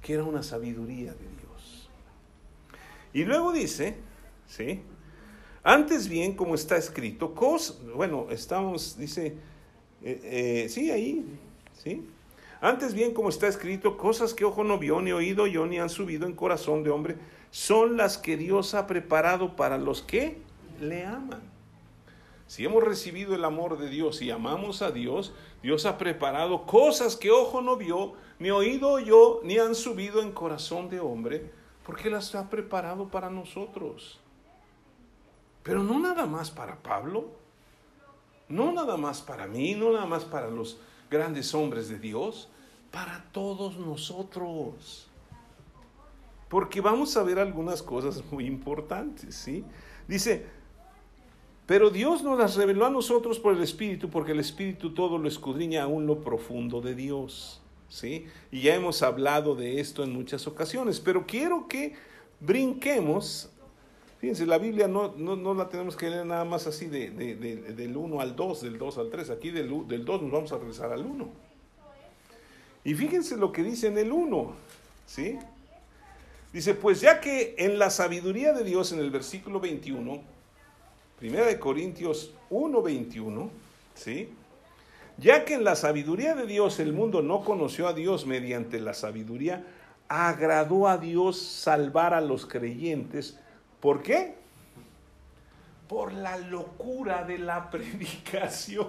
que 0.02 0.14
era 0.14 0.24
una 0.24 0.42
sabiduría 0.42 1.12
de 1.12 1.26
Dios. 1.40 1.88
Y 3.12 3.24
luego 3.24 3.52
dice, 3.52 3.96
¿sí? 4.46 4.82
Antes 5.62 6.08
bien, 6.08 6.34
como 6.34 6.54
está 6.54 6.76
escrito, 6.76 7.34
bueno, 7.94 8.28
estamos, 8.30 8.96
dice, 8.96 9.36
eh, 10.02 10.20
eh, 10.64 10.68
sí, 10.70 10.90
ahí, 10.90 11.24
sí. 11.82 12.06
Antes 12.62 12.94
bien, 12.94 13.12
como 13.12 13.28
está 13.28 13.46
escrito, 13.48 13.96
cosas 13.96 14.34
que 14.34 14.44
ojo 14.44 14.64
no 14.64 14.78
vio, 14.78 15.00
ni 15.00 15.12
oído 15.12 15.46
yo, 15.46 15.66
ni 15.66 15.78
han 15.78 15.90
subido 15.90 16.26
en 16.26 16.34
corazón 16.34 16.82
de 16.82 16.90
hombre, 16.90 17.16
son 17.50 17.96
las 17.96 18.16
que 18.16 18.36
Dios 18.36 18.74
ha 18.74 18.86
preparado 18.86 19.56
para 19.56 19.76
los 19.76 20.02
que 20.02 20.38
le 20.80 21.04
aman. 21.04 21.42
Si 22.50 22.64
hemos 22.64 22.82
recibido 22.82 23.36
el 23.36 23.44
amor 23.44 23.78
de 23.78 23.88
Dios 23.88 24.20
y 24.22 24.32
amamos 24.32 24.82
a 24.82 24.90
Dios, 24.90 25.32
Dios 25.62 25.86
ha 25.86 25.96
preparado 25.98 26.66
cosas 26.66 27.14
que 27.14 27.30
ojo 27.30 27.62
no 27.62 27.76
vio, 27.76 28.14
ni 28.40 28.50
oído 28.50 28.98
yo, 28.98 29.40
ni 29.44 29.58
han 29.58 29.76
subido 29.76 30.20
en 30.20 30.32
corazón 30.32 30.88
de 30.88 30.98
hombre, 30.98 31.52
porque 31.86 32.10
las 32.10 32.34
ha 32.34 32.50
preparado 32.50 33.06
para 33.06 33.30
nosotros. 33.30 34.18
Pero 35.62 35.84
no 35.84 36.00
nada 36.00 36.26
más 36.26 36.50
para 36.50 36.74
Pablo, 36.82 37.28
no 38.48 38.72
nada 38.72 38.96
más 38.96 39.22
para 39.22 39.46
mí, 39.46 39.76
no 39.76 39.92
nada 39.92 40.06
más 40.06 40.24
para 40.24 40.50
los 40.50 40.80
grandes 41.08 41.54
hombres 41.54 41.88
de 41.88 42.00
Dios, 42.00 42.48
para 42.90 43.26
todos 43.30 43.76
nosotros. 43.76 45.06
Porque 46.48 46.80
vamos 46.80 47.16
a 47.16 47.22
ver 47.22 47.38
algunas 47.38 47.80
cosas 47.80 48.24
muy 48.32 48.44
importantes, 48.46 49.36
¿sí? 49.36 49.64
Dice, 50.08 50.59
pero 51.70 51.88
Dios 51.90 52.24
nos 52.24 52.36
las 52.36 52.56
reveló 52.56 52.84
a 52.84 52.90
nosotros 52.90 53.38
por 53.38 53.54
el 53.54 53.62
Espíritu, 53.62 54.10
porque 54.10 54.32
el 54.32 54.40
Espíritu 54.40 54.92
todo 54.92 55.18
lo 55.18 55.28
escudriña 55.28 55.84
aún 55.84 56.04
lo 56.04 56.20
profundo 56.20 56.80
de 56.80 56.96
Dios. 56.96 57.62
¿sí? 57.88 58.26
Y 58.50 58.62
ya 58.62 58.74
hemos 58.74 59.04
hablado 59.04 59.54
de 59.54 59.78
esto 59.78 60.02
en 60.02 60.12
muchas 60.12 60.48
ocasiones, 60.48 60.98
pero 60.98 61.26
quiero 61.28 61.68
que 61.68 61.94
brinquemos. 62.40 63.50
Fíjense, 64.18 64.46
la 64.46 64.58
Biblia 64.58 64.88
no, 64.88 65.14
no, 65.16 65.54
la 65.54 65.68
tenemos 65.68 65.94
que 65.94 66.10
leer 66.10 66.26
nada 66.26 66.44
más 66.44 66.66
así 66.66 66.86
de, 66.86 67.10
del 67.12 67.96
1 67.96 68.20
al 68.20 68.34
2, 68.34 68.62
del 68.62 68.76
2 68.76 68.98
al 68.98 69.08
3. 69.08 69.30
Aquí 69.30 69.50
del, 69.50 69.86
del 69.86 70.04
2 70.04 70.22
nos 70.22 70.32
vamos 70.32 70.52
a 70.52 70.58
regresar 70.58 70.92
al 70.92 71.06
1. 71.06 71.28
Y 72.82 72.94
fíjense 72.94 73.36
lo 73.36 73.52
que 73.52 73.62
dice 73.62 73.86
en 73.86 73.96
el 73.96 74.10
1, 74.10 74.52
¿sí? 75.06 75.38
Dice, 76.52 76.74
pues 76.74 77.00
ya 77.00 77.20
que 77.20 77.54
en 77.58 77.78
la 77.78 77.90
sabiduría 77.90 78.52
de 78.54 78.64
Dios, 78.64 78.90
en 78.90 78.98
el 78.98 79.12
versículo 79.12 79.60
21, 79.60 80.39
Primera 81.20 81.44
de 81.44 81.58
Corintios 81.58 82.32
1, 82.48 82.80
21, 82.80 83.50
¿sí? 83.94 84.32
Ya 85.18 85.44
que 85.44 85.52
en 85.52 85.64
la 85.64 85.76
sabiduría 85.76 86.34
de 86.34 86.46
Dios 86.46 86.80
el 86.80 86.94
mundo 86.94 87.20
no 87.20 87.44
conoció 87.44 87.88
a 87.88 87.92
Dios 87.92 88.24
mediante 88.24 88.80
la 88.80 88.94
sabiduría, 88.94 89.66
agradó 90.08 90.88
a 90.88 90.96
Dios 90.96 91.38
salvar 91.38 92.14
a 92.14 92.22
los 92.22 92.46
creyentes. 92.46 93.38
¿Por 93.80 94.02
qué? 94.02 94.36
Por 95.90 96.14
la 96.14 96.38
locura 96.38 97.22
de 97.24 97.36
la 97.36 97.70
predicación. 97.70 98.88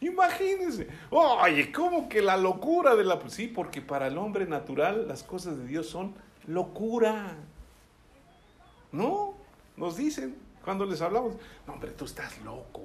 Imagínense. 0.00 0.88
Oye, 1.10 1.70
¿cómo 1.70 2.08
que 2.08 2.22
la 2.22 2.38
locura 2.38 2.96
de 2.96 3.04
la... 3.04 3.20
Sí, 3.28 3.48
porque 3.48 3.82
para 3.82 4.06
el 4.06 4.16
hombre 4.16 4.46
natural 4.46 5.06
las 5.06 5.22
cosas 5.22 5.58
de 5.58 5.66
Dios 5.66 5.90
son 5.90 6.14
locura. 6.46 7.36
¿No? 8.92 9.34
Nos 9.76 9.98
dicen 9.98 10.43
cuando 10.64 10.84
les 10.84 11.00
hablamos. 11.00 11.34
No, 11.66 11.74
hombre, 11.74 11.90
tú 11.92 12.04
estás 12.06 12.38
loco. 12.42 12.82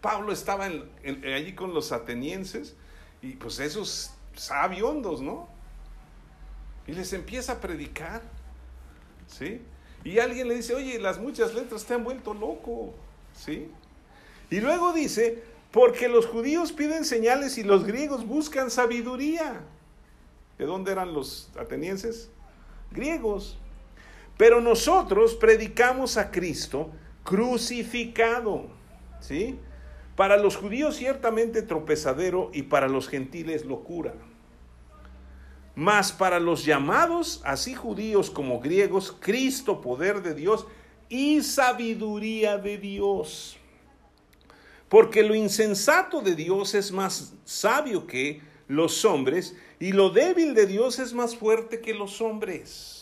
Pablo 0.00 0.32
estaba 0.32 0.64
allí 0.64 1.54
con 1.54 1.74
los 1.74 1.92
atenienses 1.92 2.74
y 3.20 3.32
pues 3.34 3.60
esos 3.60 4.12
sabiondos, 4.34 5.20
¿no? 5.20 5.48
Y 6.86 6.92
les 6.92 7.12
empieza 7.12 7.52
a 7.52 7.60
predicar, 7.60 8.22
¿sí? 9.28 9.62
Y 10.04 10.18
alguien 10.18 10.48
le 10.48 10.56
dice, 10.56 10.74
oye, 10.74 10.98
las 10.98 11.18
muchas 11.18 11.54
letras 11.54 11.84
te 11.84 11.94
han 11.94 12.02
vuelto 12.02 12.34
loco, 12.34 12.94
¿sí? 13.36 13.70
Y 14.50 14.60
luego 14.60 14.92
dice, 14.92 15.44
porque 15.70 16.08
los 16.08 16.26
judíos 16.26 16.72
piden 16.72 17.04
señales 17.04 17.56
y 17.56 17.62
los 17.62 17.84
griegos 17.84 18.26
buscan 18.26 18.70
sabiduría. 18.70 19.60
¿De 20.58 20.66
dónde 20.66 20.92
eran 20.92 21.14
los 21.14 21.50
atenienses? 21.58 22.30
Griegos. 22.90 23.58
Pero 24.42 24.60
nosotros 24.60 25.36
predicamos 25.36 26.16
a 26.16 26.32
Cristo 26.32 26.90
crucificado, 27.22 28.66
¿sí? 29.20 29.56
Para 30.16 30.36
los 30.36 30.56
judíos 30.56 30.96
ciertamente 30.96 31.62
tropezadero 31.62 32.50
y 32.52 32.62
para 32.62 32.88
los 32.88 33.06
gentiles 33.08 33.64
locura. 33.64 34.14
Mas 35.76 36.10
para 36.10 36.40
los 36.40 36.64
llamados, 36.64 37.40
así 37.44 37.76
judíos 37.76 38.32
como 38.32 38.58
griegos, 38.58 39.16
Cristo, 39.20 39.80
poder 39.80 40.22
de 40.22 40.34
Dios 40.34 40.66
y 41.08 41.40
sabiduría 41.42 42.58
de 42.58 42.78
Dios. 42.78 43.56
Porque 44.88 45.22
lo 45.22 45.36
insensato 45.36 46.20
de 46.20 46.34
Dios 46.34 46.74
es 46.74 46.90
más 46.90 47.34
sabio 47.44 48.08
que 48.08 48.42
los 48.66 49.04
hombres 49.04 49.54
y 49.78 49.92
lo 49.92 50.10
débil 50.10 50.52
de 50.54 50.66
Dios 50.66 50.98
es 50.98 51.14
más 51.14 51.36
fuerte 51.36 51.80
que 51.80 51.94
los 51.94 52.20
hombres. 52.20 53.01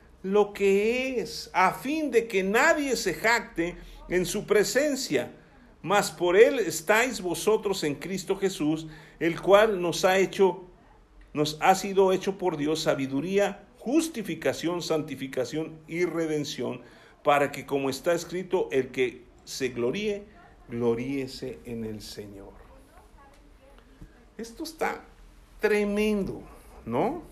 lo 0.23 0.53
que 0.53 1.19
es, 1.19 1.49
a 1.53 1.73
fin 1.73 2.11
de 2.11 2.27
que 2.27 2.43
nadie 2.43 2.95
se 2.95 3.13
jacte 3.13 3.75
en 4.09 4.25
su 4.25 4.45
presencia 4.45 5.31
mas 5.81 6.11
por 6.11 6.37
él 6.37 6.59
estáis 6.59 7.21
vosotros 7.21 7.83
en 7.83 7.95
Cristo 7.95 8.37
Jesús, 8.37 8.87
el 9.19 9.41
cual 9.41 9.81
nos 9.81 10.05
ha 10.05 10.17
hecho, 10.17 10.63
nos 11.33 11.57
ha 11.59 11.73
sido 11.75 12.11
hecho 12.11 12.37
por 12.37 12.57
Dios 12.57 12.81
sabiduría, 12.83 13.67
justificación, 13.79 14.81
santificación 14.81 15.79
y 15.87 16.05
redención, 16.05 16.81
para 17.23 17.51
que 17.51 17.65
como 17.65 17.89
está 17.89 18.13
escrito, 18.13 18.69
el 18.71 18.89
que 18.89 19.23
se 19.43 19.69
gloríe, 19.69 20.23
gloríese 20.69 21.59
en 21.65 21.83
el 21.83 22.01
Señor. 22.01 22.53
Esto 24.37 24.63
está 24.63 25.03
tremendo, 25.59 26.41
¿no? 26.85 27.23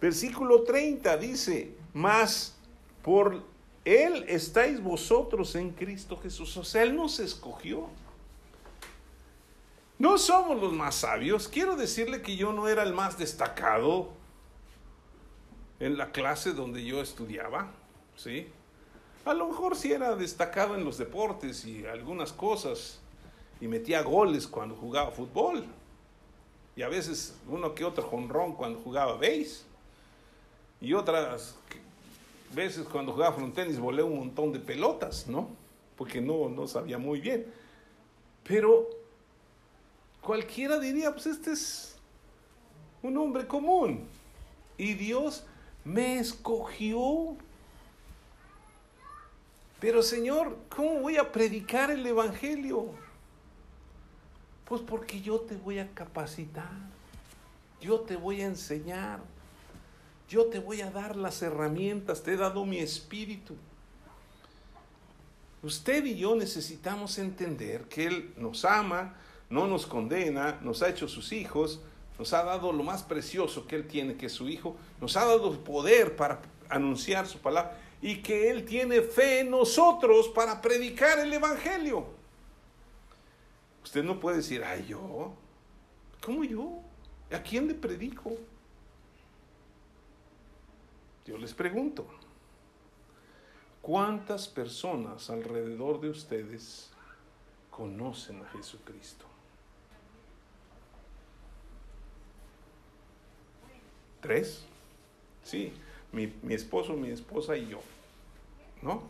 Versículo 0.00 0.62
30 0.62 1.16
dice, 1.16 1.74
más 1.98 2.54
por 3.02 3.42
Él 3.84 4.24
estáis 4.28 4.80
vosotros 4.82 5.54
en 5.56 5.70
Cristo 5.70 6.16
Jesús. 6.16 6.56
O 6.56 6.64
sea, 6.64 6.82
Él 6.82 6.94
nos 6.94 7.18
escogió. 7.18 7.88
No 9.98 10.16
somos 10.16 10.60
los 10.60 10.72
más 10.72 10.94
sabios. 10.94 11.48
Quiero 11.48 11.76
decirle 11.76 12.22
que 12.22 12.36
yo 12.36 12.52
no 12.52 12.68
era 12.68 12.84
el 12.84 12.92
más 12.94 13.18
destacado 13.18 14.10
en 15.80 15.98
la 15.98 16.12
clase 16.12 16.52
donde 16.52 16.84
yo 16.84 17.00
estudiaba, 17.00 17.72
¿sí? 18.16 18.48
A 19.24 19.34
lo 19.34 19.48
mejor 19.48 19.76
sí 19.76 19.92
era 19.92 20.14
destacado 20.14 20.76
en 20.76 20.84
los 20.84 20.98
deportes 20.98 21.64
y 21.64 21.84
algunas 21.84 22.32
cosas 22.32 23.00
y 23.60 23.66
metía 23.66 24.02
goles 24.02 24.46
cuando 24.46 24.76
jugaba 24.76 25.10
fútbol 25.10 25.64
y 26.76 26.82
a 26.82 26.88
veces 26.88 27.36
uno 27.48 27.74
que 27.74 27.84
otro 27.84 28.04
jonrón 28.04 28.54
cuando 28.54 28.78
jugaba 28.78 29.14
base 29.14 29.62
y 30.80 30.94
otras 30.94 31.56
veces 32.54 32.86
cuando 32.86 33.12
jugaba 33.12 33.34
frontenis 33.34 33.78
volé 33.78 34.02
un 34.02 34.16
montón 34.16 34.52
de 34.52 34.58
pelotas, 34.58 35.26
¿no? 35.26 35.48
Porque 35.96 36.20
no, 36.20 36.48
no 36.48 36.66
sabía 36.66 36.98
muy 36.98 37.20
bien. 37.20 37.46
Pero 38.44 38.88
cualquiera 40.20 40.78
diría, 40.78 41.12
pues 41.12 41.26
este 41.26 41.52
es 41.52 41.96
un 43.02 43.16
hombre 43.16 43.46
común. 43.46 44.06
Y 44.76 44.94
Dios 44.94 45.44
me 45.84 46.18
escogió. 46.18 47.36
Pero 49.80 50.02
Señor, 50.02 50.56
¿cómo 50.74 51.00
voy 51.00 51.16
a 51.16 51.30
predicar 51.30 51.90
el 51.90 52.06
Evangelio? 52.06 52.86
Pues 54.64 54.82
porque 54.82 55.20
yo 55.20 55.40
te 55.40 55.56
voy 55.56 55.78
a 55.78 55.88
capacitar, 55.94 56.70
yo 57.80 58.00
te 58.00 58.16
voy 58.16 58.42
a 58.42 58.46
enseñar, 58.46 59.20
yo 60.28 60.46
te 60.46 60.58
voy 60.58 60.82
a 60.82 60.90
dar 60.90 61.16
las 61.16 61.42
herramientas, 61.42 62.22
te 62.22 62.34
he 62.34 62.36
dado 62.36 62.64
mi 62.66 62.78
espíritu. 62.78 63.56
Usted 65.62 66.04
y 66.04 66.16
yo 66.16 66.36
necesitamos 66.36 67.18
entender 67.18 67.84
que 67.84 68.06
Él 68.06 68.34
nos 68.36 68.64
ama, 68.64 69.16
no 69.50 69.66
nos 69.66 69.86
condena, 69.86 70.58
nos 70.62 70.82
ha 70.82 70.90
hecho 70.90 71.08
sus 71.08 71.32
hijos, 71.32 71.80
nos 72.18 72.32
ha 72.32 72.44
dado 72.44 72.72
lo 72.72 72.84
más 72.84 73.02
precioso 73.02 73.66
que 73.66 73.76
Él 73.76 73.86
tiene, 73.86 74.16
que 74.16 74.26
es 74.26 74.32
su 74.32 74.48
Hijo, 74.48 74.76
nos 75.00 75.16
ha 75.16 75.24
dado 75.24 75.52
poder 75.64 76.16
para 76.16 76.40
anunciar 76.68 77.26
su 77.26 77.38
palabra 77.38 77.78
y 78.02 78.16
que 78.16 78.50
Él 78.50 78.64
tiene 78.64 79.00
fe 79.00 79.40
en 79.40 79.50
nosotros 79.50 80.28
para 80.28 80.60
predicar 80.60 81.18
el 81.20 81.32
Evangelio. 81.32 82.06
Usted 83.82 84.04
no 84.04 84.20
puede 84.20 84.38
decir, 84.38 84.62
ay, 84.62 84.86
yo, 84.88 85.32
¿cómo 86.22 86.44
yo? 86.44 86.80
¿A 87.32 87.42
quién 87.42 87.66
le 87.66 87.74
predico? 87.74 88.36
Yo 91.28 91.36
les 91.36 91.52
pregunto, 91.52 92.06
¿cuántas 93.82 94.48
personas 94.48 95.28
alrededor 95.28 96.00
de 96.00 96.08
ustedes 96.08 96.88
conocen 97.70 98.40
a 98.40 98.46
Jesucristo? 98.46 99.26
¿Tres? 104.22 104.64
Sí, 105.44 105.74
mi, 106.12 106.32
esposo, 106.48 106.94
mi 106.94 107.10
esposa 107.10 107.58
y 107.58 107.68
yo. 107.68 107.80
¿No? 108.80 109.02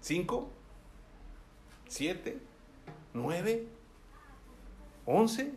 ¿Cinco? 0.00 0.50
¿Siete? 1.86 2.40
¿Nueve? 3.12 3.68
¿Once? 5.06 5.54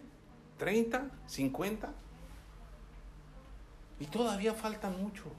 ¿Treinta? 0.60 1.10
¿Cincuenta? 1.26 1.96
Y 4.00 4.06
todavía 4.06 4.54
faltan 4.54 5.02
muchos. 5.02 5.34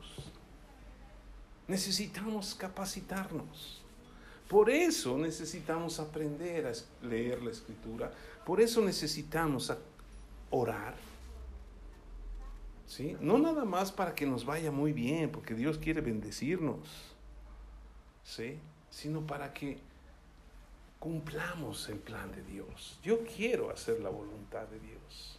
Necesitamos 1.66 2.54
capacitarnos. 2.54 3.82
Por 4.48 4.70
eso 4.70 5.18
necesitamos 5.18 6.00
aprender 6.00 6.66
a 6.66 7.06
leer 7.06 7.42
la 7.42 7.50
escritura. 7.50 8.11
Por 8.46 8.61
eso 8.61 8.80
necesitamos 8.80 9.72
orar. 10.50 10.94
¿Sí? 12.86 13.16
No 13.20 13.36
nada 13.36 13.66
más 13.66 13.92
para 13.92 14.14
que 14.14 14.24
nos 14.24 14.46
vaya 14.46 14.70
muy 14.70 14.94
bien, 14.94 15.30
porque 15.30 15.54
Dios 15.54 15.76
quiere 15.76 16.00
bendecirnos, 16.00 16.88
¿sí? 18.24 18.59
Sino 18.90 19.26
para 19.26 19.52
que 19.52 19.78
cumplamos 20.98 21.86
el 21.90 21.98
plan 21.98 22.32
de 22.32 22.42
Dios. 22.42 22.98
Yo 23.02 23.18
quiero 23.24 23.70
hacer 23.70 24.00
la 24.00 24.09
voluntad 24.09 24.66
de 24.68 24.80
Dios. 24.80 25.38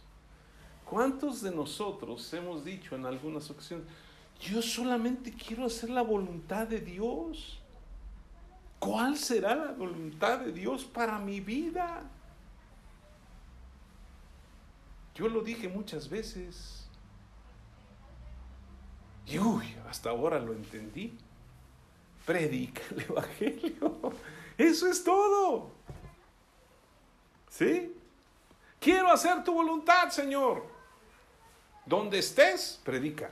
¿Cuántos 0.90 1.40
de 1.40 1.52
nosotros 1.52 2.34
hemos 2.34 2.64
dicho 2.64 2.96
en 2.96 3.06
algunas 3.06 3.48
ocasiones, 3.48 3.86
yo 4.40 4.60
solamente 4.60 5.32
quiero 5.32 5.66
hacer 5.66 5.88
la 5.88 6.02
voluntad 6.02 6.66
de 6.66 6.80
Dios? 6.80 7.60
¿Cuál 8.80 9.16
será 9.16 9.54
la 9.54 9.70
voluntad 9.70 10.40
de 10.40 10.50
Dios 10.50 10.84
para 10.84 11.16
mi 11.20 11.38
vida? 11.38 12.02
Yo 15.14 15.28
lo 15.28 15.42
dije 15.42 15.68
muchas 15.68 16.10
veces. 16.10 16.88
Y 19.26 19.38
uy, 19.38 19.72
hasta 19.88 20.10
ahora 20.10 20.40
lo 20.40 20.52
entendí. 20.52 21.16
Predica 22.26 22.82
el 22.90 23.02
Evangelio. 23.02 24.12
Eso 24.58 24.88
es 24.88 25.04
todo. 25.04 25.70
¿Sí? 27.48 27.94
Quiero 28.80 29.12
hacer 29.12 29.44
tu 29.44 29.54
voluntad, 29.54 30.10
Señor. 30.10 30.79
Donde 31.86 32.18
estés, 32.18 32.80
predica. 32.84 33.30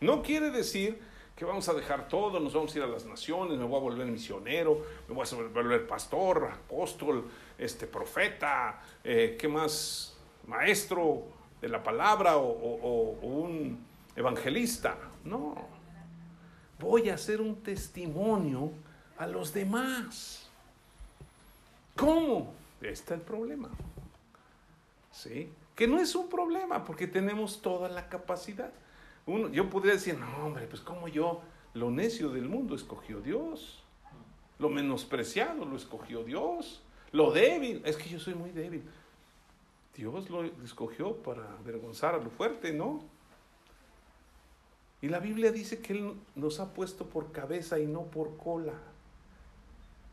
No 0.00 0.22
quiere 0.22 0.50
decir 0.50 1.00
que 1.36 1.44
vamos 1.44 1.68
a 1.68 1.74
dejar 1.74 2.08
todo, 2.08 2.38
nos 2.40 2.52
vamos 2.52 2.74
a 2.74 2.78
ir 2.78 2.84
a 2.84 2.86
las 2.86 3.04
naciones, 3.04 3.58
me 3.58 3.64
voy 3.64 3.76
a 3.76 3.80
volver 3.80 4.06
misionero, 4.06 4.84
me 5.08 5.14
voy 5.14 5.26
a 5.30 5.34
volver 5.34 5.86
pastor, 5.86 6.50
apóstol, 6.52 7.30
este 7.56 7.86
profeta, 7.86 8.82
eh, 9.02 9.36
¿qué 9.40 9.48
más? 9.48 10.16
Maestro 10.46 11.24
de 11.60 11.68
la 11.68 11.82
palabra 11.82 12.36
o 12.36 13.18
un 13.22 13.84
evangelista. 14.16 14.96
No. 15.24 15.54
Voy 16.78 17.10
a 17.10 17.14
hacer 17.14 17.40
un 17.40 17.62
testimonio 17.62 18.72
a 19.16 19.26
los 19.26 19.52
demás. 19.52 20.48
¿Cómo? 21.96 22.52
Está 22.80 23.14
el 23.14 23.20
problema. 23.20 23.70
¿Sí? 25.12 25.50
Que 25.74 25.86
no 25.86 25.98
es 25.98 26.14
un 26.14 26.28
problema 26.28 26.84
porque 26.84 27.06
tenemos 27.06 27.62
toda 27.62 27.88
la 27.88 28.08
capacidad. 28.08 28.72
Uno, 29.26 29.48
yo 29.48 29.70
podría 29.70 29.94
decir, 29.94 30.18
no, 30.18 30.46
hombre, 30.46 30.66
pues 30.66 30.82
como 30.82 31.08
yo, 31.08 31.42
lo 31.74 31.90
necio 31.90 32.28
del 32.30 32.48
mundo 32.48 32.74
escogió 32.74 33.20
Dios. 33.20 33.82
Lo 34.58 34.68
menospreciado 34.68 35.64
lo 35.64 35.76
escogió 35.76 36.24
Dios. 36.24 36.82
Lo 37.12 37.32
débil, 37.32 37.82
es 37.84 37.96
que 37.96 38.08
yo 38.08 38.18
soy 38.18 38.34
muy 38.34 38.50
débil. 38.50 38.82
Dios 39.96 40.30
lo 40.30 40.44
escogió 40.64 41.16
para 41.16 41.42
avergonzar 41.58 42.14
a 42.14 42.18
lo 42.18 42.30
fuerte, 42.30 42.72
¿no? 42.72 43.02
Y 45.02 45.08
la 45.08 45.18
Biblia 45.18 45.50
dice 45.50 45.80
que 45.82 45.94
Él 45.94 46.14
nos 46.36 46.60
ha 46.60 46.72
puesto 46.72 47.06
por 47.06 47.32
cabeza 47.32 47.78
y 47.78 47.86
no 47.86 48.04
por 48.04 48.36
cola. 48.36 48.74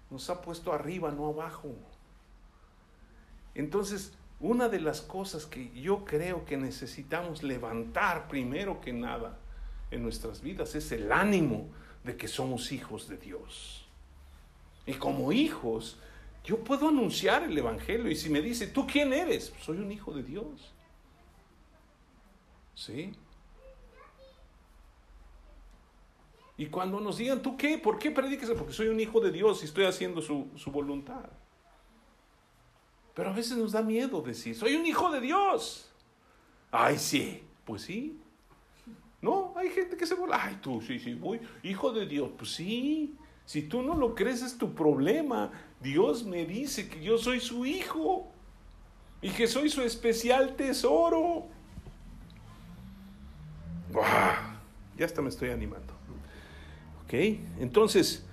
Nos 0.10 0.30
ha 0.30 0.42
puesto 0.42 0.74
arriba, 0.74 1.12
no 1.12 1.28
abajo. 1.28 1.70
Entonces, 3.54 4.14
una 4.40 4.70
de 4.70 4.80
las 4.80 5.02
cosas 5.02 5.46
que 5.46 5.72
yo 5.72 6.06
creo 6.06 6.46
que 6.46 6.58
necesitamos 6.58 7.44
levantar 7.44 8.28
primero 8.28 8.80
que 8.80 8.94
nada 8.94 9.38
en 9.92 10.04
nuestras 10.04 10.42
vidas 10.42 10.76
es 10.76 10.92
el 10.92 11.12
ánimo 11.12 11.68
de 12.04 12.16
que 12.16 12.28
somos 12.28 12.72
hijos 12.72 13.08
de 13.08 13.18
Dios. 13.18 13.86
Y 14.86 14.94
como 14.94 15.32
hijos, 15.32 16.00
yo 16.44 16.64
puedo 16.64 16.90
anunciar 16.90 17.44
el 17.44 17.58
Evangelio. 17.58 18.10
Y 18.10 18.16
si 18.16 18.30
me 18.30 18.42
dice, 18.42 18.68
¿tú 18.68 18.88
quién 18.88 19.14
eres? 19.14 19.54
Soy 19.62 19.78
un 19.78 19.92
hijo 19.92 20.14
de 20.14 20.24
Dios. 20.24 20.74
¿Sí? 22.74 23.14
Y 26.60 26.66
cuando 26.66 27.00
nos 27.00 27.18
digan, 27.18 27.42
¿tú 27.42 27.56
qué? 27.56 27.78
¿Por 27.78 28.00
qué 28.00 28.12
predicas? 28.12 28.50
Porque 28.52 28.74
soy 28.74 28.88
un 28.88 29.00
hijo 29.00 29.22
de 29.22 29.32
Dios 29.32 29.62
y 29.62 29.66
estoy 29.66 29.86
haciendo 29.86 30.22
su, 30.22 30.50
voluntad. 30.68 31.30
Pero 33.20 33.32
a 33.32 33.34
veces 33.34 33.58
nos 33.58 33.74
da 33.74 33.82
miedo 33.82 34.22
decir, 34.22 34.56
soy 34.56 34.78
un 34.78 34.86
hijo 34.86 35.12
de 35.12 35.20
Dios. 35.20 35.92
Ay, 36.72 36.98
sí, 36.98 37.44
pues 37.66 37.82
sí. 37.82 38.18
No, 39.22 39.52
hay 39.58 39.68
gente 39.72 39.98
que 39.98 40.06
se 40.06 40.16
vuelve, 40.16 40.38
ay, 40.40 40.58
tú, 40.62 40.82
sí, 40.82 41.00
sí, 41.00 41.16
voy, 41.16 41.42
hijo 41.62 41.92
de 41.92 42.06
Dios. 42.06 42.30
Pues 42.38 42.52
sí, 42.52 43.18
si 43.44 43.64
tú 43.64 43.82
no 43.82 43.94
lo 43.94 44.16
crees 44.16 44.42
es 44.42 44.58
tu 44.58 44.74
problema. 44.74 45.52
Dios 45.82 46.24
me 46.24 46.46
dice 46.46 46.88
que 46.88 47.04
yo 47.04 47.18
soy 47.18 47.42
su 47.42 47.66
hijo 47.66 48.32
y 49.22 49.32
que 49.32 49.48
soy 49.48 49.70
su 49.70 49.82
especial 49.82 50.56
tesoro. 50.56 51.46
Ya 54.98 55.06
hasta 55.06 55.22
me 55.22 55.28
estoy 55.28 55.50
animando. 55.50 55.94
Entonces, 57.12 58.26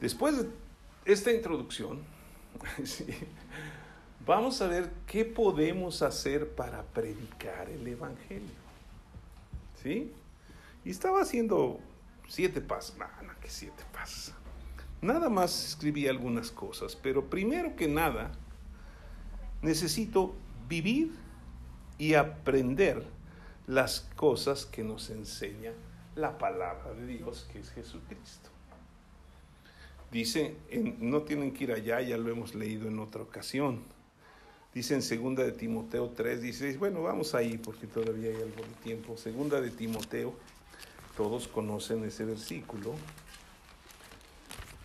después 0.00 0.36
de 0.36 0.48
esta 1.04 1.30
introducción, 1.30 2.17
vamos 4.26 4.60
a 4.60 4.68
ver 4.68 4.90
qué 5.06 5.24
podemos 5.24 6.02
hacer 6.02 6.50
para 6.54 6.82
predicar 6.82 7.68
el 7.70 7.86
Evangelio. 7.86 8.68
¿Sí? 9.82 10.12
Y 10.84 10.90
estaba 10.90 11.22
haciendo 11.22 11.80
siete 12.28 12.60
pasos. 12.60 12.96
No, 12.98 13.06
que 13.40 13.48
siete 13.48 13.82
pasos. 13.92 14.34
Nada 15.00 15.28
más 15.28 15.64
escribí 15.64 16.08
algunas 16.08 16.50
cosas, 16.50 16.96
pero 16.96 17.30
primero 17.30 17.76
que 17.76 17.86
nada, 17.86 18.32
necesito 19.62 20.34
vivir 20.68 21.12
y 21.98 22.14
aprender 22.14 23.04
las 23.66 24.00
cosas 24.16 24.66
que 24.66 24.82
nos 24.82 25.10
enseña 25.10 25.72
la 26.16 26.36
palabra 26.38 26.92
de 26.94 27.06
Dios, 27.06 27.48
que 27.52 27.60
es 27.60 27.70
Jesucristo. 27.70 28.50
Dice, 30.10 30.54
no 31.00 31.22
tienen 31.22 31.52
que 31.52 31.64
ir 31.64 31.72
allá, 31.72 32.00
ya 32.00 32.16
lo 32.16 32.30
hemos 32.30 32.54
leído 32.54 32.88
en 32.88 32.98
otra 32.98 33.22
ocasión. 33.22 33.82
Dice 34.72 34.94
en 34.94 35.02
segunda 35.02 35.42
de 35.42 35.52
Timoteo 35.52 36.10
3, 36.10 36.40
16, 36.40 36.78
bueno, 36.78 37.02
vamos 37.02 37.34
ahí 37.34 37.58
porque 37.58 37.86
todavía 37.86 38.30
hay 38.30 38.36
algo 38.36 38.62
de 38.62 38.82
tiempo. 38.82 39.16
Segunda 39.16 39.60
de 39.60 39.70
Timoteo, 39.70 40.34
todos 41.16 41.48
conocen 41.48 42.04
ese 42.04 42.24
versículo. 42.24 42.94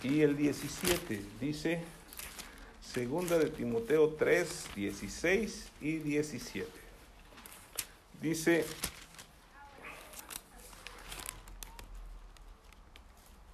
Y 0.04 0.22
el 0.22 0.36
17 0.36 1.22
dice, 1.40 1.82
segunda 2.82 3.38
de 3.40 3.50
Timoteo 3.50 4.10
3, 4.10 4.70
16 4.76 5.72
y 5.80 5.98
17. 6.00 6.68
Dice, 8.22 8.66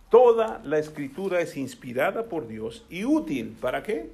Toda 0.10 0.60
la 0.64 0.80
escritura 0.80 1.40
es 1.42 1.56
inspirada 1.56 2.26
por 2.26 2.48
Dios 2.48 2.86
y 2.90 3.06
útil. 3.06 3.56
¿Para 3.62 3.84
qué? 3.84 4.10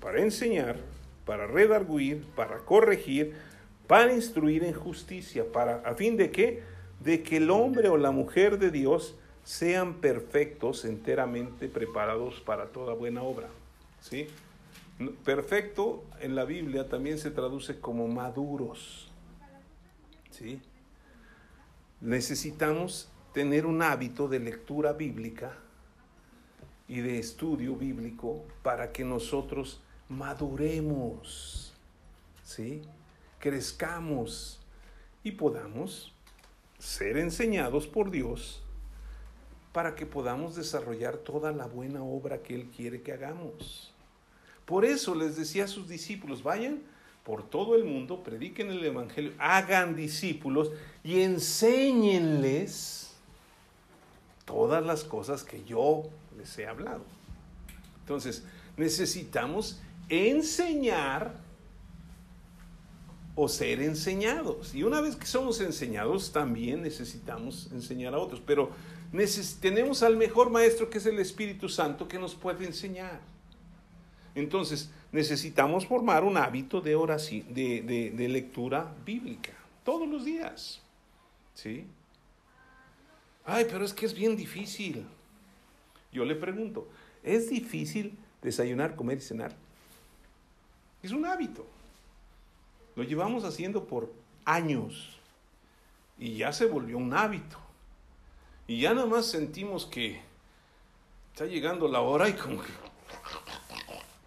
Para 0.00 0.20
enseñar, 0.20 0.76
para 1.24 1.46
redarguir, 1.46 2.24
para 2.34 2.58
corregir, 2.58 3.34
para 3.86 4.12
instruir 4.12 4.64
en 4.64 4.72
justicia, 4.72 5.44
para 5.52 5.76
a 5.76 5.94
fin 5.94 6.16
de 6.16 6.32
qué? 6.32 6.62
De 7.00 7.22
que 7.22 7.36
el 7.36 7.50
hombre 7.50 7.88
o 7.88 7.96
la 7.96 8.10
mujer 8.10 8.58
de 8.58 8.72
Dios 8.72 9.14
sean 9.44 9.94
perfectos, 9.94 10.84
enteramente 10.84 11.68
preparados 11.68 12.40
para 12.40 12.66
toda 12.66 12.94
buena 12.94 13.22
obra. 13.22 13.46
¿Sí? 14.00 14.26
Perfecto 15.24 16.02
en 16.20 16.34
la 16.34 16.44
Biblia 16.44 16.88
también 16.88 17.18
se 17.18 17.30
traduce 17.30 17.78
como 17.78 18.08
maduros. 18.08 19.12
¿Sí? 20.30 20.60
Necesitamos 22.00 23.08
tener 23.36 23.66
un 23.66 23.82
hábito 23.82 24.28
de 24.28 24.40
lectura 24.40 24.94
bíblica 24.94 25.52
y 26.88 27.00
de 27.00 27.18
estudio 27.18 27.76
bíblico 27.76 28.46
para 28.62 28.92
que 28.92 29.04
nosotros 29.04 29.82
maduremos, 30.08 31.74
¿sí? 32.42 32.80
crezcamos 33.38 34.58
y 35.22 35.32
podamos 35.32 36.14
ser 36.78 37.18
enseñados 37.18 37.86
por 37.86 38.10
Dios 38.10 38.62
para 39.74 39.94
que 39.94 40.06
podamos 40.06 40.56
desarrollar 40.56 41.18
toda 41.18 41.52
la 41.52 41.66
buena 41.66 42.02
obra 42.02 42.42
que 42.42 42.54
Él 42.54 42.70
quiere 42.74 43.02
que 43.02 43.12
hagamos. 43.12 43.92
Por 44.64 44.86
eso 44.86 45.14
les 45.14 45.36
decía 45.36 45.64
a 45.64 45.68
sus 45.68 45.90
discípulos, 45.90 46.42
vayan 46.42 46.80
por 47.22 47.46
todo 47.46 47.76
el 47.76 47.84
mundo, 47.84 48.22
prediquen 48.22 48.70
el 48.70 48.82
Evangelio, 48.82 49.34
hagan 49.38 49.94
discípulos 49.94 50.72
y 51.04 51.20
enséñenles 51.20 53.05
todas 54.46 54.82
las 54.86 55.04
cosas 55.04 55.44
que 55.44 55.62
yo 55.64 56.04
les 56.38 56.56
he 56.58 56.66
hablado. 56.66 57.04
Entonces, 58.00 58.44
necesitamos 58.78 59.80
enseñar 60.08 61.34
o 63.34 63.48
ser 63.48 63.82
enseñados. 63.82 64.74
Y 64.74 64.82
una 64.82 65.02
vez 65.02 65.16
que 65.16 65.26
somos 65.26 65.60
enseñados, 65.60 66.32
también 66.32 66.82
necesitamos 66.82 67.68
enseñar 67.72 68.14
a 68.14 68.18
otros. 68.18 68.40
Pero 68.46 68.70
tenemos 69.60 70.02
al 70.02 70.16
mejor 70.16 70.50
maestro 70.50 70.88
que 70.88 70.98
es 70.98 71.06
el 71.06 71.18
Espíritu 71.18 71.68
Santo 71.68 72.08
que 72.08 72.18
nos 72.18 72.34
puede 72.34 72.64
enseñar. 72.64 73.20
Entonces, 74.34 74.90
necesitamos 75.12 75.86
formar 75.86 76.24
un 76.24 76.36
hábito 76.36 76.80
de 76.80 76.94
oración, 76.94 77.52
de, 77.52 78.12
de 78.14 78.28
lectura 78.28 78.94
bíblica, 79.04 79.52
todos 79.84 80.08
los 80.08 80.24
días. 80.24 80.80
¿Sí? 81.54 81.86
Ay, 83.46 83.64
pero 83.70 83.84
es 83.84 83.94
que 83.94 84.06
es 84.06 84.12
bien 84.12 84.36
difícil. 84.36 85.06
Yo 86.12 86.24
le 86.24 86.34
pregunto, 86.34 86.88
¿es 87.22 87.48
difícil 87.48 88.18
desayunar, 88.42 88.96
comer 88.96 89.18
y 89.18 89.20
cenar? 89.20 89.54
Es 91.00 91.12
un 91.12 91.24
hábito. 91.24 91.64
Lo 92.96 93.04
llevamos 93.04 93.44
haciendo 93.44 93.86
por 93.86 94.12
años 94.44 95.16
y 96.18 96.36
ya 96.36 96.52
se 96.52 96.66
volvió 96.66 96.98
un 96.98 97.14
hábito. 97.14 97.58
Y 98.66 98.80
ya 98.80 98.94
nada 98.94 99.06
más 99.06 99.26
sentimos 99.26 99.86
que 99.86 100.20
está 101.32 101.46
llegando 101.46 101.86
la 101.86 102.00
hora 102.00 102.28
y 102.28 102.32
como 102.32 102.60
que, 102.60 102.72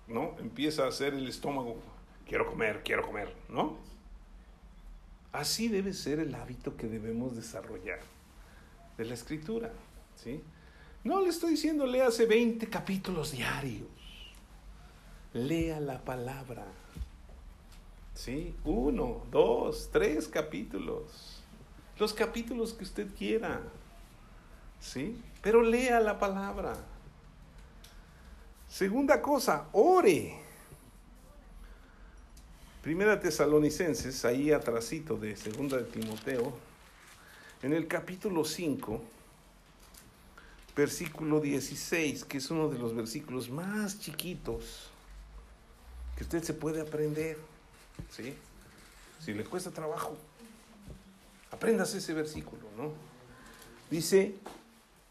¿no? 0.07 0.37
Empieza 0.39 0.85
a 0.85 0.87
hacer 0.87 1.13
el 1.13 1.27
estómago, 1.27 1.81
quiero 2.25 2.45
comer, 2.45 2.83
quiero 2.85 3.05
comer, 3.05 3.35
¿no? 3.49 3.75
Así 5.33 5.67
debe 5.67 5.91
ser 5.91 6.19
el 6.19 6.33
hábito 6.35 6.77
que 6.77 6.87
debemos 6.87 7.35
desarrollar 7.35 7.99
de 8.99 9.05
la 9.05 9.13
escritura. 9.13 9.71
¿sí? 10.21 10.43
No 11.05 11.21
le 11.21 11.29
estoy 11.29 11.51
diciendo 11.51 11.87
léase 11.87 12.25
20 12.25 12.67
capítulos 12.67 13.31
diarios. 13.31 13.87
Lea 15.33 15.79
la 15.79 16.03
palabra. 16.03 16.65
¿Sí? 18.13 18.53
Uno, 18.65 19.23
dos, 19.31 19.89
tres 19.91 20.27
capítulos. 20.27 21.41
Los 21.97 22.13
capítulos 22.13 22.73
que 22.73 22.83
usted 22.83 23.07
quiera. 23.17 23.61
¿Sí? 24.81 25.21
Pero 25.41 25.61
lea 25.61 26.01
la 26.01 26.19
palabra. 26.19 26.75
Segunda 28.67 29.21
cosa, 29.21 29.67
ore. 29.71 30.37
Primera 32.81 33.17
Tesalonicenses, 33.19 34.25
ahí 34.25 34.51
atrásito 34.51 35.15
de 35.15 35.37
Segunda 35.37 35.77
de 35.77 35.83
Timoteo, 35.83 36.53
en 37.61 37.73
el 37.73 37.87
capítulo 37.87 38.45
5, 38.45 39.01
versículo 40.75 41.41
16, 41.41 42.23
que 42.23 42.37
es 42.37 42.49
uno 42.51 42.69
de 42.69 42.79
los 42.79 42.95
versículos 42.95 43.49
más 43.49 43.99
chiquitos 43.99 44.89
que 46.15 46.23
usted 46.23 46.43
se 46.43 46.53
puede 46.53 46.81
aprender, 46.81 47.37
¿sí? 48.09 48.33
Si 49.19 49.33
le 49.33 49.43
cuesta 49.43 49.71
trabajo, 49.71 50.17
aprendas 51.51 51.93
ese 51.95 52.13
versículo, 52.13 52.63
¿no? 52.77 52.93
Dice 53.89 54.35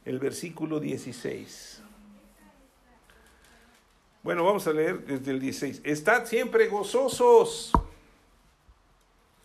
el 0.04 0.18
versículo 0.18 0.80
16. 0.80 1.82
Bueno, 4.22 4.44
vamos 4.44 4.66
a 4.66 4.72
leer 4.72 5.04
desde 5.04 5.30
el 5.30 5.40
16. 5.40 5.82
Estad 5.84 6.26
siempre 6.26 6.68
gozosos. 6.68 7.72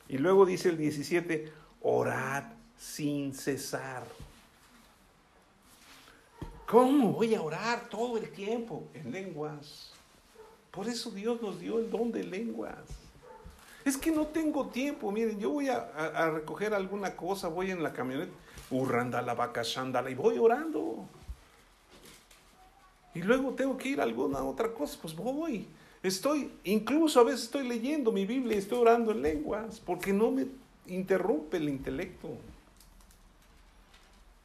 Y 0.07 0.17
luego 0.17 0.45
dice 0.45 0.69
el 0.69 0.77
17, 0.77 1.51
orad 1.81 2.43
sin 2.83 3.33
cesar. 3.33 4.03
¿Cómo 6.67 7.13
voy 7.13 7.33
a 7.33 7.41
orar 7.41 7.87
todo 7.89 8.17
el 8.17 8.29
tiempo? 8.31 8.83
En 8.93 9.11
lenguas. 9.11 9.91
Por 10.69 10.87
eso 10.87 11.09
Dios 11.11 11.41
nos 11.41 11.59
dio 11.59 11.79
el 11.79 11.89
don 11.89 12.11
de 12.11 12.23
lenguas. 12.23 12.79
Es 13.85 13.95
que 13.95 14.11
no 14.11 14.27
tengo 14.27 14.67
tiempo. 14.67 15.11
Miren, 15.11 15.39
yo 15.39 15.51
voy 15.51 15.69
a, 15.69 16.29
recoger 16.31 16.73
alguna 16.73 17.15
cosa, 17.15 17.47
voy 17.47 17.71
en 17.71 17.81
la 17.81 17.93
camioneta, 17.93 18.31
urranda 18.69 19.21
la 19.21 19.33
vaca, 19.33 19.61
shandala, 19.63 20.09
y 20.09 20.15
voy 20.15 20.37
orando. 20.37 21.05
Y 23.13 23.21
luego 23.21 23.51
tengo 23.51 23.77
que 23.77 23.89
ir 23.89 24.01
a 24.01 24.03
alguna 24.03 24.43
otra 24.43 24.73
cosa, 24.73 24.97
pues 25.01 25.15
voy. 25.15 25.67
Estoy, 26.01 26.51
incluso 26.65 27.19
a 27.19 27.23
veces 27.23 27.43
estoy 27.43 27.67
leyendo 27.67 28.11
mi 28.11 28.25
Biblia 28.25 28.55
y 28.55 28.59
estoy 28.59 28.79
orando 28.79 29.11
en 29.11 29.21
lenguas, 29.21 29.79
porque 29.79 30.11
no 30.11 30.31
me 30.31 30.47
interrumpe 30.87 31.57
el 31.57 31.69
intelecto. 31.69 32.29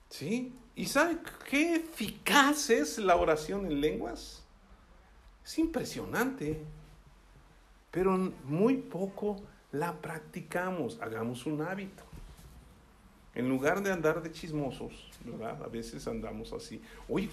¿Sí? 0.08 0.52
¿Y 0.74 0.86
sabe 0.86 1.18
qué 1.48 1.76
eficaz 1.76 2.70
es 2.70 2.98
la 2.98 3.16
oración 3.16 3.66
en 3.66 3.80
lenguas? 3.80 4.42
Es 5.44 5.58
impresionante, 5.58 6.60
pero 7.90 8.16
muy 8.44 8.76
poco 8.76 9.40
la 9.72 9.92
practicamos, 9.94 10.98
hagamos 11.00 11.46
un 11.46 11.62
hábito. 11.62 12.04
En 13.34 13.48
lugar 13.48 13.82
de 13.82 13.92
andar 13.92 14.22
de 14.22 14.32
chismosos, 14.32 15.10
¿verdad? 15.24 15.62
A 15.62 15.68
veces 15.68 16.06
andamos 16.08 16.52
así. 16.52 16.82
Oye, 17.08 17.28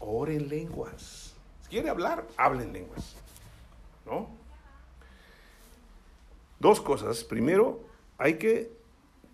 ore 0.00 0.36
en 0.36 0.48
lenguas. 0.48 1.34
Si 1.62 1.70
quiere 1.70 1.88
hablar, 1.88 2.26
hable 2.36 2.64
en 2.64 2.72
lenguas. 2.72 3.16
¿No? 4.06 4.28
Dos 6.60 6.80
cosas. 6.80 7.24
Primero, 7.24 7.80
hay 8.18 8.38
que 8.38 8.70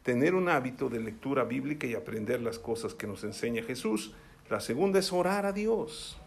tener 0.03 0.34
un 0.34 0.48
hábito 0.48 0.88
de 0.88 1.01
lectura 1.01 1.44
bíblica 1.44 1.86
y 1.86 1.94
aprender 1.94 2.40
las 2.40 2.59
cosas 2.59 2.94
que 2.94 3.07
nos 3.07 3.24
enseña 3.24 3.62
Jesús. 3.62 4.14
La 4.48 4.61
segunda 4.61 4.98
es 4.98 5.12
orar 5.12 5.46
a 5.46 5.53
Dios. 5.53 6.18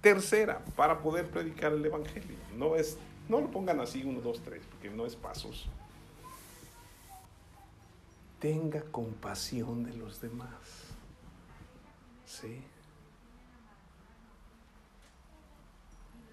Tercera, 0.00 0.64
para 0.76 1.00
poder 1.00 1.28
predicar 1.28 1.72
el 1.72 1.84
Evangelio. 1.84 2.36
No, 2.56 2.76
es, 2.76 2.98
no 3.28 3.40
lo 3.40 3.50
pongan 3.50 3.80
así, 3.80 4.02
uno, 4.04 4.20
dos, 4.20 4.42
tres, 4.42 4.62
porque 4.70 4.90
no 4.90 5.06
es 5.06 5.14
pasos. 5.14 5.68
tenga 8.42 8.82
compasión 8.82 9.84
de 9.84 9.94
los 9.94 10.20
demás. 10.20 10.50
¿Sí? 12.26 12.60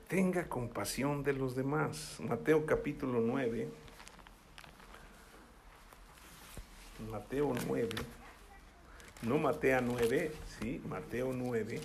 Tenga 0.07 0.49
compasión 0.49 1.21
de 1.21 1.33
los 1.33 1.55
demás. 1.55 2.17
Mateo 2.19 2.65
capítulo 2.65 3.21
9. 3.21 3.69
Mateo 7.09 7.53
9. 7.67 7.89
No 9.21 9.37
Mateo 9.37 9.81
9, 9.81 10.31
sí, 10.59 10.81
Mateo 10.87 11.31
9. 11.33 11.79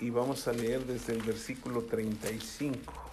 Y 0.00 0.10
vamos 0.10 0.48
a 0.48 0.52
leer 0.52 0.84
desde 0.86 1.14
el 1.14 1.22
versículo 1.22 1.82
35. 1.82 3.10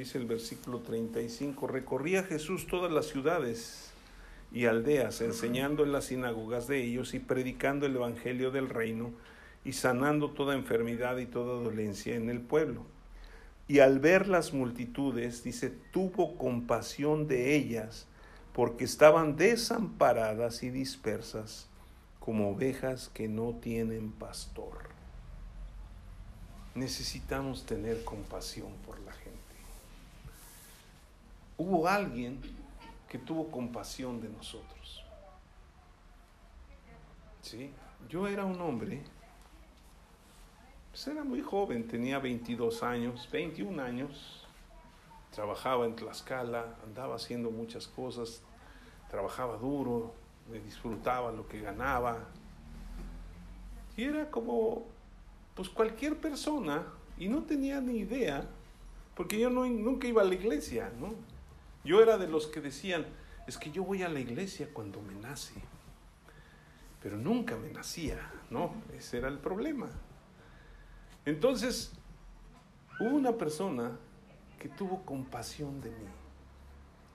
dice 0.00 0.18
el 0.18 0.26
versículo 0.26 0.78
35, 0.78 1.66
recorría 1.66 2.22
Jesús 2.22 2.66
todas 2.66 2.90
las 2.90 3.06
ciudades 3.06 3.92
y 4.50 4.64
aldeas, 4.64 5.20
enseñando 5.20 5.84
en 5.84 5.92
las 5.92 6.06
sinagogas 6.06 6.66
de 6.66 6.82
ellos 6.82 7.12
y 7.12 7.18
predicando 7.18 7.84
el 7.84 7.96
Evangelio 7.96 8.50
del 8.50 8.68
reino 8.68 9.12
y 9.64 9.72
sanando 9.72 10.30
toda 10.30 10.54
enfermedad 10.54 11.18
y 11.18 11.26
toda 11.26 11.62
dolencia 11.62 12.14
en 12.14 12.30
el 12.30 12.40
pueblo. 12.40 12.84
Y 13.68 13.80
al 13.80 14.00
ver 14.00 14.28
las 14.28 14.52
multitudes, 14.52 15.44
dice, 15.44 15.70
tuvo 15.92 16.36
compasión 16.36 17.28
de 17.28 17.54
ellas, 17.54 18.06
porque 18.52 18.84
estaban 18.84 19.36
desamparadas 19.36 20.62
y 20.62 20.70
dispersas 20.70 21.68
como 22.18 22.50
ovejas 22.50 23.10
que 23.14 23.28
no 23.28 23.54
tienen 23.54 24.10
pastor. 24.10 24.90
Necesitamos 26.74 27.64
tener 27.66 28.04
compasión 28.04 28.72
por 28.84 28.98
la 29.00 29.12
gente 29.12 29.40
hubo 31.60 31.86
alguien 31.86 32.40
que 33.06 33.18
tuvo 33.18 33.50
compasión 33.50 34.20
de 34.20 34.30
nosotros. 34.30 35.04
¿Sí? 37.42 37.70
Yo 38.08 38.26
era 38.26 38.46
un 38.46 38.58
hombre, 38.62 39.02
pues 40.90 41.06
era 41.06 41.22
muy 41.22 41.40
joven, 41.40 41.86
tenía 41.86 42.18
22 42.18 42.82
años, 42.82 43.28
21 43.30 43.82
años, 43.82 44.46
trabajaba 45.32 45.86
en 45.86 45.94
Tlaxcala, 45.94 46.76
andaba 46.84 47.16
haciendo 47.16 47.50
muchas 47.50 47.86
cosas, 47.86 48.42
trabajaba 49.08 49.56
duro, 49.56 50.12
me 50.50 50.58
disfrutaba 50.58 51.30
lo 51.30 51.46
que 51.46 51.60
ganaba. 51.60 52.18
Y 53.96 54.04
era 54.04 54.30
como, 54.30 54.86
pues 55.54 55.68
cualquier 55.68 56.16
persona, 56.16 56.84
y 57.16 57.28
no 57.28 57.44
tenía 57.44 57.80
ni 57.80 57.98
idea, 57.98 58.48
porque 59.14 59.38
yo 59.38 59.50
no, 59.50 59.66
nunca 59.66 60.08
iba 60.08 60.22
a 60.22 60.24
la 60.24 60.34
iglesia, 60.34 60.90
¿no? 60.98 61.14
Yo 61.84 62.02
era 62.02 62.18
de 62.18 62.26
los 62.26 62.46
que 62.46 62.60
decían, 62.60 63.06
es 63.46 63.58
que 63.58 63.70
yo 63.70 63.84
voy 63.84 64.02
a 64.02 64.08
la 64.08 64.20
iglesia 64.20 64.68
cuando 64.72 65.00
me 65.00 65.14
nace, 65.14 65.54
pero 67.02 67.16
nunca 67.16 67.56
me 67.56 67.70
nacía, 67.70 68.18
¿no? 68.50 68.74
Ese 68.96 69.18
era 69.18 69.28
el 69.28 69.38
problema. 69.38 69.88
Entonces, 71.24 71.92
hubo 72.98 73.10
una 73.10 73.32
persona 73.32 73.98
que 74.58 74.68
tuvo 74.68 75.02
compasión 75.04 75.80
de 75.80 75.90
mí 75.90 76.06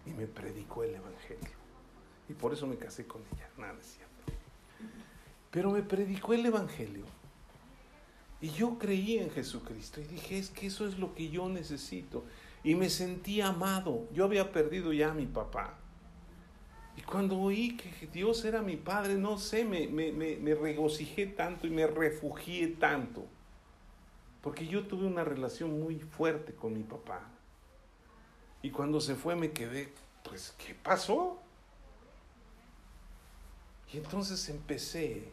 y 0.06 0.12
me 0.12 0.28
predicó 0.28 0.84
el 0.84 0.96
Evangelio. 0.96 1.56
Y 2.28 2.34
por 2.34 2.54
eso 2.54 2.68
me 2.68 2.78
casé 2.78 3.06
con 3.06 3.22
ella, 3.34 3.50
nada 3.58 3.76
es 3.80 3.86
cierto. 3.86 4.14
Pero 5.52 5.72
me 5.72 5.84
predicó 5.84 6.34
el 6.34 6.46
Evangelio. 6.46 7.06
Y 8.42 8.50
yo 8.50 8.78
creí 8.78 9.18
en 9.18 9.30
Jesucristo 9.32 10.02
y 10.02 10.04
dije, 10.04 10.38
es 10.38 10.50
que 10.50 10.68
eso 10.68 10.88
es 10.88 11.00
lo 11.00 11.16
que 11.16 11.30
yo 11.30 11.50
necesito 11.50 12.26
y 12.64 12.76
me 12.76 12.90
sentí 12.90 13.42
amado. 13.42 14.08
Yo 14.12 14.26
había 14.26 14.52
perdido 14.52 14.92
ya 14.92 15.12
a 15.12 15.14
mi 15.14 15.28
papá. 15.28 15.78
Y 16.98 17.02
cuando 17.02 17.40
oí 17.40 17.78
que 17.78 18.08
Dios 18.08 18.44
era 18.44 18.62
mi 18.62 18.76
padre, 18.76 19.16
no 19.16 19.38
sé, 19.38 19.66
me, 19.66 19.88
me, 19.88 20.56
regocijé 20.56 21.28
tanto 21.28 21.68
y 21.68 21.70
me 21.70 21.86
refugié 21.86 22.68
tanto. 22.68 23.28
Porque 24.46 24.68
yo 24.68 24.86
tuve 24.86 25.08
una 25.08 25.24
relación 25.24 25.80
muy 25.80 26.00
fuerte 26.00 26.54
con 26.54 26.72
mi 26.72 26.84
papá. 26.84 27.20
Y 28.62 28.70
cuando 28.70 29.02
se 29.02 29.16
fue 29.16 29.36
me 29.36 29.52
quedé, 29.52 29.92
pues, 30.24 30.54
¿qué 30.60 30.76
pasó? 30.76 31.40
Y 33.92 33.98
entonces 33.98 34.48
empecé 34.50 35.28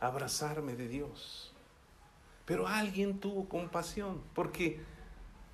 a 0.00 0.08
abrazarme 0.08 0.76
de 0.76 0.86
Dios. 0.86 1.50
Pero 2.44 2.68
alguien 2.68 3.18
tuvo 3.20 3.48
compasión, 3.48 4.20
porque 4.34 4.80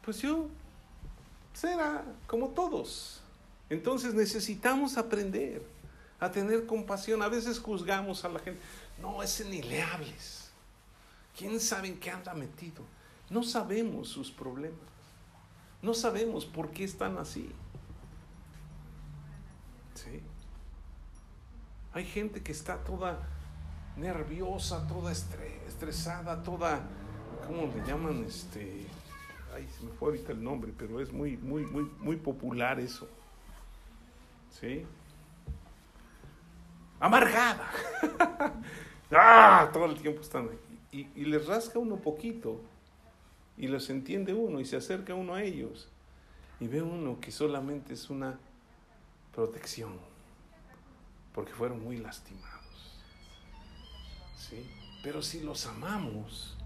pues 0.03 0.19
yo 0.19 0.49
será 1.53 2.05
como 2.27 2.49
todos. 2.49 3.23
Entonces 3.71 4.13
necesitamos 4.13 4.99
aprender 4.99 5.63
a 6.19 6.33
tener 6.33 6.67
compasión. 6.67 7.23
A 7.23 7.29
veces 7.29 7.61
juzgamos 7.61 8.25
a 8.25 8.29
la 8.29 8.41
gente. 8.41 8.61
No, 9.01 9.23
ese 9.23 9.45
ni 9.45 9.63
le 9.63 9.83
hables. 9.83 10.38
¿Quién 11.39 11.61
sabe 11.61 11.87
en 11.87 12.01
qué 12.01 12.11
anda 12.11 12.35
metido? 12.35 12.83
No 13.31 13.45
sabemos 13.45 14.09
sus 14.09 14.33
problemas. 14.33 14.81
No 15.81 15.95
sabemos 15.95 16.45
por 16.45 16.71
qué 16.71 16.83
están 16.83 17.17
así. 17.17 17.53
¿Sí? 19.95 20.21
Hay 21.93 22.05
gente 22.05 22.43
que 22.43 22.51
está 22.51 22.83
toda 22.83 23.21
nerviosa, 23.97 24.85
toda 24.89 25.13
estresada, 25.13 26.43
toda, 26.43 26.81
¿cómo 27.47 27.73
le 27.73 27.87
llaman? 27.87 28.25
Este, 28.25 28.87
ay, 29.55 29.69
se 29.79 29.85
me 29.85 29.93
fue 29.93 30.09
ahorita 30.09 30.33
el 30.33 30.43
nombre, 30.43 30.73
pero 30.77 31.01
es 31.01 31.13
muy, 31.13 31.37
muy, 31.37 31.65
muy, 31.67 31.85
muy 32.01 32.17
popular 32.17 32.81
eso. 32.81 33.09
¿Sí? 34.51 34.85
Amargada. 36.99 37.71
ah, 39.13 39.71
todo 39.73 39.85
el 39.85 40.01
tiempo 40.01 40.21
están 40.21 40.49
ahí. 40.49 40.68
Y, 40.93 41.09
y 41.15 41.25
les 41.25 41.47
rasca 41.47 41.79
uno 41.79 41.97
poquito. 41.97 42.61
Y 43.57 43.67
los 43.67 43.91
entiende 43.91 44.35
uno 44.35 44.61
y 44.61 44.65
se 44.65 44.77
acerca 44.77 45.15
uno 45.15 45.35
a 45.35 45.43
ellos. 45.43 45.89
Y 46.61 46.67
ve 46.69 46.83
uno 46.83 47.21
que 47.21 47.31
solamente 47.31 47.95
es 47.95 48.11
una 48.11 48.39
protección. 49.35 49.99
Porque 51.35 51.53
fueron 51.53 51.83
muy 51.83 51.99
lastimados. 51.99 52.99
¿Sí? 54.37 54.69
Pero 55.03 55.23
si 55.23 55.41
los 55.41 55.67
amamos, 55.67 56.57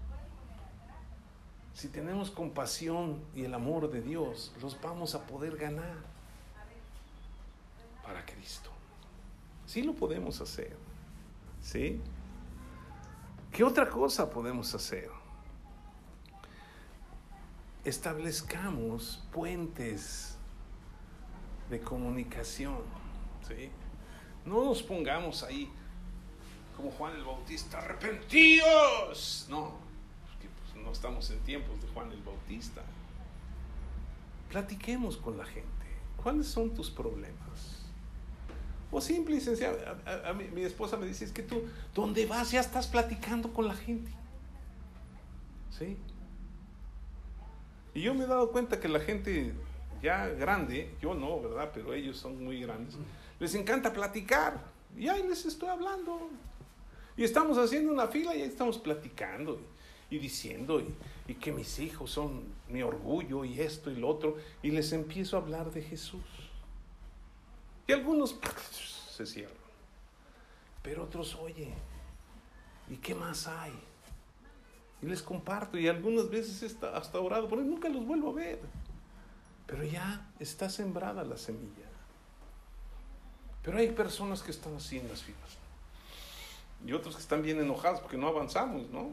si 1.73 1.87
tenemos 1.87 2.31
compasión 2.31 3.19
y 3.35 3.43
el 3.43 3.53
amor 3.53 3.91
de 3.91 4.01
Dios, 4.01 4.53
los 4.61 4.79
vamos 4.81 5.15
a 5.15 5.25
poder 5.25 5.57
ganar 5.57 5.97
para 8.03 8.25
Cristo. 8.25 8.69
Sí 9.65 9.81
lo 9.81 9.93
podemos 9.93 10.39
hacer. 10.41 10.75
¿Sí? 11.61 11.99
¿Qué 13.53 13.63
otra 13.63 13.87
cosa 13.87 14.31
podemos 14.31 14.73
hacer? 14.73 15.11
Establezcamos 17.85 19.23
puentes 19.31 20.39
de 21.69 21.79
comunicación. 21.79 22.79
¿sí? 23.47 23.69
No 24.43 24.65
nos 24.65 24.81
pongamos 24.81 25.43
ahí 25.43 25.71
como 26.75 26.89
Juan 26.89 27.15
el 27.15 27.23
Bautista, 27.23 27.77
arrepentidos. 27.77 29.45
No, 29.51 29.73
no 30.83 30.91
estamos 30.91 31.29
en 31.29 31.39
tiempos 31.41 31.79
de 31.79 31.87
Juan 31.89 32.11
el 32.11 32.23
Bautista. 32.23 32.81
Platiquemos 34.49 35.15
con 35.17 35.37
la 35.37 35.45
gente. 35.45 35.69
¿Cuáles 36.23 36.47
son 36.47 36.73
tus 36.73 36.89
problemas? 36.89 37.72
O 38.93 39.01
simple 39.01 39.37
y 39.37 39.41
sencillo, 39.41 39.75
a, 40.05 40.33
mi, 40.33 40.61
esposa 40.61 40.97
me 40.97 41.07
dice, 41.07 41.25
es 41.25 41.31
que 41.31 41.41
tú, 41.41 41.63
¿dónde 41.95 42.27
vas? 42.27 42.51
Ya 42.51 42.59
estás 42.59 42.85
platicando 42.85 43.51
con 43.51 43.67
la 43.67 43.73
gente. 43.73 44.11
¿Sí? 45.71 45.97
Y 47.95 48.01
yo 48.03 48.13
me 48.13 48.25
he 48.25 48.27
dado 48.27 48.51
cuenta 48.51 48.79
que 48.79 48.87
la 48.87 48.99
gente 48.99 49.51
ya 50.03 50.27
grande, 50.27 50.95
yo 51.01 51.15
no, 51.15 51.41
¿verdad? 51.41 51.71
Pero 51.73 51.91
ellos 51.95 52.17
son 52.17 52.43
muy 52.43 52.61
grandes, 52.61 52.95
les 53.39 53.55
encanta 53.55 53.91
platicar. 53.91 54.61
Y 54.95 55.07
ahí 55.07 55.27
les 55.27 55.43
estoy 55.47 55.69
hablando. 55.69 56.29
Y 57.17 57.23
estamos 57.23 57.57
haciendo 57.57 57.91
una 57.91 58.07
fila 58.07 58.35
y 58.35 58.43
ahí 58.43 58.47
estamos 58.47 58.77
platicando 58.77 59.59
y 60.11 60.19
diciendo 60.19 60.79
y, 61.27 61.33
que 61.33 61.51
mis 61.51 61.79
hijos 61.79 62.11
son 62.11 62.43
mi 62.69 62.83
orgullo 62.83 63.43
y 63.43 63.59
esto 63.59 63.89
y 63.89 63.95
lo 63.95 64.07
otro, 64.07 64.37
y 64.61 64.69
les 64.69 64.93
empiezo 64.93 65.35
a 65.35 65.39
hablar 65.39 65.71
de 65.71 65.81
Jesús. 65.81 66.21
Y 67.87 67.91
algunos 67.91 68.35
se 69.11 69.25
cierran, 69.25 69.55
pero 70.81 71.03
otros, 71.03 71.35
oye, 71.35 71.73
¿y 72.89 72.95
qué 72.97 73.13
más 73.13 73.47
hay? 73.47 73.73
Y 75.01 75.05
les 75.05 75.21
comparto, 75.21 75.77
y 75.77 75.87
algunas 75.87 76.29
veces 76.29 76.63
está 76.63 76.95
hasta 76.95 77.19
orado, 77.19 77.49
pero 77.49 77.61
nunca 77.61 77.89
los 77.89 78.05
vuelvo 78.05 78.29
a 78.29 78.33
ver. 78.33 78.61
Pero 79.67 79.83
ya 79.83 80.29
está 80.39 80.69
sembrada 80.69 81.23
la 81.23 81.37
semilla. 81.37 81.89
Pero 83.63 83.77
hay 83.77 83.91
personas 83.91 84.41
que 84.41 84.51
están 84.51 84.75
así 84.75 84.99
en 84.99 85.09
las 85.09 85.21
filas. 85.21 85.57
Y 86.85 86.93
otros 86.93 87.15
que 87.15 87.21
están 87.21 87.41
bien 87.41 87.59
enojados 87.59 88.01
porque 88.01 88.17
no 88.17 88.27
avanzamos, 88.27 88.89
¿no? 88.89 89.11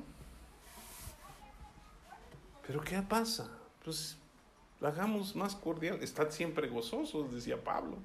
Pero 2.67 2.81
¿qué 2.83 3.01
pasa? 3.03 3.49
Pues 3.85 4.17
la 4.81 4.89
hagamos 4.89 5.35
más 5.35 5.55
cordial. 5.55 6.03
Estad 6.03 6.31
siempre 6.31 6.69
gozosos, 6.69 7.33
decía 7.33 7.63
Pablo. 7.63 7.99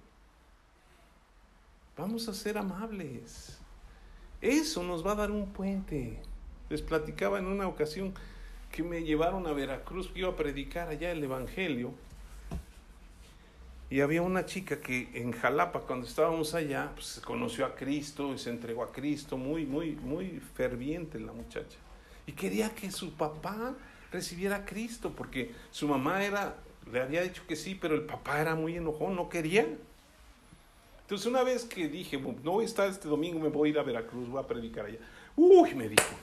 Vamos 1.97 2.27
a 2.27 2.33
ser 2.33 2.57
amables. 2.57 3.57
Eso 4.41 4.83
nos 4.83 5.05
va 5.05 5.13
a 5.13 5.15
dar 5.15 5.31
un 5.31 5.47
puente. 5.53 6.19
Les 6.69 6.81
platicaba 6.81 7.39
en 7.39 7.45
una 7.45 7.67
ocasión 7.67 8.13
que 8.71 8.83
me 8.83 9.03
llevaron 9.03 9.47
a 9.47 9.53
Veracruz, 9.53 10.11
iba 10.13 10.27
a 10.29 10.35
predicar 10.35 10.89
allá 10.89 11.11
el 11.11 11.23
Evangelio. 11.23 11.93
Y 13.89 14.01
había 14.01 14.21
una 14.23 14.45
chica 14.45 14.81
que 14.81 15.09
en 15.13 15.31
Jalapa, 15.31 15.81
cuando 15.81 16.05
estábamos 16.05 16.53
allá, 16.53 16.91
pues 16.95 17.21
conoció 17.23 17.65
a 17.65 17.75
Cristo 17.75 18.33
y 18.33 18.39
se 18.39 18.49
entregó 18.49 18.83
a 18.83 18.91
Cristo, 18.91 19.37
muy, 19.37 19.65
muy, 19.65 19.91
muy 19.95 20.41
ferviente 20.55 21.17
la 21.19 21.31
muchacha. 21.31 21.77
Y 22.27 22.33
quería 22.33 22.75
que 22.75 22.91
su 22.91 23.13
papá 23.13 23.73
recibiera 24.11 24.57
a 24.57 24.65
Cristo, 24.65 25.13
porque 25.15 25.53
su 25.71 25.87
mamá 25.87 26.25
era, 26.25 26.57
le 26.91 27.01
había 27.01 27.21
dicho 27.21 27.43
que 27.47 27.55
sí, 27.55 27.77
pero 27.79 27.95
el 27.95 28.03
papá 28.03 28.41
era 28.41 28.55
muy 28.55 28.75
enojón, 28.75 29.15
no 29.15 29.29
quería. 29.29 29.65
Entonces 31.05 31.27
una 31.27 31.43
vez 31.43 31.65
que 31.65 31.87
dije, 31.87 32.17
no 32.17 32.53
voy 32.53 32.65
este 32.65 33.07
domingo, 33.07 33.39
me 33.39 33.49
voy 33.49 33.69
a 33.69 33.71
ir 33.73 33.79
a 33.79 33.83
Veracruz, 33.83 34.27
voy 34.27 34.43
a 34.43 34.47
predicar 34.47 34.87
allá. 34.87 34.97
Uy, 35.35 35.75
me 35.75 35.87
dijo, 35.87 36.15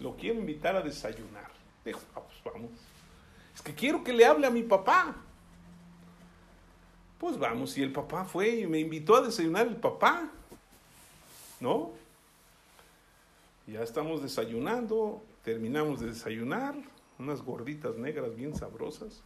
lo 0.00 0.16
quiero 0.16 0.40
invitar 0.40 0.74
a 0.74 0.82
desayunar. 0.82 1.48
Dijo, 1.84 2.00
ah, 2.16 2.20
pues 2.20 2.52
vamos. 2.52 2.72
Es 3.54 3.62
que 3.62 3.72
quiero 3.72 4.02
que 4.02 4.12
le 4.12 4.26
hable 4.26 4.48
a 4.48 4.50
mi 4.50 4.64
papá. 4.64 5.14
Pues 7.20 7.38
vamos, 7.38 7.78
y 7.78 7.82
el 7.84 7.92
papá 7.92 8.24
fue 8.24 8.48
y 8.48 8.66
me 8.66 8.80
invitó 8.80 9.14
a 9.14 9.20
desayunar 9.20 9.68
el 9.68 9.76
papá. 9.76 10.28
¿No? 11.60 11.92
Ya 13.68 13.84
estamos 13.84 14.20
desayunando, 14.20 15.22
terminamos 15.44 16.00
de 16.00 16.08
desayunar, 16.08 16.74
unas 17.20 17.40
gorditas 17.40 17.96
negras 17.96 18.34
bien 18.34 18.56
sabrosas. 18.56 19.22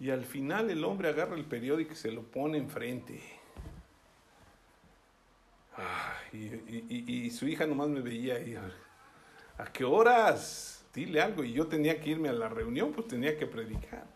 Y 0.00 0.10
al 0.10 0.24
final 0.24 0.70
el 0.70 0.84
hombre 0.84 1.08
agarra 1.08 1.36
el 1.36 1.44
periódico 1.44 1.92
y 1.92 1.96
se 1.96 2.10
lo 2.10 2.22
pone 2.22 2.58
enfrente. 2.58 3.20
y, 6.32 7.30
su 7.30 7.46
hija 7.46 7.66
nomás 7.66 7.88
me 7.88 8.00
veía 8.00 8.36
ahí. 8.36 8.56
¿A 9.58 9.72
qué 9.72 9.84
horas? 9.84 10.84
Dile 10.92 11.20
algo. 11.20 11.44
Y 11.44 11.52
yo 11.52 11.66
tenía 11.66 12.00
que 12.00 12.10
irme 12.10 12.28
a 12.28 12.32
la 12.32 12.48
reunión, 12.48 12.92
pues 12.92 13.08
tenía 13.08 13.36
que 13.38 13.46
predicar. 13.46 14.06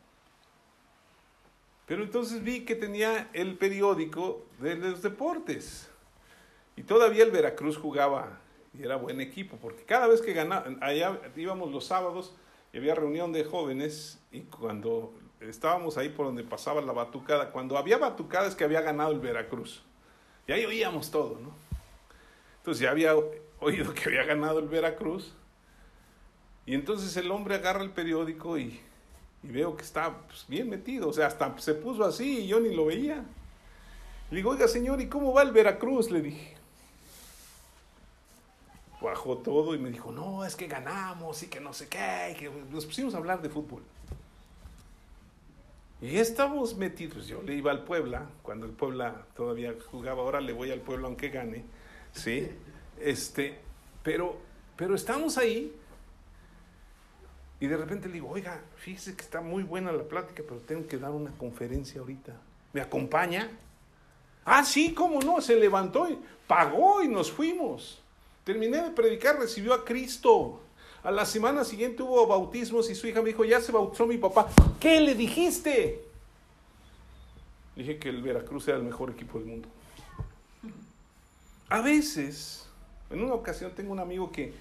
Pero 1.86 2.02
entonces 2.02 2.42
vi 2.42 2.64
que 2.64 2.74
tenía 2.74 3.30
el 3.32 3.56
periódico 3.56 4.46
de 4.58 4.76
los 4.76 5.00
deportes. 5.00 5.88
Y 6.76 6.82
todavía 6.82 7.24
el 7.24 7.30
Veracruz 7.30 7.78
jugaba 7.78 8.40
y 8.78 8.82
era 8.82 8.96
buen 8.96 9.20
equipo, 9.20 9.56
porque 9.56 9.82
cada 9.84 10.06
vez 10.06 10.20
que 10.20 10.32
ganaba, 10.32 10.66
allá 10.80 11.18
íbamos 11.34 11.72
los 11.72 11.86
sábados 11.86 12.34
y 12.72 12.78
había 12.78 12.94
reunión 12.94 13.32
de 13.32 13.44
jóvenes 13.44 14.20
y 14.30 14.42
cuando 14.42 15.17
estábamos 15.40 15.96
ahí 15.96 16.08
por 16.08 16.26
donde 16.26 16.42
pasaba 16.42 16.80
la 16.80 16.92
batucada, 16.92 17.50
cuando 17.50 17.78
había 17.78 17.98
batucada 17.98 18.48
es 18.48 18.54
que 18.54 18.64
había 18.64 18.80
ganado 18.80 19.12
el 19.12 19.20
Veracruz. 19.20 19.82
Y 20.46 20.52
ahí 20.52 20.64
oíamos 20.64 21.10
todo, 21.10 21.38
¿no? 21.40 21.52
Entonces 22.58 22.82
ya 22.82 22.90
había 22.90 23.14
oído 23.60 23.94
que 23.94 24.04
había 24.06 24.24
ganado 24.24 24.58
el 24.58 24.68
Veracruz. 24.68 25.32
Y 26.66 26.74
entonces 26.74 27.16
el 27.16 27.30
hombre 27.30 27.54
agarra 27.54 27.82
el 27.82 27.90
periódico 27.90 28.58
y, 28.58 28.80
veo 29.42 29.76
que 29.76 29.82
está 29.82 30.18
pues, 30.26 30.44
bien 30.48 30.68
metido. 30.68 31.08
O 31.08 31.12
sea, 31.12 31.26
hasta 31.26 31.56
se 31.58 31.74
puso 31.74 32.04
así 32.04 32.40
y 32.40 32.46
yo 32.46 32.60
ni 32.60 32.74
lo 32.74 32.86
veía. 32.86 33.24
Le 34.30 34.36
digo, 34.36 34.50
oiga 34.50 34.68
señor, 34.68 35.00
¿y 35.00 35.08
cómo 35.08 35.32
va 35.32 35.42
el 35.42 35.52
Veracruz? 35.52 36.10
Le 36.10 36.20
dije. 36.20 36.56
Bajó 39.00 39.38
todo 39.38 39.74
y 39.74 39.78
me 39.78 39.90
dijo, 39.90 40.10
no, 40.10 40.44
es 40.44 40.56
que 40.56 40.66
ganamos 40.66 41.42
y 41.42 41.46
que 41.46 41.60
no 41.60 41.72
sé 41.72 41.88
qué. 41.88 42.36
que 42.38 42.50
nos 42.70 42.84
pusimos 42.84 43.14
a 43.14 43.18
hablar 43.18 43.40
de 43.40 43.48
fútbol. 43.48 43.82
Y 46.00 46.16
estamos 46.18 46.76
metidos. 46.76 47.26
Yo 47.26 47.42
le 47.42 47.54
iba 47.54 47.70
al 47.70 47.84
Puebla, 47.84 48.28
cuando 48.42 48.66
el 48.66 48.72
Puebla 48.72 49.26
todavía 49.34 49.74
jugaba, 49.90 50.22
ahora 50.22 50.40
le 50.40 50.52
voy 50.52 50.70
al 50.70 50.80
Puebla 50.80 51.06
aunque 51.06 51.28
gane. 51.28 51.64
¿Sí? 52.12 52.48
Este, 53.00 53.58
pero, 54.02 54.38
pero 54.76 54.94
estamos 54.94 55.38
ahí 55.38 55.74
y 57.60 57.66
de 57.66 57.76
repente 57.76 58.06
le 58.08 58.14
digo, 58.14 58.28
oiga, 58.28 58.62
fíjese 58.76 59.16
que 59.16 59.22
está 59.22 59.40
muy 59.40 59.64
buena 59.64 59.90
la 59.90 60.04
plática, 60.04 60.42
pero 60.46 60.60
tengo 60.60 60.86
que 60.86 60.98
dar 60.98 61.10
una 61.10 61.32
conferencia 61.32 62.00
ahorita. 62.00 62.32
¿Me 62.72 62.80
acompaña? 62.80 63.50
Ah, 64.44 64.64
sí, 64.64 64.94
cómo 64.94 65.20
no, 65.20 65.40
se 65.40 65.56
levantó 65.56 66.08
y 66.08 66.18
pagó 66.46 67.02
y 67.02 67.08
nos 67.08 67.32
fuimos. 67.32 68.00
Terminé 68.44 68.82
de 68.82 68.90
predicar, 68.92 69.38
recibió 69.38 69.74
a 69.74 69.84
Cristo. 69.84 70.60
A 71.08 71.10
la 71.10 71.24
semana 71.24 71.64
siguiente 71.64 72.02
hubo 72.02 72.26
bautismos 72.26 72.90
y 72.90 72.94
su 72.94 73.06
hija 73.06 73.22
me 73.22 73.28
dijo, 73.28 73.42
ya 73.42 73.62
se 73.62 73.72
bautizó 73.72 74.06
mi 74.06 74.18
papá. 74.18 74.46
¿Qué 74.78 75.00
le 75.00 75.14
dijiste? 75.14 76.04
Dije 77.74 77.98
que 77.98 78.10
el 78.10 78.20
Veracruz 78.20 78.68
era 78.68 78.76
el 78.76 78.82
mejor 78.82 79.08
equipo 79.08 79.38
del 79.38 79.48
mundo. 79.48 79.68
A 81.70 81.80
veces 81.80 82.68
en 83.08 83.22
una 83.24 83.32
ocasión 83.32 83.72
tengo 83.74 83.90
un 83.90 84.00
amigo 84.00 84.30
que, 84.30 84.52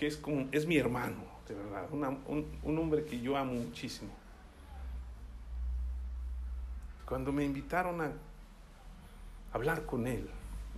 es, 0.00 0.16
como, 0.16 0.48
es 0.50 0.64
mi 0.64 0.78
hermano, 0.78 1.22
de 1.46 1.54
verdad, 1.54 1.86
un, 1.92 2.46
un 2.62 2.78
hombre 2.78 3.04
que 3.04 3.20
yo 3.20 3.36
amo 3.36 3.52
muchísimo. 3.52 4.10
Cuando 7.06 7.32
me 7.32 7.44
invitaron 7.44 8.00
a 8.00 8.12
hablar 9.52 9.84
con 9.84 10.06
él, 10.06 10.26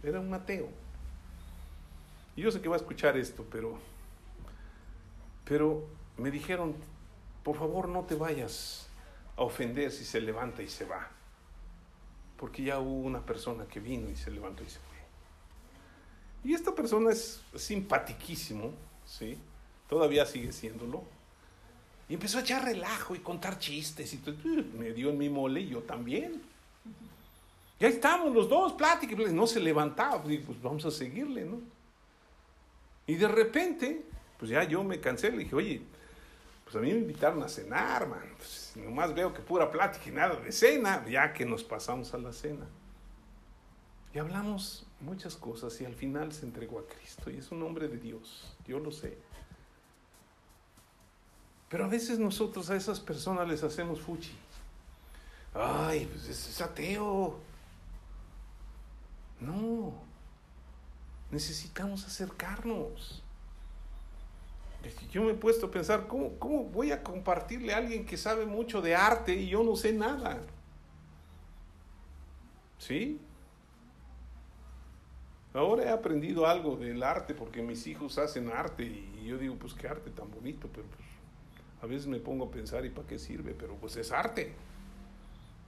era 0.02 0.18
un 0.18 0.34
ateo. 0.34 0.68
Y 2.34 2.42
yo 2.42 2.50
sé 2.50 2.60
que 2.60 2.68
va 2.68 2.74
a 2.74 2.78
escuchar 2.78 3.16
esto, 3.16 3.46
pero, 3.48 3.78
pero 5.48 5.82
me 6.18 6.30
dijeron, 6.30 6.74
por 7.42 7.56
favor 7.56 7.88
no 7.88 8.04
te 8.04 8.14
vayas 8.14 8.86
a 9.34 9.42
ofender 9.42 9.90
si 9.90 10.04
se 10.04 10.20
levanta 10.20 10.62
y 10.62 10.68
se 10.68 10.84
va. 10.84 11.08
Porque 12.36 12.62
ya 12.64 12.78
hubo 12.78 13.06
una 13.06 13.24
persona 13.24 13.64
que 13.64 13.80
vino 13.80 14.10
y 14.10 14.16
se 14.16 14.30
levantó 14.30 14.62
y 14.62 14.68
se 14.68 14.78
fue. 14.78 14.88
Y 16.44 16.54
esta 16.54 16.74
persona 16.74 17.10
es 17.10 17.40
simpatiquísimo, 17.54 18.72
¿sí? 19.06 19.38
Todavía 19.88 20.26
sigue 20.26 20.52
siéndolo. 20.52 21.02
Y 22.08 22.14
empezó 22.14 22.38
a 22.38 22.42
echar 22.42 22.64
relajo 22.64 23.14
y 23.14 23.20
contar 23.20 23.58
chistes. 23.58 24.12
Y 24.12 24.20
me 24.78 24.92
dio 24.92 25.10
en 25.10 25.18
mi 25.18 25.28
mole 25.28 25.60
y 25.60 25.68
yo 25.68 25.80
también. 25.80 26.42
Y 27.80 27.84
estamos 27.84 28.34
los 28.34 28.48
dos, 28.48 28.74
plática. 28.74 29.16
No 29.30 29.46
se 29.46 29.60
levantaba. 29.60 30.22
Pues 30.22 30.62
vamos 30.62 30.84
a 30.84 30.90
seguirle, 30.90 31.44
¿no? 31.44 31.60
Y 33.06 33.14
de 33.14 33.28
repente, 33.28 34.04
pues 34.38 34.50
ya 34.50 34.64
yo 34.64 34.82
me 34.84 35.00
cansé. 35.00 35.30
Le 35.30 35.38
dije, 35.38 35.54
oye, 35.54 35.82
pues 36.64 36.76
a 36.76 36.80
mí 36.80 36.92
me 36.92 36.98
invitaron 36.98 37.42
a 37.42 37.48
cenar, 37.48 38.08
man. 38.08 38.34
Pues 38.36 38.72
nomás 38.76 39.14
veo 39.14 39.34
que 39.34 39.40
pura 39.40 39.70
plática 39.70 40.08
y 40.08 40.12
nada 40.12 40.36
de 40.36 40.52
cena. 40.52 41.04
Ya 41.06 41.32
que 41.32 41.44
nos 41.44 41.64
pasamos 41.64 42.14
a 42.14 42.18
la 42.18 42.32
cena. 42.32 42.66
Y 44.14 44.18
hablamos 44.18 44.86
muchas 45.00 45.36
cosas 45.36 45.80
y 45.80 45.84
al 45.84 45.94
final 45.94 46.32
se 46.32 46.46
entregó 46.46 46.78
a 46.78 46.86
Cristo 46.86 47.30
y 47.30 47.36
es 47.36 47.50
un 47.50 47.62
hombre 47.62 47.88
de 47.88 47.98
Dios, 47.98 48.56
yo 48.66 48.78
lo 48.78 48.90
sé. 48.90 49.18
Pero 51.68 51.84
a 51.84 51.88
veces 51.88 52.18
nosotros 52.18 52.70
a 52.70 52.76
esas 52.76 52.98
personas 52.98 53.46
les 53.46 53.62
hacemos 53.62 54.00
fuchi. 54.00 54.32
Ay, 55.54 56.06
pues 56.06 56.28
es 56.28 56.60
ateo. 56.60 57.38
No, 59.40 59.92
necesitamos 61.30 62.06
acercarnos. 62.06 63.22
Yo 65.10 65.22
me 65.22 65.32
he 65.32 65.34
puesto 65.34 65.66
a 65.66 65.70
pensar, 65.70 66.06
¿cómo, 66.06 66.38
¿cómo 66.38 66.64
voy 66.64 66.92
a 66.92 67.02
compartirle 67.02 67.72
a 67.72 67.78
alguien 67.78 68.06
que 68.06 68.16
sabe 68.16 68.46
mucho 68.46 68.80
de 68.80 68.94
arte 68.94 69.34
y 69.34 69.48
yo 69.48 69.62
no 69.62 69.74
sé 69.74 69.92
nada? 69.92 70.40
¿Sí? 72.78 73.20
Ahora 75.52 75.84
he 75.84 75.88
aprendido 75.88 76.46
algo 76.46 76.76
del 76.76 77.02
arte 77.02 77.34
porque 77.34 77.62
mis 77.62 77.86
hijos 77.86 78.18
hacen 78.18 78.50
arte 78.50 78.84
y 78.84 79.24
yo 79.26 79.38
digo, 79.38 79.56
pues 79.56 79.74
qué 79.74 79.88
arte 79.88 80.10
tan 80.10 80.30
bonito, 80.30 80.68
pero 80.72 80.86
pues 80.86 81.08
a 81.82 81.86
veces 81.86 82.06
me 82.06 82.18
pongo 82.20 82.44
a 82.46 82.50
pensar 82.50 82.84
y 82.84 82.90
para 82.90 83.08
qué 83.08 83.18
sirve, 83.18 83.54
pero 83.58 83.74
pues 83.76 83.96
es 83.96 84.12
arte, 84.12 84.52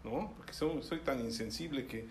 ¿no? 0.05 0.33
Porque 0.37 0.53
soy, 0.53 0.83
soy 0.83 1.01
tan 1.01 1.21
insensible 1.21 1.87
que 1.87 2.07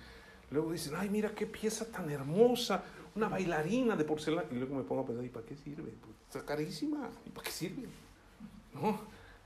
luego 0.52 0.72
dicen, 0.72 0.94
ay, 0.98 1.10
mira 1.10 1.30
qué 1.36 1.46
pieza 1.46 1.90
tan 1.92 2.10
hermosa, 2.10 2.84
una 3.16 3.30
bailarina 3.30 3.96
de 3.96 4.04
porcelana, 4.04 4.48
y 4.52 4.56
luego 4.56 4.76
me 4.76 4.84
pongo 4.84 5.04
a 5.04 5.06
pensar, 5.06 5.24
¿y 5.24 5.30
para 5.30 5.46
qué 5.46 5.56
sirve? 5.56 5.94
Pues 6.02 6.19
está 6.30 6.46
carísima, 6.46 7.10
¿y 7.26 7.30
para 7.32 7.46
qué 7.46 7.52
sirve? 7.52 7.88
¿No? 8.76 9.00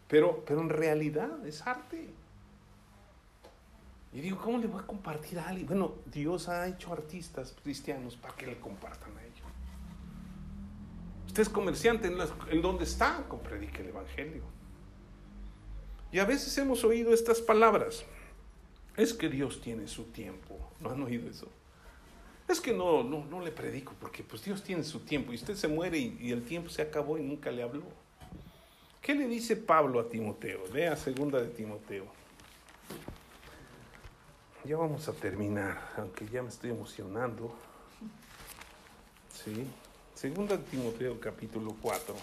Pero, 0.09 0.43
pero 0.45 0.59
en 0.61 0.69
realidad 0.69 1.45
es 1.47 1.65
arte. 1.65 2.09
Y 4.11 4.19
digo, 4.19 4.38
¿cómo 4.38 4.57
le 4.57 4.67
voy 4.67 4.81
a 4.81 4.86
compartir 4.86 5.39
a 5.39 5.47
alguien? 5.47 5.65
Bueno, 5.65 5.93
Dios 6.11 6.49
ha 6.49 6.67
hecho 6.67 6.91
artistas 6.91 7.55
cristianos 7.63 8.17
para 8.17 8.36
que 8.36 8.47
le 8.47 8.59
compartan 8.59 9.17
a 9.17 9.23
ellos. 9.23 9.47
Usted 11.27 11.41
es 11.41 11.49
comerciante, 11.49 12.07
¿en, 12.07 12.17
en 12.51 12.61
dónde 12.61 12.84
está? 12.84 13.25
Predique 13.43 13.81
el 13.81 13.88
Evangelio. 13.88 14.43
Y 16.11 16.19
a 16.19 16.25
veces 16.25 16.55
hemos 16.57 16.84
oído 16.84 17.13
estas 17.13 17.39
palabras. 17.41 18.03
Es 18.97 19.13
que 19.13 19.29
Dios 19.29 19.61
tiene 19.61 19.88
su 19.88 20.03
tiempo. 20.03 20.59
¿No 20.79 20.91
han 20.91 21.01
oído 21.01 21.27
eso? 21.29 21.47
Es 22.54 22.62
que 22.62 22.72
no, 22.72 23.01
no, 23.01 23.26
no 23.26 23.41
le 23.41 23.51
predico 23.51 23.93
porque 23.99 24.22
pues 24.22 24.43
Dios 24.43 24.62
tiene 24.62 24.84
su 24.84 24.99
tiempo 24.99 25.32
y 25.32 25.36
usted 25.38 25.56
se 25.56 25.68
muere 25.68 25.97
y, 25.97 26.32
el 26.32 26.45
tiempo 26.45 26.70
se 26.70 26.84
acabó 26.84 27.18
y 27.18 27.24
nunca 27.24 27.49
le 27.49 27.64
habló. 27.64 27.82
¿Qué 29.01 29.16
le 29.16 29.26
dice 29.26 29.56
Pablo 29.56 29.99
a 29.99 30.08
Timoteo? 30.08 30.62
Lea 30.72 30.95
segunda 30.95 31.41
de 31.41 31.47
Timoteo. 31.47 32.06
Ya 34.66 34.78
vamos 34.78 35.08
a 35.08 35.14
terminar, 35.14 35.82
aunque 35.97 36.28
ya 36.28 36.43
me 36.43 36.49
estoy 36.49 36.70
emocionando. 36.70 37.56
Sí. 39.32 39.66
Segunda 40.14 40.56
de 40.56 40.64
Timoteo 40.66 41.20
capítulo 41.20 41.76
4. 41.82 42.16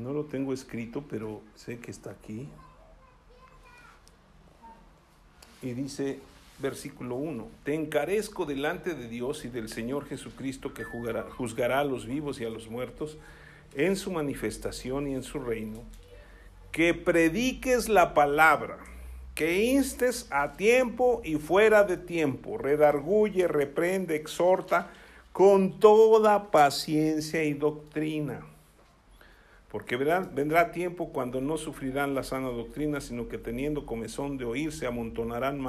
No 0.00 0.12
lo 0.12 0.24
tengo 0.24 0.54
escrito, 0.54 1.04
pero 1.08 1.42
sé 1.54 1.78
que 1.78 1.90
está 1.90 2.10
aquí. 2.10 2.48
Y 5.62 5.72
dice, 5.72 6.20
versículo 6.58 7.16
1, 7.16 7.46
te 7.64 7.74
encarezco 7.74 8.46
delante 8.46 8.94
de 8.94 9.08
Dios 9.08 9.44
y 9.44 9.48
del 9.48 9.68
Señor 9.68 10.06
Jesucristo 10.06 10.72
que 10.72 10.84
juzgará 10.84 11.80
a 11.80 11.84
los 11.84 12.06
vivos 12.06 12.40
y 12.40 12.44
a 12.44 12.50
los 12.50 12.68
muertos 12.68 13.18
en 13.74 13.96
su 13.96 14.10
manifestación 14.10 15.06
y 15.06 15.14
en 15.14 15.22
su 15.22 15.38
reino, 15.38 15.82
que 16.72 16.94
prediques 16.94 17.88
la 17.88 18.14
palabra, 18.14 18.78
que 19.34 19.64
instes 19.64 20.26
a 20.30 20.54
tiempo 20.54 21.20
y 21.24 21.36
fuera 21.36 21.84
de 21.84 21.98
tiempo, 21.98 22.56
redarguye, 22.56 23.48
reprende, 23.48 24.16
exhorta 24.16 24.90
con 25.32 25.78
toda 25.78 26.50
paciencia 26.50 27.44
y 27.44 27.52
doctrina. 27.52 28.49
Porque 29.70 29.96
vendrá 29.96 30.72
tiempo 30.72 31.10
cuando 31.12 31.40
no 31.40 31.56
sufrirán 31.56 32.14
la 32.14 32.24
sana 32.24 32.48
doctrina, 32.48 33.00
sino 33.00 33.28
que 33.28 33.38
teniendo 33.38 33.86
comezón 33.86 34.36
de 34.36 34.44
oír, 34.44 34.72
se 34.72 34.86
amontonarán 34.86 35.60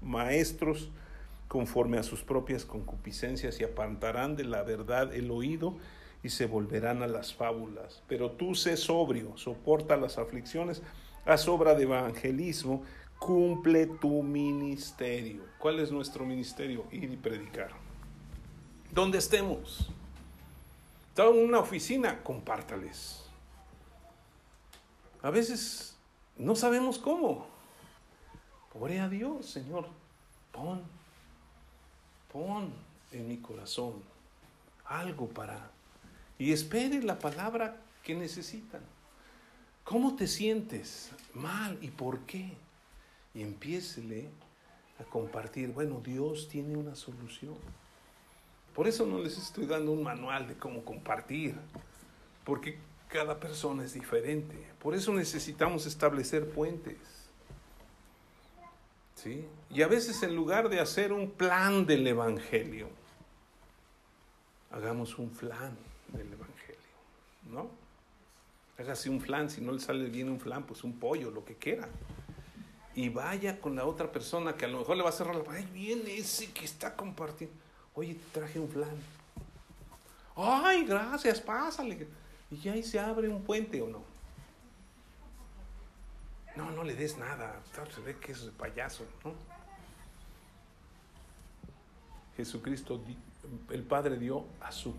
maestros 0.00 0.90
conforme 1.46 1.98
a 1.98 2.02
sus 2.02 2.22
propias 2.22 2.64
concupiscencias 2.64 3.60
y 3.60 3.64
apartarán 3.64 4.36
de 4.36 4.44
la 4.44 4.62
verdad 4.62 5.14
el 5.14 5.30
oído 5.30 5.76
y 6.22 6.30
se 6.30 6.46
volverán 6.46 7.02
a 7.02 7.06
las 7.06 7.34
fábulas. 7.34 8.02
Pero 8.08 8.30
tú 8.30 8.54
sé 8.54 8.76
sobrio, 8.76 9.36
soporta 9.36 9.96
las 9.96 10.16
aflicciones, 10.18 10.82
haz 11.26 11.48
obra 11.48 11.74
de 11.74 11.82
evangelismo, 11.82 12.82
cumple 13.18 13.86
tu 13.86 14.22
ministerio. 14.22 15.42
¿Cuál 15.58 15.80
es 15.80 15.92
nuestro 15.92 16.24
ministerio? 16.24 16.84
Ir 16.90 17.12
y 17.12 17.16
predicar. 17.16 17.70
Donde 18.90 19.18
estemos. 19.18 19.90
Estamos 21.08 21.36
en 21.36 21.44
una 21.44 21.58
oficina, 21.58 22.22
compártales. 22.22 23.17
A 25.22 25.30
veces 25.30 25.96
no 26.36 26.54
sabemos 26.54 26.98
cómo. 26.98 27.46
Ore 28.80 29.00
a 29.00 29.08
Dios, 29.08 29.46
Señor, 29.46 29.88
pon, 30.52 30.82
pon 32.32 32.72
en 33.10 33.26
mi 33.26 33.38
corazón 33.38 33.94
algo 34.84 35.28
para... 35.28 35.70
Y 36.38 36.52
espere 36.52 37.02
la 37.02 37.18
palabra 37.18 37.76
que 38.04 38.14
necesitan. 38.14 38.80
¿Cómo 39.82 40.14
te 40.14 40.28
sientes? 40.28 41.10
Mal. 41.34 41.78
¿Y 41.80 41.88
por 41.88 42.20
qué? 42.20 42.52
Y 43.34 43.42
empiécele 43.42 44.28
a 45.00 45.04
compartir. 45.04 45.72
Bueno, 45.72 46.00
Dios 46.00 46.48
tiene 46.48 46.76
una 46.76 46.94
solución. 46.94 47.56
Por 48.74 48.86
eso 48.86 49.04
no 49.06 49.18
les 49.18 49.36
estoy 49.36 49.66
dando 49.66 49.90
un 49.90 50.04
manual 50.04 50.46
de 50.46 50.56
cómo 50.56 50.84
compartir. 50.84 51.56
Porque 52.44 52.78
cada 53.08 53.38
persona 53.40 53.84
es 53.84 53.94
diferente. 53.94 54.54
Por 54.78 54.94
eso 54.94 55.12
necesitamos 55.12 55.86
establecer 55.86 56.48
puentes. 56.50 56.96
Y 59.70 59.82
a 59.82 59.88
veces 59.88 60.22
en 60.22 60.34
lugar 60.34 60.68
de 60.68 60.80
hacer 60.80 61.12
un 61.12 61.30
plan 61.30 61.86
del 61.86 62.06
Evangelio, 62.06 62.88
hagamos 64.70 65.18
un 65.18 65.30
flan 65.30 65.76
del 66.08 66.32
Evangelio, 66.32 66.78
¿no? 67.50 67.68
Hágase 68.78 69.10
un 69.10 69.20
flan, 69.20 69.50
si 69.50 69.60
no 69.60 69.72
le 69.72 69.80
sale 69.80 70.08
bien 70.08 70.28
un 70.28 70.38
flan, 70.38 70.62
pues 70.62 70.84
un 70.84 70.98
pollo, 70.98 71.30
lo 71.30 71.44
que 71.44 71.56
quiera. 71.56 71.88
Y 72.94 73.08
vaya 73.08 73.60
con 73.60 73.74
la 73.74 73.84
otra 73.84 74.10
persona 74.10 74.54
que 74.54 74.64
a 74.64 74.68
lo 74.68 74.78
mejor 74.78 74.96
le 74.96 75.02
va 75.02 75.08
a 75.08 75.12
cerrar 75.12 75.34
la 75.34 75.52
ay, 75.52 75.68
viene 75.72 76.16
ese 76.16 76.50
que 76.52 76.64
está 76.64 76.94
compartiendo. 76.94 77.54
Oye, 77.94 78.16
traje 78.32 78.58
un 78.60 78.68
flan. 78.68 78.96
Ay, 80.36 80.84
gracias, 80.84 81.40
pásale. 81.40 82.06
Y 82.50 82.56
ya 82.56 82.72
ahí 82.72 82.82
se 82.82 82.98
abre 82.98 83.28
un 83.28 83.42
puente 83.42 83.80
o 83.82 83.88
no. 83.88 84.02
No, 86.56 86.70
no 86.70 86.82
le 86.82 86.94
des 86.94 87.18
nada. 87.18 87.60
Se 87.94 88.00
ve 88.00 88.16
que 88.16 88.32
es 88.32 88.40
payaso, 88.56 89.04
¿no? 89.24 89.32
Jesucristo, 92.36 93.00
el 93.70 93.82
Padre 93.82 94.16
dio 94.16 94.44
a 94.60 94.72
su 94.72 94.94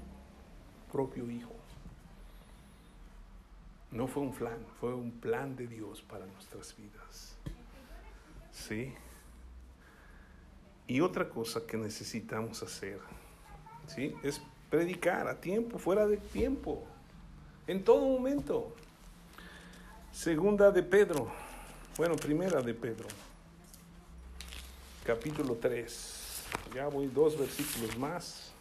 propio 0.91 1.29
Hijo. 1.29 1.55
No 3.91 4.07
fue 4.07 4.23
un 4.23 4.33
plan, 4.33 4.57
fue 4.79 4.93
un 4.93 5.11
plan 5.11 5.55
de 5.55 5.67
Dios 5.67 6.01
para 6.01 6.25
nuestras 6.25 6.75
vidas. 6.77 7.35
¿Sí? 8.51 8.93
Y 10.85 11.01
otra 11.01 11.29
cosa 11.29 11.65
que 11.65 11.77
necesitamos 11.77 12.61
hacer, 12.61 12.99
¿sí? 13.87 14.15
Es 14.23 14.41
predicar 14.69 15.27
a 15.27 15.39
tiempo, 15.39 15.79
fuera 15.79 16.07
de 16.07 16.17
tiempo, 16.17 16.83
en 17.69 17.83
todo 17.83 18.05
momento. 18.05 18.73
Segunda 20.11 20.71
de 20.71 20.83
Pedro 20.83 21.31
bueno, 21.99 22.15
primera 22.15 22.61
de 22.61 22.73
Pedro, 22.73 23.09
capítulo 25.03 25.57
3. 25.57 26.43
Ya 26.73 26.87
voy 26.87 27.07
dos 27.07 27.37
versículos 27.37 27.97
más 27.97 28.51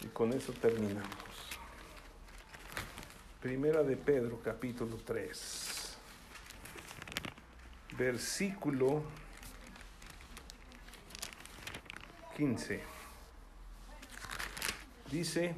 y 0.00 0.06
con 0.06 0.32
eso 0.32 0.54
terminamos. 0.54 1.10
Primera 3.42 3.82
de 3.82 3.98
Pedro, 3.98 4.40
capítulo 4.42 4.96
3, 5.04 5.98
versículo 7.98 9.02
15. 12.34 12.82
Dice, 15.10 15.54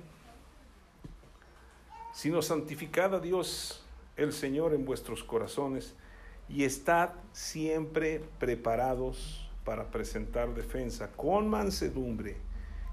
sino 2.19 2.43
santificad 2.43 3.14
a 3.14 3.21
Dios 3.21 3.81
el 4.16 4.33
Señor 4.33 4.75
en 4.75 4.85
vuestros 4.85 5.23
corazones, 5.23 5.95
y 6.49 6.64
estad 6.64 7.11
siempre 7.31 8.21
preparados 8.41 9.49
para 9.64 9.93
presentar 9.93 10.53
defensa 10.53 11.12
con 11.12 11.49
mansedumbre 11.49 12.35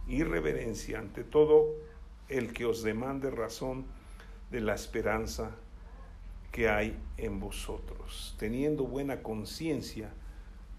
y 0.08 0.22
reverencia 0.22 1.00
ante 1.00 1.24
todo 1.24 1.74
el 2.30 2.54
que 2.54 2.68
os 2.68 2.84
demande 2.84 3.32
razón 3.32 3.86
de 4.52 4.62
la 4.62 4.76
esperanza 4.76 5.50
que 6.52 6.70
hay 6.70 6.96
en 7.18 7.40
vosotros, 7.40 8.36
teniendo 8.38 8.84
buena 8.84 9.24
conciencia 9.24 10.12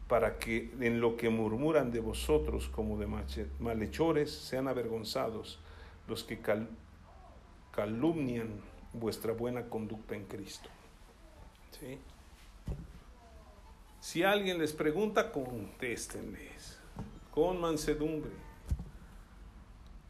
para 0.06 0.38
que 0.38 0.72
en 0.78 1.00
lo 1.00 1.16
que 1.16 1.30
murmuran 1.30 1.90
de 1.90 1.98
vosotros 1.98 2.68
como 2.68 2.96
de 2.96 3.08
malhechores 3.58 4.30
sean 4.30 4.68
avergonzados 4.68 5.58
los 6.06 6.22
que 6.22 6.38
calumnian 7.76 8.48
vuestra 8.94 9.32
buena 9.32 9.68
conducta 9.68 10.16
en 10.16 10.24
Cristo. 10.24 10.70
Si 14.00 14.22
alguien 14.22 14.58
les 14.58 14.72
pregunta, 14.72 15.30
contéstenles 15.30 16.78
con 17.30 17.60
mansedumbre, 17.60 18.32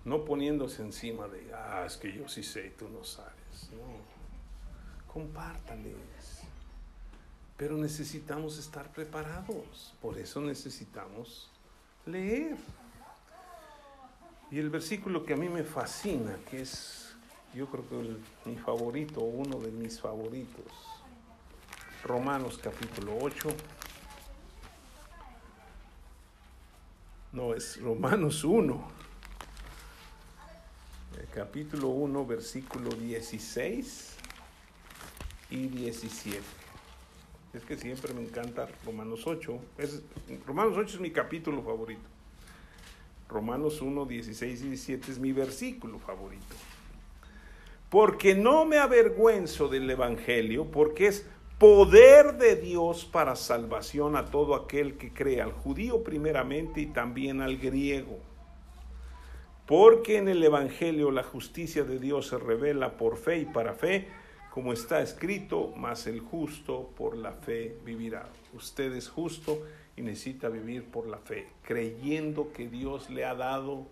no 0.04 0.24
poniéndose 0.24 0.82
encima 0.82 1.26
de, 1.26 1.52
ah, 1.52 1.84
es 1.84 1.96
que 1.96 2.12
yo 2.12 2.28
sí 2.28 2.44
sé 2.44 2.68
y 2.68 2.70
tú 2.70 2.88
no 2.88 3.02
sabes. 3.02 3.70
No, 3.72 5.12
compártales. 5.12 6.42
Pero 7.56 7.76
necesitamos 7.76 8.58
estar 8.58 8.92
preparados, 8.92 9.94
por 10.00 10.18
eso 10.18 10.40
necesitamos 10.40 11.50
leer. 12.04 12.56
Y 14.50 14.58
el 14.58 14.70
versículo 14.70 15.24
que 15.24 15.32
a 15.32 15.36
mí 15.36 15.48
me 15.48 15.64
fascina, 15.64 16.38
que 16.48 16.60
es, 16.60 17.05
yo 17.55 17.66
creo 17.66 17.88
que 17.88 18.16
mi 18.49 18.57
favorito, 18.57 19.20
uno 19.20 19.59
de 19.59 19.70
mis 19.70 20.01
favoritos, 20.01 20.64
Romanos 22.05 22.59
capítulo 22.62 23.16
8. 23.20 23.49
No, 27.32 27.55
es 27.55 27.80
Romanos 27.80 28.44
1. 28.44 28.97
capítulo 31.34 31.88
1, 31.88 32.24
versículo 32.24 32.90
16 32.90 34.16
y 35.51 35.66
17. 35.68 36.40
Es 37.53 37.62
que 37.64 37.76
siempre 37.76 38.14
me 38.14 38.22
encanta 38.22 38.68
Romanos 38.84 39.26
8. 39.26 39.59
Es, 39.76 40.03
Romanos 40.47 40.74
8 40.78 40.94
es 40.94 41.01
mi 41.01 41.11
capítulo 41.11 41.62
favorito. 41.62 42.09
Romanos 43.28 43.82
1, 43.82 44.07
16 44.07 44.61
y 44.62 44.68
17 44.68 45.12
es 45.12 45.18
mi 45.18 45.32
versículo 45.32 45.99
favorito. 45.99 46.57
Porque 47.91 48.34
no 48.34 48.64
me 48.64 48.78
avergüenzo 48.78 49.68
del 49.68 49.89
Evangelio, 49.89 50.70
porque 50.70 51.07
es 51.07 51.26
poder 51.59 52.37
de 52.37 52.57
Dios 52.57 53.05
para 53.05 53.37
salvación 53.37 54.16
a 54.16 54.26
todo 54.26 54.55
aquel 54.55 54.99
que 54.99 55.12
cree, 55.12 55.41
al 55.41 55.53
judío 55.53 56.03
primeramente 56.03 56.80
y 56.80 56.87
también 56.87 57.41
al 57.41 57.57
griego. 57.57 58.18
Porque 59.66 60.18
en 60.18 60.28
el 60.28 60.43
Evangelio 60.45 61.11
la 61.11 61.22
justicia 61.22 61.84
de 61.84 61.99
Dios 61.99 62.28
se 62.28 62.39
revela 62.39 62.97
por 62.97 63.16
fe 63.16 63.39
y 63.39 63.45
para 63.47 63.72
fe, 63.72 64.09
como 64.51 64.72
está 64.72 65.03
escrito, 65.03 65.72
mas 65.76 66.07
el 66.07 66.20
justo 66.20 66.91
por 66.97 67.16
la 67.16 67.32
fe 67.32 67.76
vivirá. 67.84 68.28
Usted 68.55 68.93
es 68.95 69.09
justo 69.09 69.62
y 69.97 70.03
necesita 70.03 70.49
vivir 70.49 70.84
por 70.84 71.07
la 71.07 71.18
fe, 71.18 71.49
creyendo 71.62 72.53
que 72.53 72.68
Dios 72.68 73.11
le 73.11 73.24
ha 73.24 73.34
dado 73.34 73.87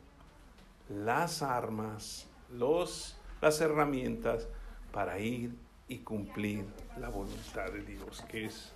las 0.89 1.43
armas, 1.43 2.29
los, 2.53 3.17
las 3.45 3.61
herramientas 3.61 4.49
para 4.91 5.19
ir 5.19 5.55
y 5.87 5.99
cumplir 5.99 6.65
la 6.99 7.11
voluntad 7.11 7.71
de 7.71 7.83
Dios, 7.83 8.25
que 8.27 8.47
es 8.47 8.73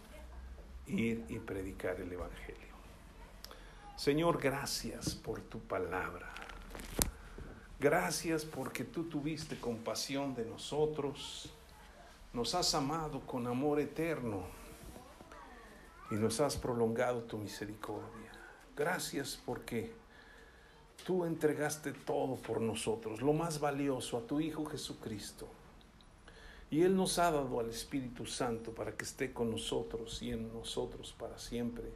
ir 0.86 1.24
y 1.30 1.38
predicar 1.38 1.98
el 1.98 2.12
Evangelio. 2.12 2.74
Señor, 3.96 4.38
gracias 4.38 5.14
por 5.14 5.40
tu 5.40 5.58
palabra. 5.60 6.28
Gracias 7.80 8.44
porque 8.44 8.84
tú 8.84 9.04
tuviste 9.04 9.58
compasión 9.58 10.34
de 10.34 10.44
nosotros, 10.44 11.50
nos 12.34 12.54
has 12.54 12.74
amado 12.74 13.20
con 13.20 13.46
amor 13.46 13.80
eterno 13.80 14.42
y 16.10 16.16
nos 16.16 16.40
has 16.40 16.58
prolongado 16.58 17.22
tu 17.22 17.38
misericordia. 17.38 18.32
Gracias 18.76 19.40
porque 19.46 19.94
tú 21.08 21.24
entregaste 21.24 21.94
todo 21.94 22.36
por 22.36 22.60
nosotros, 22.60 23.22
lo 23.22 23.32
más 23.32 23.60
valioso, 23.60 24.18
a 24.18 24.26
tu 24.26 24.40
Hijo 24.40 24.66
Jesucristo. 24.66 25.48
Y 26.70 26.82
Él 26.82 26.94
nos 26.94 27.18
ha 27.18 27.30
dado 27.30 27.60
al 27.60 27.70
Espíritu 27.70 28.26
Santo 28.26 28.72
para 28.72 28.92
que 28.92 29.06
esté 29.06 29.32
con 29.32 29.50
nosotros 29.50 30.20
y 30.20 30.32
en 30.32 30.52
nosotros 30.52 31.14
para 31.18 31.38
siempre, 31.38 31.86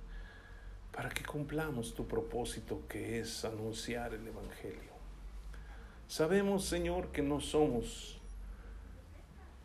para 0.92 1.10
que 1.10 1.26
cumplamos 1.26 1.92
tu 1.92 2.06
propósito 2.06 2.80
que 2.88 3.20
es 3.20 3.44
anunciar 3.44 4.14
el 4.14 4.26
Evangelio. 4.26 4.92
Sabemos, 6.08 6.64
Señor, 6.64 7.08
que 7.08 7.20
no 7.20 7.42
somos 7.42 8.18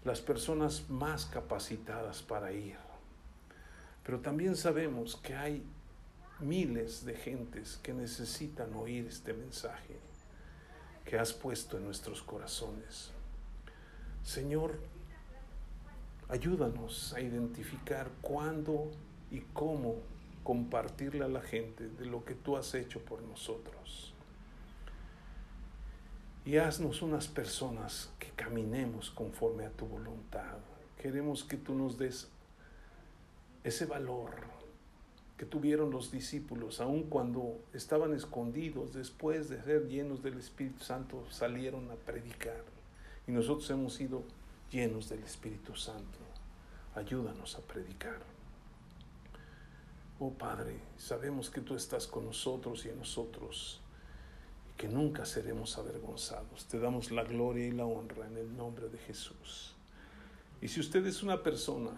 las 0.03 0.19
personas 0.19 0.89
más 0.89 1.25
capacitadas 1.25 2.21
para 2.21 2.51
ir, 2.51 2.75
pero 4.03 4.19
también 4.19 4.57
sabemos 4.57 5.15
que 5.15 5.35
hay 5.35 5.63
miles 6.39 7.05
de 7.05 7.15
gentes 7.15 7.79
que 7.81 7.93
necesitan 7.93 8.73
oír 8.75 9.07
este 9.07 9.33
mensaje 9.33 9.95
que 11.05 11.17
has 11.17 11.33
puesto 11.33 11.77
en 11.77 11.85
nuestros 11.85 12.21
corazones. 12.21 13.11
Señor, 14.23 14.77
ayúdanos 16.27 17.13
a 17.13 17.21
identificar 17.21 18.11
cuándo 18.21 18.91
y 19.31 19.39
cómo 19.53 19.95
compartirle 20.43 21.23
a 21.23 21.29
la 21.29 21.41
gente 21.41 21.87
de 21.87 22.05
lo 22.05 22.25
que 22.25 22.35
tú 22.35 22.57
has 22.57 22.73
hecho 22.73 22.99
por 22.99 23.21
nosotros. 23.21 24.13
Y 26.45 26.57
haznos 26.57 27.01
unas 27.01 27.27
personas 27.27 28.09
que 28.19 28.29
caminemos 28.31 29.09
conforme 29.09 29.65
a 29.65 29.71
tu 29.71 29.85
voluntad. 29.85 30.57
Queremos 31.01 31.43
que 31.43 31.57
tú 31.57 31.73
nos 31.73 31.97
des 31.97 32.29
ese 33.63 33.85
valor 33.85 34.56
que 35.37 35.45
tuvieron 35.45 35.91
los 35.91 36.11
discípulos, 36.11 36.81
aun 36.81 37.03
cuando 37.03 37.59
estaban 37.73 38.13
escondidos, 38.13 38.93
después 38.93 39.49
de 39.49 39.61
ser 39.61 39.87
llenos 39.87 40.23
del 40.23 40.39
Espíritu 40.39 40.83
Santo, 40.83 41.23
salieron 41.29 41.91
a 41.91 41.95
predicar. 41.95 42.63
Y 43.27 43.31
nosotros 43.31 43.69
hemos 43.69 43.93
sido 43.93 44.23
llenos 44.71 45.09
del 45.09 45.23
Espíritu 45.23 45.75
Santo. 45.75 46.17
Ayúdanos 46.95 47.55
a 47.55 47.61
predicar. 47.61 48.17
Oh 50.19 50.31
Padre, 50.31 50.79
sabemos 50.97 51.51
que 51.51 51.61
tú 51.61 51.75
estás 51.75 52.07
con 52.07 52.25
nosotros 52.25 52.83
y 52.85 52.89
en 52.89 52.97
nosotros 52.97 53.79
y 54.71 54.75
que 54.75 54.87
nunca 54.87 55.23
seremos 55.25 55.77
avergonzados. 55.77 56.65
Te 56.65 56.79
damos 56.79 57.11
la 57.11 57.23
gloria 57.23 57.67
y 57.67 57.71
la 57.71 57.85
honra 57.85 58.25
en 58.25 58.37
el 58.37 58.57
nombre 58.57 58.89
de 58.89 58.97
Jesús. 58.97 59.75
Y 60.59 60.69
si 60.69 60.79
usted 60.79 61.05
es 61.05 61.21
una 61.21 61.43
persona 61.43 61.91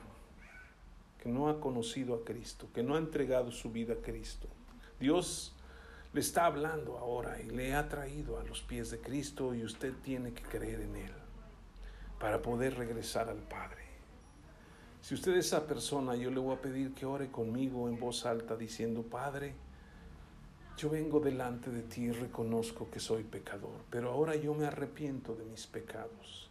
que 1.22 1.30
no 1.30 1.50
ha 1.50 1.60
conocido 1.60 2.16
a 2.16 2.24
Cristo, 2.24 2.68
que 2.74 2.84
no 2.84 2.96
ha 2.96 2.98
entregado 2.98 3.52
su 3.52 3.72
vida 3.72 3.94
a 3.94 4.02
Cristo. 4.02 4.48
Dios 5.00 5.54
le 6.14 6.22
está 6.22 6.46
hablando 6.46 6.98
ahora 6.98 7.42
y 7.42 7.50
le 7.50 7.76
ha 7.76 7.88
traído 7.88 8.40
a 8.40 8.44
los 8.44 8.62
pies 8.62 8.90
de 8.90 9.00
Cristo 9.00 9.54
y 9.54 9.64
usted 9.64 9.94
tiene 10.04 10.34
que 10.34 10.44
creer 10.44 10.82
en 10.82 10.96
Él 10.96 11.12
para 12.20 12.42
poder 12.42 12.76
regresar 12.76 13.30
al 13.30 13.38
Padre. 13.38 13.84
Si 15.02 15.14
usted 15.16 15.34
es 15.38 15.48
esa 15.48 15.66
persona, 15.66 16.16
yo 16.16 16.30
le 16.30 16.40
voy 16.40 16.56
a 16.56 16.62
pedir 16.62 16.94
que 16.94 17.06
ore 17.06 17.32
conmigo 17.32 17.88
en 17.88 18.00
voz 18.00 18.26
alta 18.26 18.58
diciendo, 18.58 19.04
Padre, 19.04 19.56
yo 20.78 20.90
vengo 20.90 21.20
delante 21.20 21.72
de 21.72 21.84
ti 21.84 22.04
y 22.04 22.12
reconozco 22.12 22.90
que 22.90 23.00
soy 23.00 23.24
pecador, 23.24 23.82
pero 23.90 24.12
ahora 24.12 24.36
yo 24.36 24.54
me 24.54 24.66
arrepiento 24.66 25.36
de 25.36 25.46
mis 25.46 25.68
pecados. 25.68 26.50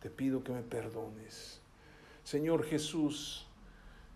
Te 0.00 0.10
pido 0.10 0.44
que 0.44 0.52
me 0.52 0.62
perdones. 0.62 1.60
Señor 2.24 2.64
Jesús, 2.64 3.47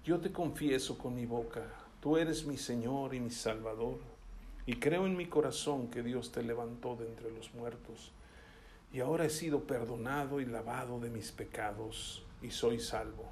yo 0.05 0.19
te 0.19 0.33
confieso 0.33 0.99
con 0.99 1.15
mi 1.15 1.27
boca, 1.27 1.63
tú 2.01 2.17
eres 2.17 2.45
mi 2.45 2.57
Señor 2.57 3.15
y 3.15 3.21
mi 3.21 3.31
Salvador, 3.31 3.99
y 4.67 4.77
creo 4.77 5.07
en 5.07 5.17
mi 5.17 5.27
corazón 5.27 5.89
que 5.89 6.03
Dios 6.03 6.33
te 6.33 6.43
levantó 6.43 6.97
de 6.97 7.07
entre 7.07 7.31
los 7.31 7.55
muertos, 7.55 8.13
y 8.93 9.01
ahora 9.01 9.25
he 9.25 9.31
sido 9.31 9.65
perdonado 9.65 10.41
y 10.41 10.47
lavado 10.47 10.99
de 11.01 11.11
mis 11.11 11.31
pecados, 11.33 12.25
y 12.43 12.51
soy 12.51 12.81
salvo. 12.81 13.25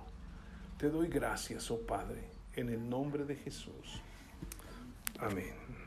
Te 0.79 0.89
doy 0.89 1.09
gracias, 1.09 1.71
oh 1.71 1.81
Padre, 1.81 2.23
en 2.55 2.71
el 2.71 2.89
nombre 2.89 3.25
de 3.25 3.37
Jesús. 3.37 4.01
Amén. 5.19 5.80